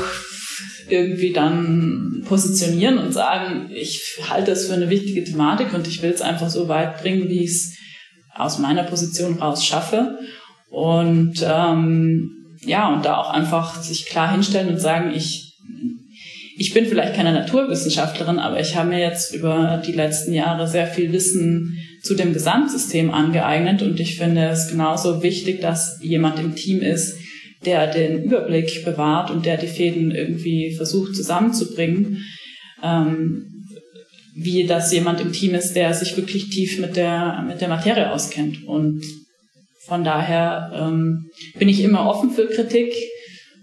irgendwie 0.90 1.34
dann 1.34 2.24
positionieren 2.28 2.98
und 2.98 3.12
sagen, 3.12 3.70
ich 3.74 4.20
halte 4.30 4.52
es 4.52 4.68
für 4.68 4.74
eine 4.74 4.90
wichtige 4.90 5.24
Thematik 5.24 5.74
und 5.74 5.88
ich 5.88 6.02
will 6.02 6.12
es 6.12 6.22
einfach 6.22 6.50
so 6.50 6.68
weit 6.68 7.02
bringen, 7.02 7.30
wie 7.30 7.44
ich 7.44 7.52
es 7.52 7.78
aus 8.36 8.60
meiner 8.60 8.84
Position 8.84 9.40
raus 9.40 9.66
schaffe. 9.66 10.20
Und 10.70 11.46
ähm, 11.46 12.43
ja, 12.66 12.94
und 12.94 13.06
da 13.06 13.18
auch 13.18 13.30
einfach 13.30 13.82
sich 13.82 14.06
klar 14.06 14.32
hinstellen 14.32 14.70
und 14.70 14.80
sagen, 14.80 15.12
ich, 15.16 15.58
ich 16.58 16.74
bin 16.74 16.86
vielleicht 16.86 17.16
keine 17.16 17.34
Naturwissenschaftlerin, 17.34 18.40
aber 18.40 18.60
ich 18.60 18.76
habe 18.76 18.90
mir 18.90 19.00
jetzt 19.00 19.34
über 19.34 19.82
die 19.86 19.92
letzten 19.92 20.34
Jahre 20.34 20.68
sehr 20.68 20.88
viel 20.88 21.12
Wissen 21.12 21.78
zu 22.02 22.16
dem 22.16 22.34
Gesamtsystem 22.34 23.12
angeeignet 23.12 23.82
und 23.82 24.00
ich 24.00 24.18
finde 24.18 24.48
es 24.48 24.70
genauso 24.70 25.24
wichtig, 25.24 25.62
dass 25.62 26.00
jemand 26.02 26.40
im 26.40 26.56
Team 26.56 26.82
ist, 26.82 27.18
der 27.66 27.88
den 27.88 28.24
Überblick 28.24 28.84
bewahrt 28.84 29.32
und 29.32 29.46
der 29.46 29.58
die 29.58 29.68
Fäden 29.68 30.12
irgendwie 30.12 30.76
versucht 30.76 31.16
zusammenzubringen. 31.16 32.24
ähm, 32.84 33.50
wie 34.36 34.66
das 34.66 34.92
jemand 34.92 35.22
im 35.22 35.32
Team 35.32 35.54
ist, 35.54 35.74
der 35.76 35.94
sich 35.94 36.18
wirklich 36.18 36.50
tief 36.50 36.80
mit 36.80 36.96
der, 36.96 37.44
mit 37.48 37.62
der 37.62 37.68
Materie 37.68 38.12
auskennt. 38.12 38.64
Und 38.66 39.04
von 39.86 40.04
daher 40.04 40.72
ähm, 40.74 41.30
bin 41.56 41.70
ich 41.70 41.82
immer 41.82 42.08
offen 42.08 42.32
für 42.32 42.48
Kritik 42.48 42.94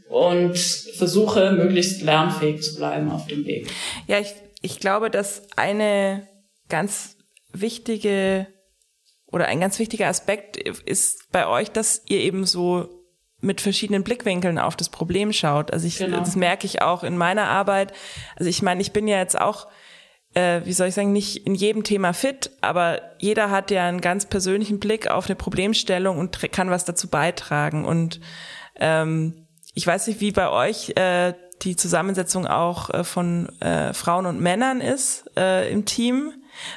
und 0.09 0.59
versuche 0.59 1.53
möglichst 1.53 2.03
lernfähig 2.03 2.62
zu 2.62 2.77
bleiben 2.77 3.11
auf 3.11 3.27
dem 3.27 3.45
Weg. 3.47 3.71
Ja, 4.07 4.18
ich, 4.18 4.35
ich 4.61 4.81
glaube, 4.81 5.11
dass 5.11 5.43
eine 5.57 6.29
ganz 6.68 7.16
wichtige 7.53 8.47
oder 9.27 9.47
ein 9.47 9.61
ganz 9.61 9.79
wichtiger 9.79 10.09
Aspekt 10.09 10.57
ist 10.57 11.31
bei 11.31 11.47
euch, 11.47 11.71
dass 11.71 12.03
ihr 12.09 12.18
eben 12.18 12.45
so 12.45 12.89
mit 13.41 13.61
verschiedenen 13.61 14.03
Blickwinkeln 14.03 14.59
auf 14.59 14.77
das 14.77 14.89
Problem 14.89 15.33
schaut. 15.33 15.73
Also 15.73 15.87
ich, 15.87 15.99
genau. 15.99 16.18
das 16.18 16.37
merke 16.37 16.66
ich 16.66 16.83
auch 16.83 17.05
in 17.05 17.16
meiner 17.16 17.49
Arbeit. 17.49 17.93
Also 18.37 18.51
ich 18.51 18.62
meine, 18.62 18.83
ich 18.83 18.93
bin 18.93 19.09
ja 19.09 19.18
jetzt 19.18 19.41
auch 19.41 19.68
äh, 20.35 20.61
wie 20.64 20.72
soll 20.72 20.89
ich 20.89 20.95
sagen, 20.95 21.12
nicht 21.12 21.47
in 21.47 21.55
jedem 21.55 21.85
Thema 21.85 22.12
fit, 22.12 22.51
aber 22.61 23.01
jeder 23.18 23.51
hat 23.51 23.70
ja 23.70 23.87
einen 23.87 24.01
ganz 24.01 24.26
persönlichen 24.26 24.78
Blick 24.78 25.11
auf 25.11 25.26
eine 25.26 25.37
Problemstellung 25.37 26.18
und 26.18 26.41
kann 26.53 26.70
was 26.70 26.85
dazu 26.85 27.09
beitragen. 27.09 27.85
Und 27.85 28.20
ähm, 28.76 29.47
ich 29.74 29.87
weiß 29.87 30.07
nicht, 30.07 30.20
wie 30.20 30.33
bei 30.33 30.51
euch 30.51 30.91
äh, 30.97 31.35
die 31.62 31.76
Zusammensetzung 31.76 32.47
auch 32.47 32.91
äh, 32.91 33.05
von 33.05 33.49
äh, 33.61 33.93
Frauen 33.93 34.26
und 34.26 34.41
Männern 34.41 34.81
ist 34.81 35.31
äh, 35.37 35.70
im 35.70 35.85
Team 35.85 36.33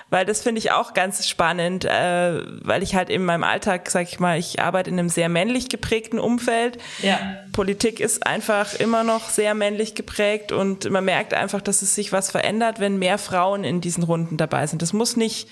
weil 0.10 0.26
das 0.26 0.42
finde 0.42 0.60
ich 0.60 0.72
auch 0.72 0.94
ganz 0.94 1.28
spannend, 1.28 1.86
äh, 1.86 2.42
weil 2.62 2.84
ich 2.84 2.96
halt 2.96 3.10
in 3.10 3.24
meinem 3.26 3.44
Alltag, 3.44 3.90
sag 3.90 4.08
ich 4.08 4.20
mal, 4.20 4.38
ich 4.38 4.62
arbeite 4.62 4.90
in 4.90 5.00
einem 5.00 5.10
sehr 5.10 5.30
männlich 5.30 5.70
geprägten 5.70 6.20
Umfeld. 6.20 6.78
Ja. 7.02 7.20
Politik 7.52 8.00
ist 8.00 8.26
einfach 8.26 8.74
immer 8.76 9.04
noch 9.04 9.30
sehr 9.30 9.54
männlich 9.54 9.96
geprägt 9.96 10.52
und 10.52 10.90
man 10.90 11.06
merkt 11.06 11.34
einfach, 11.34 11.62
dass 11.62 11.82
es 11.82 11.96
sich 11.96 12.12
was 12.12 12.32
verändert, 12.32 12.80
wenn 12.80 12.98
mehr 12.98 13.18
Frauen 13.18 13.64
in 13.64 13.82
diesen 13.82 14.04
Runden 14.04 14.38
dabei 14.38 14.68
sind. 14.68 14.82
Das 14.82 14.94
muss 14.94 15.16
nicht 15.16 15.48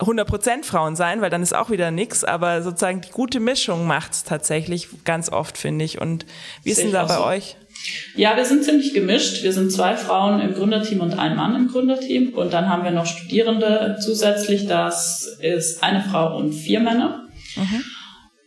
100% 0.00 0.64
Frauen 0.64 0.94
sein, 0.94 1.20
weil 1.20 1.30
dann 1.30 1.42
ist 1.42 1.54
auch 1.54 1.70
wieder 1.70 1.90
nix, 1.90 2.22
aber 2.22 2.62
sozusagen 2.62 3.00
die 3.00 3.10
gute 3.10 3.40
Mischung 3.40 3.86
macht 3.86 4.12
es 4.12 4.24
tatsächlich 4.24 4.88
ganz 5.04 5.30
oft, 5.30 5.58
finde 5.58 5.84
ich. 5.84 6.00
Und 6.00 6.24
wie 6.62 6.70
ist 6.70 6.80
denn 6.80 6.92
da 6.92 7.04
bei 7.04 7.16
so. 7.16 7.24
euch? 7.24 7.56
Ja, 8.16 8.36
wir 8.36 8.44
sind 8.44 8.64
ziemlich 8.64 8.94
gemischt. 8.94 9.42
Wir 9.42 9.52
sind 9.52 9.70
zwei 9.72 9.96
Frauen 9.96 10.40
im 10.40 10.54
Gründerteam 10.54 11.00
und 11.00 11.18
ein 11.18 11.36
Mann 11.36 11.54
im 11.54 11.68
Gründerteam. 11.68 12.34
Und 12.34 12.52
dann 12.52 12.68
haben 12.68 12.84
wir 12.84 12.90
noch 12.90 13.06
Studierende 13.06 13.96
zusätzlich. 14.00 14.66
Das 14.66 15.38
ist 15.40 15.82
eine 15.82 16.02
Frau 16.02 16.36
und 16.36 16.52
vier 16.52 16.80
Männer. 16.80 17.28
Mhm. 17.56 17.84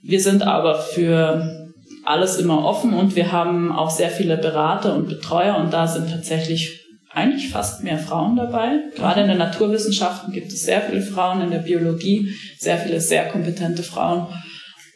Wir 0.04 0.20
sind 0.20 0.44
aber 0.44 0.80
für 0.80 1.72
alles 2.04 2.38
immer 2.38 2.66
offen 2.66 2.94
und 2.94 3.16
wir 3.16 3.32
haben 3.32 3.72
auch 3.72 3.92
sehr 3.92 4.10
viele 4.10 4.38
Berater 4.38 4.96
und 4.96 5.08
Betreuer 5.08 5.58
und 5.58 5.72
da 5.72 5.88
sind 5.88 6.10
tatsächlich 6.10 6.80
eigentlich 7.14 7.50
fast 7.50 7.84
mehr 7.84 7.98
Frauen 7.98 8.36
dabei. 8.36 8.80
Gerade 8.96 9.22
in 9.22 9.28
den 9.28 9.38
Naturwissenschaften 9.38 10.34
gibt 10.34 10.52
es 10.52 10.64
sehr 10.64 10.82
viele 10.82 11.02
Frauen, 11.02 11.42
in 11.42 11.52
der 11.52 11.60
Biologie 11.60 12.34
sehr 12.58 12.78
viele 12.78 13.02
sehr 13.02 13.28
kompetente 13.28 13.84
Frauen. 13.84 14.28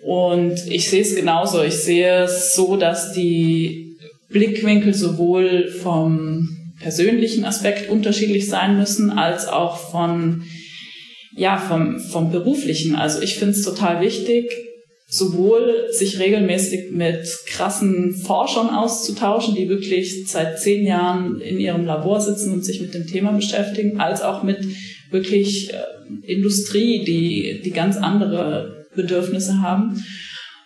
Und 0.04 0.66
ich 0.68 0.90
sehe 0.90 1.02
es 1.02 1.16
genauso. 1.16 1.62
Ich 1.64 1.76
sehe 1.76 2.24
es 2.24 2.54
so, 2.54 2.78
dass 2.78 3.12
die 3.12 3.95
Blickwinkel 4.30 4.94
sowohl 4.94 5.68
vom 5.68 6.50
persönlichen 6.80 7.46
Aspekt 7.46 7.90
unterschiedlich 7.90 8.48
sein 8.48 8.78
müssen, 8.78 9.12
als 9.12 9.48
auch 9.48 9.78
von, 9.78 10.44
ja, 11.36 11.58
vom, 11.58 12.00
vom 12.00 12.32
beruflichen. 12.32 12.96
Also 12.96 13.22
ich 13.22 13.36
finde 13.36 13.54
es 13.54 13.64
total 13.64 14.02
wichtig, 14.02 14.52
sowohl 15.08 15.88
sich 15.92 16.20
regelmäßig 16.20 16.92
mit 16.92 17.28
krassen 17.48 18.16
Forschern 18.16 18.70
auszutauschen, 18.70 19.56
die 19.56 19.70
wirklich 19.70 20.28
seit 20.28 20.60
zehn 20.60 20.86
Jahren 20.86 21.40
in 21.40 21.60
ihrem 21.60 21.86
Labor 21.86 22.20
sitzen 22.20 22.52
und 22.52 22.66
sich 22.66 22.82
mit 22.82 22.94
dem 22.94 23.08
Thema 23.08 23.32
beschäftigen, 23.32 24.00
als 24.00 24.22
auch 24.22 24.44
mit 24.44 24.60
wirklich 25.12 25.72
äh, 25.72 26.32
Industrie, 26.32 27.06
die, 27.06 27.62
die 27.64 27.72
ganz 27.72 27.98
andere 27.98 28.88
Bedürfnisse 28.96 29.62
haben. 29.62 30.04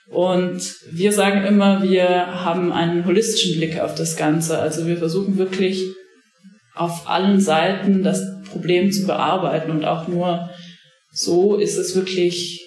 Und 0.09 0.75
wir 0.91 1.11
sagen 1.11 1.45
immer, 1.45 1.83
wir 1.83 2.07
haben 2.43 2.71
einen 2.71 3.05
holistischen 3.05 3.57
Blick 3.57 3.79
auf 3.79 3.93
das 3.95 4.17
Ganze. 4.17 4.57
Also 4.57 4.87
wir 4.87 4.97
versuchen 4.97 5.37
wirklich 5.37 5.85
auf 6.75 7.07
allen 7.07 7.39
Seiten 7.39 8.03
das 8.03 8.23
Problem 8.49 8.91
zu 8.91 9.05
bearbeiten 9.05 9.69
und 9.69 9.85
auch 9.85 10.07
nur 10.07 10.49
so 11.11 11.57
ist 11.57 11.77
es 11.77 11.95
wirklich 11.95 12.65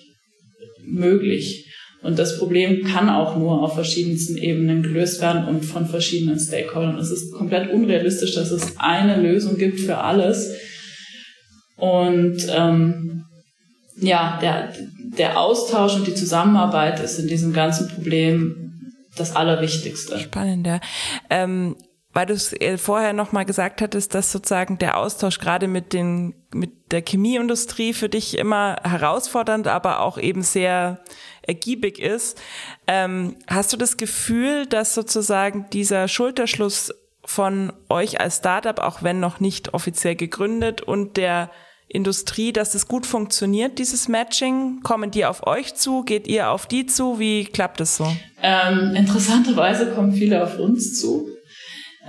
möglich. 0.85 1.67
Und 2.03 2.19
das 2.19 2.39
Problem 2.39 2.85
kann 2.85 3.09
auch 3.09 3.37
nur 3.37 3.63
auf 3.63 3.75
verschiedensten 3.75 4.37
Ebenen 4.37 4.83
gelöst 4.83 5.21
werden 5.23 5.47
und 5.47 5.65
von 5.65 5.87
verschiedenen 5.87 6.39
Stakeholdern. 6.39 6.99
Es 6.99 7.11
ist 7.11 7.33
komplett 7.33 7.71
unrealistisch, 7.71 8.35
dass 8.35 8.51
es 8.51 8.75
eine 8.79 9.21
Lösung 9.21 9.57
gibt 9.57 9.81
für 9.81 9.99
alles. 9.99 10.53
Und 11.77 12.47
ähm, 12.51 13.25
ja, 14.01 14.39
der, 14.43 14.73
der 15.19 15.39
Austausch 15.39 15.95
und 15.95 16.07
die 16.07 16.15
Zusammenarbeit 16.15 17.01
ist 17.01 17.19
in 17.19 17.29
diesem 17.29 17.53
ganzen 17.53 17.89
Problem 17.89 18.93
das 19.17 19.37
Allerwichtigste. 19.37 20.19
Spannend, 20.19 20.67
ja. 20.67 20.81
Ähm, 21.29 21.77
weil 22.15 22.27
du 22.27 22.35
es 22.35 22.53
äh, 22.53 22.77
vorher 22.77 23.13
noch 23.13 23.33
mal 23.33 23.45
gesagt 23.45 23.81
hattest, 23.81 24.15
dass 24.15 24.33
sozusagen 24.33 24.79
der 24.79 24.99
Austausch 24.99 25.39
gerade 25.39 25.67
mit 25.67 25.93
den 25.93 26.35
mit 26.53 26.93
der 26.93 27.03
Chemieindustrie 27.03 27.95
für 27.95 28.11
dich 28.11 28.37
immer 28.37 28.77
herausfordernd, 28.83 29.67
aber 29.67 30.01
auch 30.01 30.19
eben 30.19 30.43
sehr 30.43 31.01
ergiebig 31.43 31.99
ist. 31.99 32.41
Ähm, 32.87 33.37
hast 33.49 33.73
du 33.73 33.79
das 33.79 33.97
Gefühl, 33.97 34.67
dass 34.67 34.95
sozusagen 34.95 35.67
dieser 35.73 36.09
Schulterschluss 36.09 36.93
von 37.25 37.73
euch 37.89 38.21
als 38.21 38.39
Startup, 38.39 38.79
auch 38.81 39.03
wenn 39.03 39.21
noch 39.21 39.41
nicht 39.41 39.73
offiziell 39.73 40.17
gegründet, 40.17 40.83
und 40.83 41.17
der 41.17 41.51
Industrie, 41.93 42.53
dass 42.53 42.75
es 42.75 42.89
gut 42.89 43.05
funktioniert, 43.05 43.79
dieses 43.79 44.09
Matching? 44.09 44.81
Kommen 44.83 45.11
die 45.11 45.27
auf 45.27 45.47
euch 45.47 45.75
zu? 45.75 46.05
Geht 46.05 46.27
ihr 46.27 46.51
auf 46.51 46.67
die 46.67 46.87
zu? 46.87 47.19
Wie 47.19 47.45
klappt 47.45 47.83
es 47.83 47.99
so? 47.99 48.11
Ähm, 48.43 48.95
interessanterweise 48.97 49.91
kommen 49.91 50.13
viele 50.13 50.43
auf 50.43 50.59
uns 50.59 50.99
zu. 50.99 51.29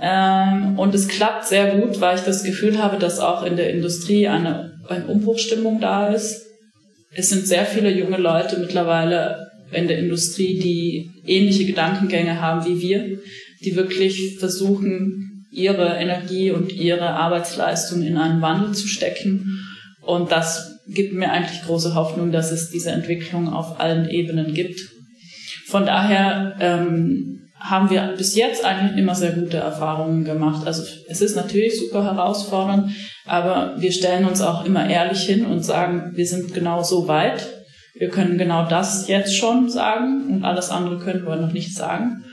Ähm, 0.00 0.78
und 0.78 0.94
es 0.94 1.06
klappt 1.08 1.44
sehr 1.44 1.76
gut, 1.76 2.00
weil 2.00 2.16
ich 2.16 2.24
das 2.24 2.44
Gefühl 2.44 2.82
habe, 2.82 2.98
dass 2.98 3.20
auch 3.20 3.44
in 3.44 3.56
der 3.56 3.70
Industrie 3.74 4.26
eine, 4.26 4.72
eine 4.88 5.06
Umbruchstimmung 5.06 5.80
da 5.80 6.08
ist. 6.08 6.42
Es 7.14 7.28
sind 7.28 7.46
sehr 7.46 7.66
viele 7.66 7.90
junge 7.90 8.16
Leute 8.16 8.58
mittlerweile 8.58 9.50
in 9.70 9.86
der 9.86 9.98
Industrie, 9.98 10.58
die 10.58 11.10
ähnliche 11.26 11.66
Gedankengänge 11.66 12.40
haben 12.40 12.64
wie 12.66 12.80
wir, 12.80 13.18
die 13.64 13.76
wirklich 13.76 14.38
versuchen, 14.38 15.46
ihre 15.50 15.96
Energie 15.96 16.50
und 16.50 16.72
ihre 16.72 17.10
Arbeitsleistung 17.10 18.02
in 18.02 18.16
einen 18.16 18.40
Wandel 18.40 18.72
zu 18.72 18.88
stecken 18.88 19.60
und 20.06 20.32
das 20.32 20.80
gibt 20.86 21.14
mir 21.14 21.30
eigentlich 21.30 21.62
große 21.62 21.94
Hoffnung, 21.94 22.30
dass 22.30 22.50
es 22.50 22.70
diese 22.70 22.90
Entwicklung 22.90 23.52
auf 23.52 23.80
allen 23.80 24.08
Ebenen 24.08 24.54
gibt. 24.54 24.80
Von 25.66 25.86
daher 25.86 26.56
ähm, 26.60 27.48
haben 27.58 27.88
wir 27.88 28.14
bis 28.16 28.36
jetzt 28.36 28.64
eigentlich 28.64 28.98
immer 28.98 29.14
sehr 29.14 29.32
gute 29.32 29.56
Erfahrungen 29.56 30.24
gemacht. 30.24 30.66
Also 30.66 30.82
es 31.08 31.22
ist 31.22 31.34
natürlich 31.34 31.78
super 31.78 32.04
herausfordernd, 32.04 32.92
aber 33.24 33.74
wir 33.78 33.90
stellen 33.90 34.26
uns 34.26 34.42
auch 34.42 34.66
immer 34.66 34.88
ehrlich 34.88 35.22
hin 35.22 35.46
und 35.46 35.64
sagen, 35.64 36.12
wir 36.14 36.26
sind 36.26 36.52
genau 36.52 36.82
so 36.82 37.08
weit. 37.08 37.46
Wir 37.94 38.10
können 38.10 38.36
genau 38.36 38.68
das 38.68 39.08
jetzt 39.08 39.34
schon 39.34 39.70
sagen 39.70 40.26
und 40.30 40.44
alles 40.44 40.70
andere 40.70 40.98
können 40.98 41.26
wir 41.26 41.36
noch 41.36 41.52
nicht 41.52 41.74
sagen. 41.74 42.24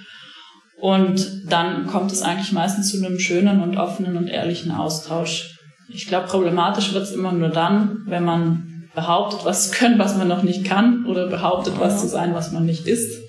Und 0.81 1.43
dann 1.49 1.87
kommt 1.87 2.11
es 2.11 2.23
eigentlich 2.23 2.51
meistens 2.51 2.89
zu 2.89 2.97
einem 2.97 3.19
schönen 3.19 3.61
und 3.61 3.77
offenen 3.77 4.17
und 4.17 4.27
ehrlichen 4.27 4.71
Austausch. 4.71 5.50
Ich 5.93 6.07
glaube, 6.07 6.27
problematisch 6.27 6.93
wird 6.93 7.03
es 7.03 7.11
immer 7.11 7.31
nur 7.31 7.49
dann, 7.49 8.03
wenn 8.05 8.23
man 8.23 8.89
behauptet, 8.95 9.41
was 9.43 9.69
zu 9.69 9.77
können, 9.77 9.99
was 9.99 10.17
man 10.17 10.27
noch 10.27 10.43
nicht 10.43 10.65
kann, 10.65 11.05
oder 11.05 11.27
behauptet, 11.27 11.75
was 11.79 12.01
zu 12.01 12.07
sein, 12.07 12.33
was 12.33 12.51
man 12.51 12.65
nicht 12.65 12.87
ist. 12.87 13.21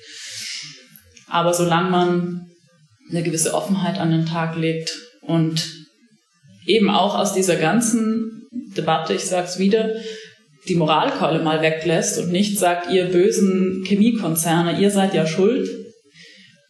Aber 1.29 1.55
solange 1.55 1.91
man 1.91 2.47
eine 3.11 3.23
gewisse 3.23 3.55
Offenheit 3.55 3.99
an 3.99 4.11
den 4.11 4.27
Tag 4.27 4.57
legt 4.57 4.91
und 5.23 5.65
eben 6.67 6.91
auch 6.91 7.17
aus 7.17 7.35
dieser 7.35 7.57
ganzen 7.57 8.49
Debatte, 8.77 9.15
ich 9.15 9.25
sag's 9.25 9.59
wieder, 9.59 9.91
die 10.69 10.77
Moralkeule 10.77 11.43
mal 11.43 11.63
weglässt 11.63 12.19
und 12.19 12.31
nicht 12.31 12.59
sagt, 12.59 12.91
ihr 12.91 13.07
bösen 13.07 13.83
Chemiekonzerne, 13.87 14.81
ihr 14.81 14.91
seid 14.91 15.15
ja 15.15 15.27
schuld. 15.27 15.69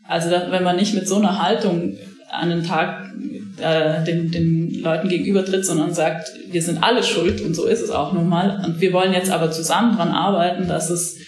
Also 0.09 0.31
wenn 0.31 0.65
man 0.65 0.77
nicht 0.77 0.95
mit 0.95 1.07
so 1.07 1.17
einer 1.17 1.43
Haltung 1.43 1.99
an 2.31 2.49
den 2.49 2.65
Tag 2.65 3.13
äh, 3.59 4.05
den, 4.05 4.31
den 4.31 4.81
Leuten 4.81 5.09
gegenübertritt, 5.09 5.65
sondern 5.65 5.93
sagt, 5.95 6.31
wir 6.51 6.63
sind 6.63 6.83
alle 6.83 7.03
schuld 7.03 7.41
und 7.41 7.55
so 7.55 7.67
ist 7.67 7.81
es 7.81 7.91
auch 7.91 8.13
nun 8.13 8.29
mal. 8.29 8.63
Und 8.65 8.81
wir 8.81 8.93
wollen 8.93 9.13
jetzt 9.13 9.31
aber 9.31 9.51
zusammen 9.51 9.97
dran 9.97 10.11
arbeiten, 10.11 10.69
dass 10.69 10.91
es 10.91 11.19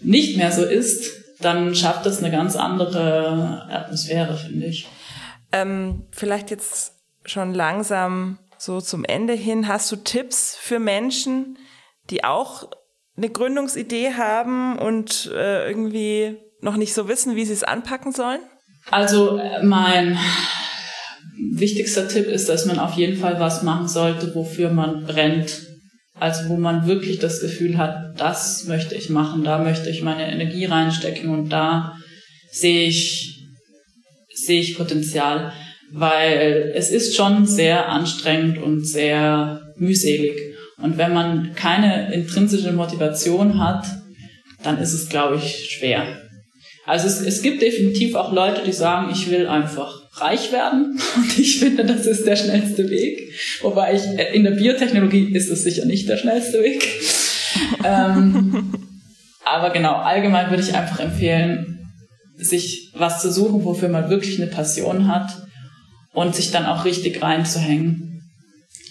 nicht 0.00 0.36
mehr 0.36 0.52
so 0.52 0.64
ist, 0.64 1.12
dann 1.40 1.74
schafft 1.74 2.06
das 2.06 2.22
eine 2.22 2.30
ganz 2.30 2.56
andere 2.56 3.66
Atmosphäre, 3.70 4.36
finde 4.36 4.66
ich. 4.66 4.88
Ähm, 5.52 6.06
vielleicht 6.12 6.50
jetzt 6.50 6.92
schon 7.24 7.54
langsam 7.54 8.38
so 8.58 8.80
zum 8.80 9.04
Ende 9.04 9.32
hin. 9.32 9.68
Hast 9.68 9.90
du 9.90 9.96
Tipps 9.96 10.56
für 10.60 10.78
Menschen, 10.78 11.58
die 12.10 12.24
auch 12.24 12.68
eine 13.16 13.30
Gründungsidee 13.30 14.14
haben 14.14 14.78
und 14.78 15.30
äh, 15.34 15.68
irgendwie 15.68 16.36
noch 16.60 16.76
nicht 16.76 16.94
so 16.94 17.08
wissen, 17.08 17.36
wie 17.36 17.44
sie 17.44 17.52
es 17.52 17.64
anpacken 17.64 18.12
sollen? 18.12 18.40
Also 18.90 19.38
äh, 19.38 19.62
mein 19.62 20.18
wichtigster 21.52 22.08
Tipp 22.08 22.26
ist, 22.26 22.48
dass 22.48 22.66
man 22.66 22.78
auf 22.78 22.94
jeden 22.94 23.16
Fall 23.16 23.40
was 23.40 23.62
machen 23.62 23.88
sollte, 23.88 24.34
wofür 24.34 24.70
man 24.70 25.04
brennt. 25.04 25.66
Also 26.14 26.48
wo 26.50 26.56
man 26.56 26.86
wirklich 26.86 27.18
das 27.18 27.40
Gefühl 27.40 27.78
hat, 27.78 28.20
das 28.20 28.66
möchte 28.66 28.94
ich 28.94 29.08
machen, 29.08 29.42
da 29.42 29.58
möchte 29.58 29.88
ich 29.88 30.02
meine 30.02 30.30
Energie 30.30 30.66
reinstecken 30.66 31.30
und 31.30 31.48
da 31.48 31.94
sehe 32.52 32.86
ich, 32.86 33.46
sehe 34.34 34.60
ich 34.60 34.76
Potenzial, 34.76 35.52
weil 35.92 36.72
es 36.74 36.90
ist 36.90 37.16
schon 37.16 37.46
sehr 37.46 37.88
anstrengend 37.88 38.58
und 38.58 38.84
sehr 38.86 39.62
mühselig. 39.76 40.36
Und 40.76 40.98
wenn 40.98 41.14
man 41.14 41.54
keine 41.54 42.12
intrinsische 42.12 42.72
Motivation 42.72 43.58
hat, 43.58 43.86
dann 44.62 44.78
ist 44.78 44.92
es, 44.92 45.08
glaube 45.08 45.36
ich, 45.36 45.70
schwer. 45.70 46.29
Also 46.90 47.06
es, 47.06 47.20
es 47.20 47.42
gibt 47.42 47.62
definitiv 47.62 48.16
auch 48.16 48.32
Leute, 48.32 48.62
die 48.66 48.72
sagen, 48.72 49.12
ich 49.12 49.30
will 49.30 49.46
einfach 49.46 50.10
reich 50.14 50.50
werden. 50.50 50.98
Und 51.16 51.38
ich 51.38 51.60
finde, 51.60 51.84
das 51.84 52.04
ist 52.04 52.26
der 52.26 52.34
schnellste 52.34 52.90
Weg. 52.90 53.32
Wobei 53.62 53.94
ich, 53.94 54.02
äh, 54.18 54.34
in 54.34 54.42
der 54.42 54.50
Biotechnologie 54.50 55.32
ist 55.32 55.52
es 55.52 55.62
sicher 55.62 55.84
nicht 55.84 56.08
der 56.08 56.16
schnellste 56.16 56.60
Weg. 56.60 56.84
ähm, 57.84 58.74
aber 59.44 59.70
genau, 59.70 59.94
allgemein 59.98 60.50
würde 60.50 60.64
ich 60.64 60.74
einfach 60.74 60.98
empfehlen, 60.98 61.78
sich 62.36 62.90
was 62.96 63.22
zu 63.22 63.30
suchen, 63.30 63.64
wofür 63.64 63.88
man 63.88 64.10
wirklich 64.10 64.42
eine 64.42 64.50
Passion 64.50 65.06
hat 65.06 65.30
und 66.12 66.34
sich 66.34 66.50
dann 66.50 66.66
auch 66.66 66.84
richtig 66.84 67.22
reinzuhängen. 67.22 68.20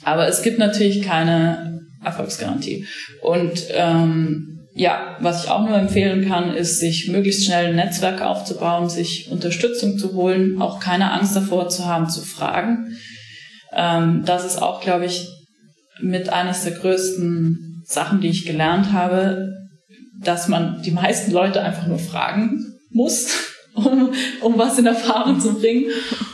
Aber 0.05 0.25
es 0.25 0.41
gibt 0.41 0.57
natürlich 0.57 1.01
keine 1.01 1.81
Erfolgsgarantie. 2.01 2.87
Und 3.21 3.65
ähm, 3.71 4.58
ja, 4.79 5.17
was 5.19 5.43
ich 5.43 5.51
auch 5.51 5.67
nur 5.67 5.77
empfehlen 5.77 6.25
kann, 6.25 6.53
ist, 6.53 6.79
sich 6.79 7.09
möglichst 7.09 7.43
schnell 7.43 7.65
ein 7.65 7.75
Netzwerk 7.75 8.21
aufzubauen, 8.21 8.87
sich 8.87 9.27
Unterstützung 9.29 9.97
zu 9.97 10.13
holen, 10.13 10.61
auch 10.61 10.79
keine 10.79 11.11
Angst 11.11 11.35
davor 11.35 11.67
zu 11.67 11.85
haben, 11.85 12.09
zu 12.09 12.21
fragen. 12.21 12.95
Ähm, 13.73 14.23
das 14.25 14.45
ist 14.45 14.61
auch, 14.61 14.79
glaube 14.79 15.03
ich, 15.03 15.27
mit 15.99 16.29
eines 16.29 16.63
der 16.63 16.75
größten 16.75 17.83
Sachen, 17.83 18.21
die 18.21 18.29
ich 18.29 18.45
gelernt 18.45 18.93
habe, 18.93 19.49
dass 20.23 20.47
man 20.47 20.81
die 20.81 20.91
meisten 20.91 21.31
Leute 21.31 21.61
einfach 21.61 21.85
nur 21.85 21.99
fragen 21.99 22.63
muss, 22.89 23.27
um, 23.73 24.11
um 24.39 24.57
was 24.57 24.79
in 24.79 24.85
Erfahrung 24.85 25.41
zu 25.41 25.59
bringen. 25.59 25.91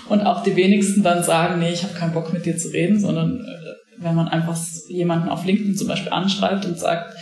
Und 0.08 0.22
auch 0.22 0.44
die 0.44 0.56
wenigsten 0.56 1.02
dann 1.02 1.24
sagen, 1.24 1.60
nee, 1.60 1.74
ich 1.74 1.82
habe 1.82 1.96
keinen 1.96 2.14
Bock 2.14 2.32
mit 2.32 2.46
dir 2.46 2.56
zu 2.56 2.68
reden, 2.68 3.00
sondern 3.00 3.40
äh, 3.40 4.04
wenn 4.04 4.14
man 4.14 4.28
einfach 4.28 4.56
jemanden 4.88 5.30
auf 5.30 5.46
LinkedIn 5.46 5.76
zum 5.76 5.88
Beispiel 5.88 6.12
anschreibt 6.12 6.66
und 6.66 6.78
sagt, 6.78 7.16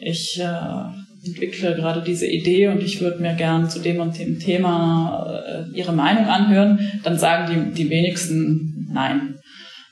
ich 0.00 0.40
äh, 0.40 1.26
entwickle 1.26 1.74
gerade 1.74 2.02
diese 2.02 2.26
Idee 2.26 2.68
und 2.68 2.82
ich 2.82 3.00
würde 3.00 3.20
mir 3.20 3.34
gern 3.34 3.68
zu 3.68 3.78
dem 3.80 4.00
und 4.00 4.18
dem 4.18 4.38
Thema 4.38 5.42
äh, 5.46 5.76
Ihre 5.76 5.92
Meinung 5.92 6.26
anhören, 6.26 7.00
dann 7.02 7.18
sagen 7.18 7.72
die, 7.74 7.84
die 7.84 7.90
wenigsten 7.90 8.88
nein. 8.92 9.38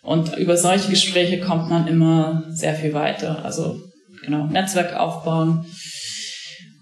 Und 0.02 0.36
über 0.38 0.56
solche 0.56 0.90
Gespräche 0.90 1.38
kommt 1.40 1.68
man 1.68 1.86
immer 1.86 2.44
sehr 2.48 2.74
viel 2.74 2.94
weiter. 2.94 3.44
Also 3.44 3.78
genau, 4.24 4.46
Netzwerk 4.46 4.96
aufbauen, 4.96 5.66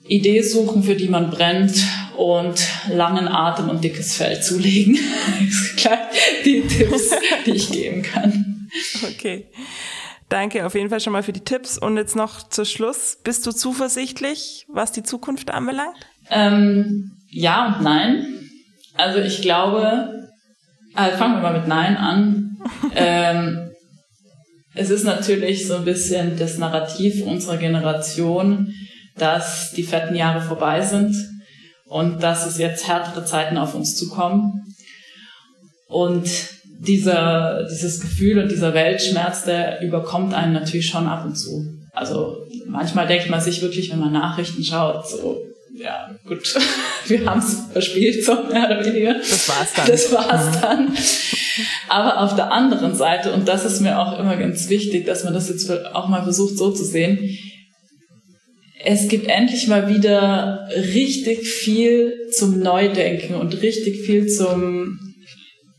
Idee 0.09 0.43
suchen, 0.43 0.85
für 0.85 0.95
die 0.95 1.09
man 1.09 1.31
brennt 1.31 1.75
und 2.17 2.55
langen 2.89 3.27
Atem 3.27 3.69
und 3.69 3.83
dickes 3.83 4.17
Fell 4.17 4.41
zulegen. 4.41 4.97
die 6.45 6.63
Tipps, 6.63 7.11
die 7.45 7.51
ich 7.51 7.71
geben 7.71 8.03
kann. 8.03 8.69
Okay. 9.03 9.47
Danke 10.29 10.67
auf 10.67 10.75
jeden 10.75 10.91
Fall 10.91 11.01
schon 11.01 11.13
mal 11.13 11.23
für 11.23 11.33
die 11.33 11.45
Tipps. 11.45 11.79
Und 11.79 11.97
jetzt 11.97 12.17
noch 12.17 12.49
zu 12.49 12.65
Schluss. 12.65 13.19
Bist 13.23 13.47
du 13.47 13.53
zuversichtlich, 13.53 14.67
was 14.69 14.93
die 14.93 15.03
Zukunft 15.03 15.51
anbelangt? 15.51 15.97
Ähm, 16.31 17.13
ja 17.31 17.67
und 17.67 17.83
nein. 17.83 18.27
Also 18.95 19.19
ich 19.19 19.43
glaube, 19.43 20.29
also 20.95 21.17
fangen 21.19 21.35
wir 21.35 21.43
mal 21.43 21.59
mit 21.59 21.69
Nein 21.69 21.97
an. 21.97 22.57
ähm, 22.95 23.71
es 24.75 24.91
ist 24.91 25.05
natürlich 25.05 25.67
so 25.67 25.77
ein 25.77 25.85
bisschen 25.85 26.39
das 26.39 26.59
Narrativ 26.59 27.25
unserer 27.25 27.59
Generation, 27.59 28.73
dass 29.17 29.73
die 29.73 29.85
fetten 29.85 30.15
Jahre 30.15 30.43
vorbei 30.43 30.83
sind 30.83 31.15
und 31.87 32.23
dass 32.23 32.47
es 32.47 32.59
jetzt 32.59 32.89
härtere 32.89 33.25
Zeiten 33.25 33.59
auf 33.59 33.75
uns 33.75 33.97
zukommen. 33.97 34.75
Und 35.89 36.29
dieser, 36.79 37.67
dieses 37.71 38.01
Gefühl 38.01 38.39
und 38.39 38.51
dieser 38.51 38.75
Weltschmerz, 38.75 39.45
der 39.45 39.81
überkommt 39.83 40.35
einen 40.35 40.53
natürlich 40.53 40.89
schon 40.89 41.07
ab 41.07 41.25
und 41.25 41.37
zu. 41.37 41.65
Also 41.93 42.47
manchmal 42.67 43.07
denkt 43.07 43.31
man 43.31 43.41
sich 43.41 43.63
wirklich, 43.63 43.91
wenn 43.91 44.01
man 44.01 44.13
Nachrichten 44.13 44.63
schaut, 44.63 45.09
so, 45.09 45.41
ja, 45.75 46.11
gut, 46.27 46.55
wir 47.07 47.25
haben 47.25 47.41
es 47.41 47.73
verspielt, 47.73 48.25
so 48.25 48.35
mehr 48.45 48.67
oder 48.67 48.85
weniger. 48.85 49.15
Das 49.15 49.49
war's 49.49 49.73
dann. 49.75 49.87
Das 49.87 50.13
war's 50.13 50.61
dann. 50.61 50.97
Aber 51.89 52.21
auf 52.21 52.35
der 52.35 52.53
anderen 52.53 52.95
Seite, 52.95 53.33
und 53.33 53.49
das 53.49 53.65
ist 53.65 53.81
mir 53.81 53.99
auch 53.99 54.19
immer 54.19 54.37
ganz 54.37 54.69
wichtig, 54.69 55.07
dass 55.07 55.25
man 55.25 55.33
das 55.33 55.49
jetzt 55.49 55.71
auch 55.95 56.09
mal 56.09 56.23
versucht 56.23 56.59
so 56.59 56.71
zu 56.71 56.85
sehen, 56.85 57.39
es 58.85 59.09
gibt 59.09 59.27
endlich 59.27 59.67
mal 59.67 59.89
wieder 59.89 60.69
richtig 60.77 61.49
viel 61.49 62.29
zum 62.31 62.61
Neudenken 62.61 63.35
und 63.35 63.61
richtig 63.63 64.03
viel 64.03 64.29
zum 64.29 65.06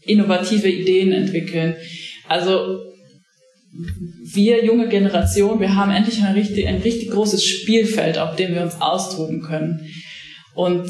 innovative 0.07 0.69
Ideen 0.69 1.11
entwickeln. 1.11 1.75
Also 2.27 2.79
wir 4.33 4.65
junge 4.65 4.87
Generation, 4.87 5.59
wir 5.59 5.75
haben 5.75 5.91
endlich 5.91 6.21
ein 6.23 6.33
richtig, 6.33 6.67
ein 6.67 6.81
richtig 6.81 7.11
großes 7.11 7.43
Spielfeld, 7.43 8.17
auf 8.17 8.35
dem 8.35 8.53
wir 8.53 8.61
uns 8.63 8.81
austoben 8.81 9.41
können. 9.41 9.87
Und 10.55 10.89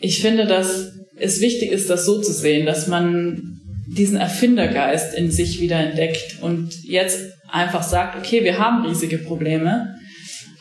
ich 0.00 0.20
finde, 0.20 0.46
dass 0.46 0.92
es 1.16 1.40
wichtig 1.40 1.70
ist, 1.70 1.90
das 1.90 2.04
so 2.04 2.20
zu 2.20 2.32
sehen, 2.32 2.66
dass 2.66 2.86
man 2.86 3.60
diesen 3.88 4.16
Erfindergeist 4.16 5.14
in 5.14 5.30
sich 5.30 5.60
wieder 5.60 5.76
entdeckt 5.76 6.42
und 6.42 6.74
jetzt 6.84 7.20
einfach 7.50 7.82
sagt, 7.82 8.18
okay, 8.18 8.44
wir 8.44 8.58
haben 8.58 8.84
riesige 8.86 9.18
Probleme, 9.18 9.94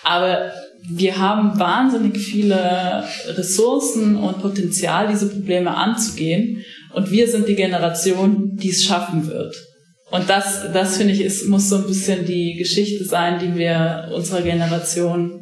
aber 0.04 0.54
wir 0.90 1.18
haben 1.18 1.60
wahnsinnig 1.60 2.18
viele 2.18 3.04
Ressourcen 3.28 4.16
und 4.16 4.40
Potenzial, 4.40 5.10
diese 5.10 5.28
Probleme 5.28 5.76
anzugehen. 5.76 6.64
Und 6.94 7.12
wir 7.12 7.28
sind 7.28 7.48
die 7.48 7.56
Generation, 7.56 8.56
die 8.56 8.70
es 8.70 8.84
schaffen 8.84 9.28
wird. 9.28 9.56
Und 10.10 10.30
das, 10.30 10.72
das 10.72 10.98
finde 10.98 11.14
ich, 11.14 11.22
ist, 11.22 11.48
muss 11.48 11.70
so 11.70 11.78
ein 11.78 11.88
bisschen 11.88 12.26
die 12.26 12.56
Geschichte 12.56 13.04
sein, 13.04 13.40
die 13.40 13.58
wir 13.58 14.10
unserer 14.16 14.42
Generation 14.42 15.42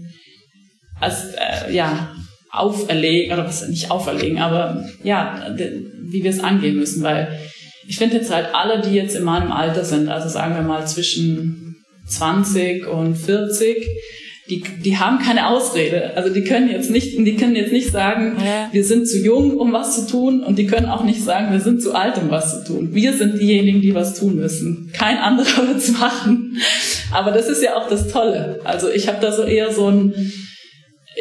als, 1.00 1.34
äh, 1.36 1.74
ja, 1.74 2.16
auferlegen, 2.52 3.34
oder 3.34 3.46
was 3.46 3.68
nicht 3.68 3.92
auferlegen, 3.92 4.40
aber 4.40 4.86
ja, 5.04 5.54
wie 5.58 6.24
wir 6.24 6.32
es 6.32 6.40
angehen 6.40 6.78
müssen, 6.78 7.04
weil 7.04 7.40
ich 7.88 7.98
finde 7.98 8.16
jetzt 8.18 8.34
halt 8.34 8.48
alle, 8.54 8.82
die 8.82 8.96
jetzt 8.96 9.16
in 9.16 9.24
meinem 9.24 9.52
Alter 9.52 9.84
sind, 9.84 10.10
also 10.10 10.30
sagen 10.30 10.56
wir 10.56 10.62
mal 10.62 10.88
zwischen 10.88 11.76
20 12.08 12.88
und 12.88 13.16
40, 13.16 13.86
die, 14.50 14.62
die 14.62 14.98
haben 14.98 15.20
keine 15.20 15.48
Ausrede. 15.48 16.16
Also 16.16 16.32
die 16.32 16.44
können 16.44 16.70
jetzt 16.70 16.92
nicht, 16.92 17.18
die 17.18 17.36
können 17.36 17.56
jetzt 17.56 17.72
nicht 17.72 17.92
sagen, 17.92 18.38
ja. 18.38 18.70
wir 18.72 18.84
sind 18.84 19.08
zu 19.08 19.18
jung, 19.18 19.58
um 19.58 19.74
was 19.74 19.96
zu 19.96 20.12
tun, 20.12 20.44
und 20.44 20.60
die 20.60 20.68
können 20.68 20.86
auch 20.86 21.04
nicht 21.04 21.24
sagen, 21.24 21.52
wir 21.52 21.62
sind 21.62 21.82
zu 21.82 21.96
alt, 21.96 22.18
um 22.20 22.30
was 22.30 22.64
zu 22.64 22.74
tun. 22.74 22.90
Wir 22.94 23.14
sind 23.14 23.40
diejenigen, 23.40 23.82
die 23.82 23.96
was 23.96 24.20
tun 24.20 24.36
müssen. 24.36 24.92
Kein 24.94 25.18
anderer 25.18 25.68
wird's 25.68 25.92
machen. 25.92 26.58
Aber 27.12 27.32
das 27.32 27.50
ist 27.50 27.64
ja 27.64 27.76
auch 27.76 27.90
das 27.90 28.10
Tolle. 28.10 28.60
Also 28.64 28.90
ich 28.90 29.08
habe 29.08 29.20
da 29.20 29.32
so 29.32 29.44
eher 29.44 29.72
so 29.72 29.90
ein 29.90 30.14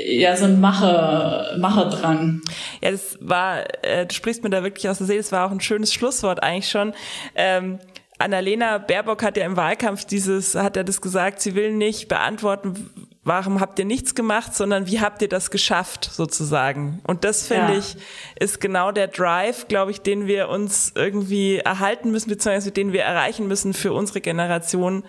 ja, 0.06 0.36
so 0.36 0.46
ein 0.46 0.60
Macher, 0.60 1.56
Macherdrang. 1.56 2.42
Ja, 2.82 2.90
das 2.90 3.16
war, 3.20 3.62
äh, 3.84 4.04
du 4.06 4.12
sprichst 4.12 4.42
mir 4.42 4.50
da 4.50 4.64
wirklich 4.64 4.88
aus 4.88 4.98
der 4.98 5.06
Seele, 5.06 5.20
das 5.20 5.30
war 5.30 5.46
auch 5.46 5.52
ein 5.52 5.60
schönes 5.60 5.94
Schlusswort 5.94 6.42
eigentlich 6.42 6.68
schon. 6.68 6.94
Ähm, 7.36 7.78
Annalena 8.18 8.78
Baerbock 8.78 9.22
hat 9.22 9.36
ja 9.36 9.44
im 9.44 9.56
Wahlkampf 9.56 10.04
dieses, 10.04 10.56
hat 10.56 10.76
er 10.76 10.82
das 10.82 11.00
gesagt, 11.00 11.40
sie 11.40 11.54
will 11.54 11.72
nicht 11.72 12.08
beantworten, 12.08 12.90
warum 13.24 13.60
habt 13.60 13.78
ihr 13.78 13.84
nichts 13.86 14.14
gemacht, 14.14 14.54
sondern 14.54 14.86
wie 14.86 15.00
habt 15.00 15.22
ihr 15.22 15.28
das 15.28 15.50
geschafft, 15.50 16.10
sozusagen. 16.12 17.00
Und 17.06 17.24
das 17.24 17.46
finde 17.46 17.72
ja. 17.72 17.78
ich, 17.78 17.96
ist 18.38 18.60
genau 18.60 18.92
der 18.92 19.08
Drive, 19.08 19.66
glaube 19.66 19.90
ich, 19.90 20.02
den 20.02 20.26
wir 20.26 20.48
uns 20.48 20.92
irgendwie 20.94 21.56
erhalten 21.56 22.10
müssen, 22.10 22.28
beziehungsweise 22.28 22.70
den 22.70 22.92
wir 22.92 23.02
erreichen 23.02 23.48
müssen 23.48 23.72
für 23.72 23.92
unsere 23.92 24.20
Generation. 24.20 25.04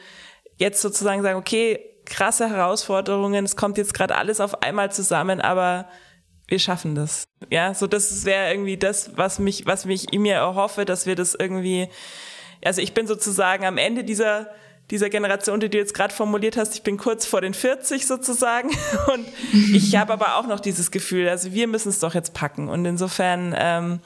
Jetzt 0.58 0.82
sozusagen 0.82 1.22
sagen, 1.22 1.38
okay, 1.38 1.80
krasse 2.06 2.50
Herausforderungen, 2.50 3.44
es 3.44 3.56
kommt 3.56 3.78
jetzt 3.78 3.94
gerade 3.94 4.16
alles 4.16 4.40
auf 4.40 4.64
einmal 4.64 4.92
zusammen, 4.92 5.42
aber 5.42 5.88
wir 6.48 6.60
schaffen 6.60 6.96
das. 6.96 7.26
Ja, 7.50 7.74
so 7.74 7.88
das 7.88 8.26
wäre 8.26 8.52
irgendwie 8.52 8.78
das, 8.78 9.18
was 9.18 9.40
mich, 9.40 9.66
was 9.66 9.86
mich 9.86 10.14
in 10.14 10.22
mir 10.22 10.36
erhoffe, 10.36 10.86
dass 10.86 11.06
wir 11.06 11.16
das 11.16 11.36
irgendwie, 11.36 11.90
also 12.64 12.82
ich 12.82 12.94
bin 12.94 13.08
sozusagen 13.08 13.66
am 13.66 13.78
Ende 13.78 14.04
dieser 14.04 14.50
dieser 14.92 15.10
Generation, 15.10 15.60
die 15.60 15.70
du 15.70 15.78
jetzt 15.78 15.94
gerade 15.94 16.14
formuliert 16.14 16.58
hast, 16.58 16.76
ich 16.76 16.84
bin 16.84 16.98
kurz 16.98 17.26
vor 17.26 17.42
den 17.42 17.54
40 17.54 18.06
sozusagen. 18.06 18.70
Und 19.14 19.26
ich 19.74 19.96
habe 19.96 20.14
aber 20.14 20.38
auch 20.38 20.48
noch 20.48 20.60
dieses 20.60 20.92
Gefühl, 20.92 21.28
also 21.28 21.54
wir 21.54 21.68
müssen 21.68 21.90
es 21.90 22.00
doch 22.00 22.14
jetzt 22.14 22.34
packen. 22.34 22.70
Und 22.70 22.86
insofern 22.86 23.56
ähm, 23.58 24.00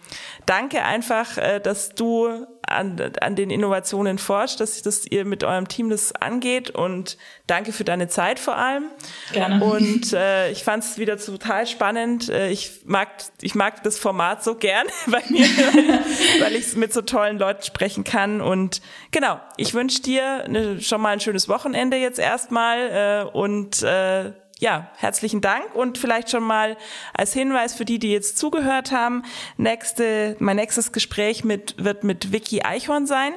danke 0.45 0.83
einfach, 0.83 1.37
äh, 1.37 1.59
dass 1.59 1.89
du 1.89 2.45
an, 2.67 2.99
an 3.21 3.35
den 3.35 3.49
Innovationen 3.49 4.17
forscht, 4.17 4.59
dass, 4.59 4.81
dass 4.81 5.05
ihr 5.05 5.25
mit 5.25 5.43
eurem 5.43 5.67
Team 5.67 5.89
das 5.89 6.13
angeht 6.13 6.69
und 6.69 7.17
danke 7.47 7.71
für 7.71 7.83
deine 7.83 8.07
Zeit 8.07 8.39
vor 8.39 8.55
allem. 8.55 8.85
Gerne. 9.33 9.63
Und 9.63 10.13
äh, 10.13 10.51
ich 10.51 10.63
fand 10.63 10.83
es 10.83 10.97
wieder 10.97 11.17
total 11.17 11.67
spannend. 11.67 12.29
Äh, 12.29 12.49
ich 12.49 12.81
mag 12.85 13.09
ich 13.41 13.55
mag 13.55 13.83
das 13.83 13.97
Format 13.97 14.43
so 14.43 14.55
gern 14.55 14.87
bei 15.07 15.21
mir, 15.29 15.45
weil 16.41 16.55
ich 16.55 16.75
mit 16.75 16.93
so 16.93 17.01
tollen 17.01 17.39
Leuten 17.39 17.63
sprechen 17.63 18.03
kann. 18.03 18.41
Und 18.41 18.81
genau, 19.11 19.39
ich 19.57 19.73
wünsche 19.73 20.01
dir 20.01 20.43
eine, 20.45 20.81
schon 20.81 21.01
mal 21.01 21.09
ein 21.09 21.19
schönes 21.19 21.49
Wochenende 21.49 21.97
jetzt 21.97 22.19
erstmal 22.19 23.25
äh, 23.25 23.37
und 23.37 23.81
äh, 23.83 24.31
ja, 24.59 24.91
herzlichen 24.97 25.39
Dank 25.39 25.73
und 25.73 25.97
vielleicht 25.97 26.29
schon 26.29 26.43
mal 26.43 26.77
als 27.13 27.33
Hinweis 27.33 27.73
für 27.73 27.85
die, 27.85 27.97
die 27.97 28.11
jetzt 28.11 28.37
zugehört 28.37 28.91
haben. 28.91 29.23
Nächste, 29.57 30.35
mein 30.39 30.57
nächstes 30.57 30.91
Gespräch 30.91 31.45
mit, 31.45 31.75
wird 31.83 32.03
mit 32.03 32.33
Vicky 32.33 32.61
Eichhorn 32.61 33.07
sein. 33.07 33.33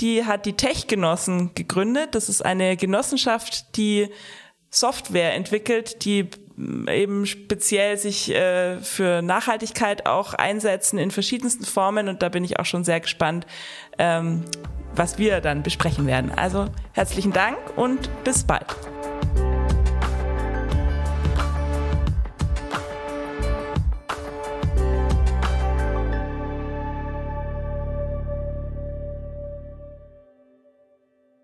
Die 0.00 0.24
hat 0.24 0.46
die 0.46 0.54
Tech-Genossen 0.54 1.54
gegründet. 1.54 2.14
Das 2.14 2.30
ist 2.30 2.44
eine 2.44 2.78
Genossenschaft, 2.78 3.76
die 3.76 4.08
Software 4.70 5.34
entwickelt, 5.34 6.04
die 6.06 6.30
eben 6.88 7.26
speziell 7.26 7.98
sich 7.98 8.34
äh, 8.34 8.78
für 8.78 9.20
Nachhaltigkeit 9.20 10.06
auch 10.06 10.32
einsetzen 10.32 10.98
in 10.98 11.10
verschiedensten 11.10 11.64
Formen. 11.64 12.08
Und 12.08 12.22
da 12.22 12.30
bin 12.30 12.42
ich 12.42 12.58
auch 12.58 12.64
schon 12.64 12.84
sehr 12.84 13.00
gespannt, 13.00 13.46
ähm, 13.98 14.44
was 14.94 15.18
wir 15.18 15.42
dann 15.42 15.62
besprechen 15.62 16.06
werden. 16.06 16.30
Also 16.30 16.66
herzlichen 16.92 17.32
Dank 17.32 17.58
und 17.76 18.08
bis 18.24 18.44
bald. 18.44 18.66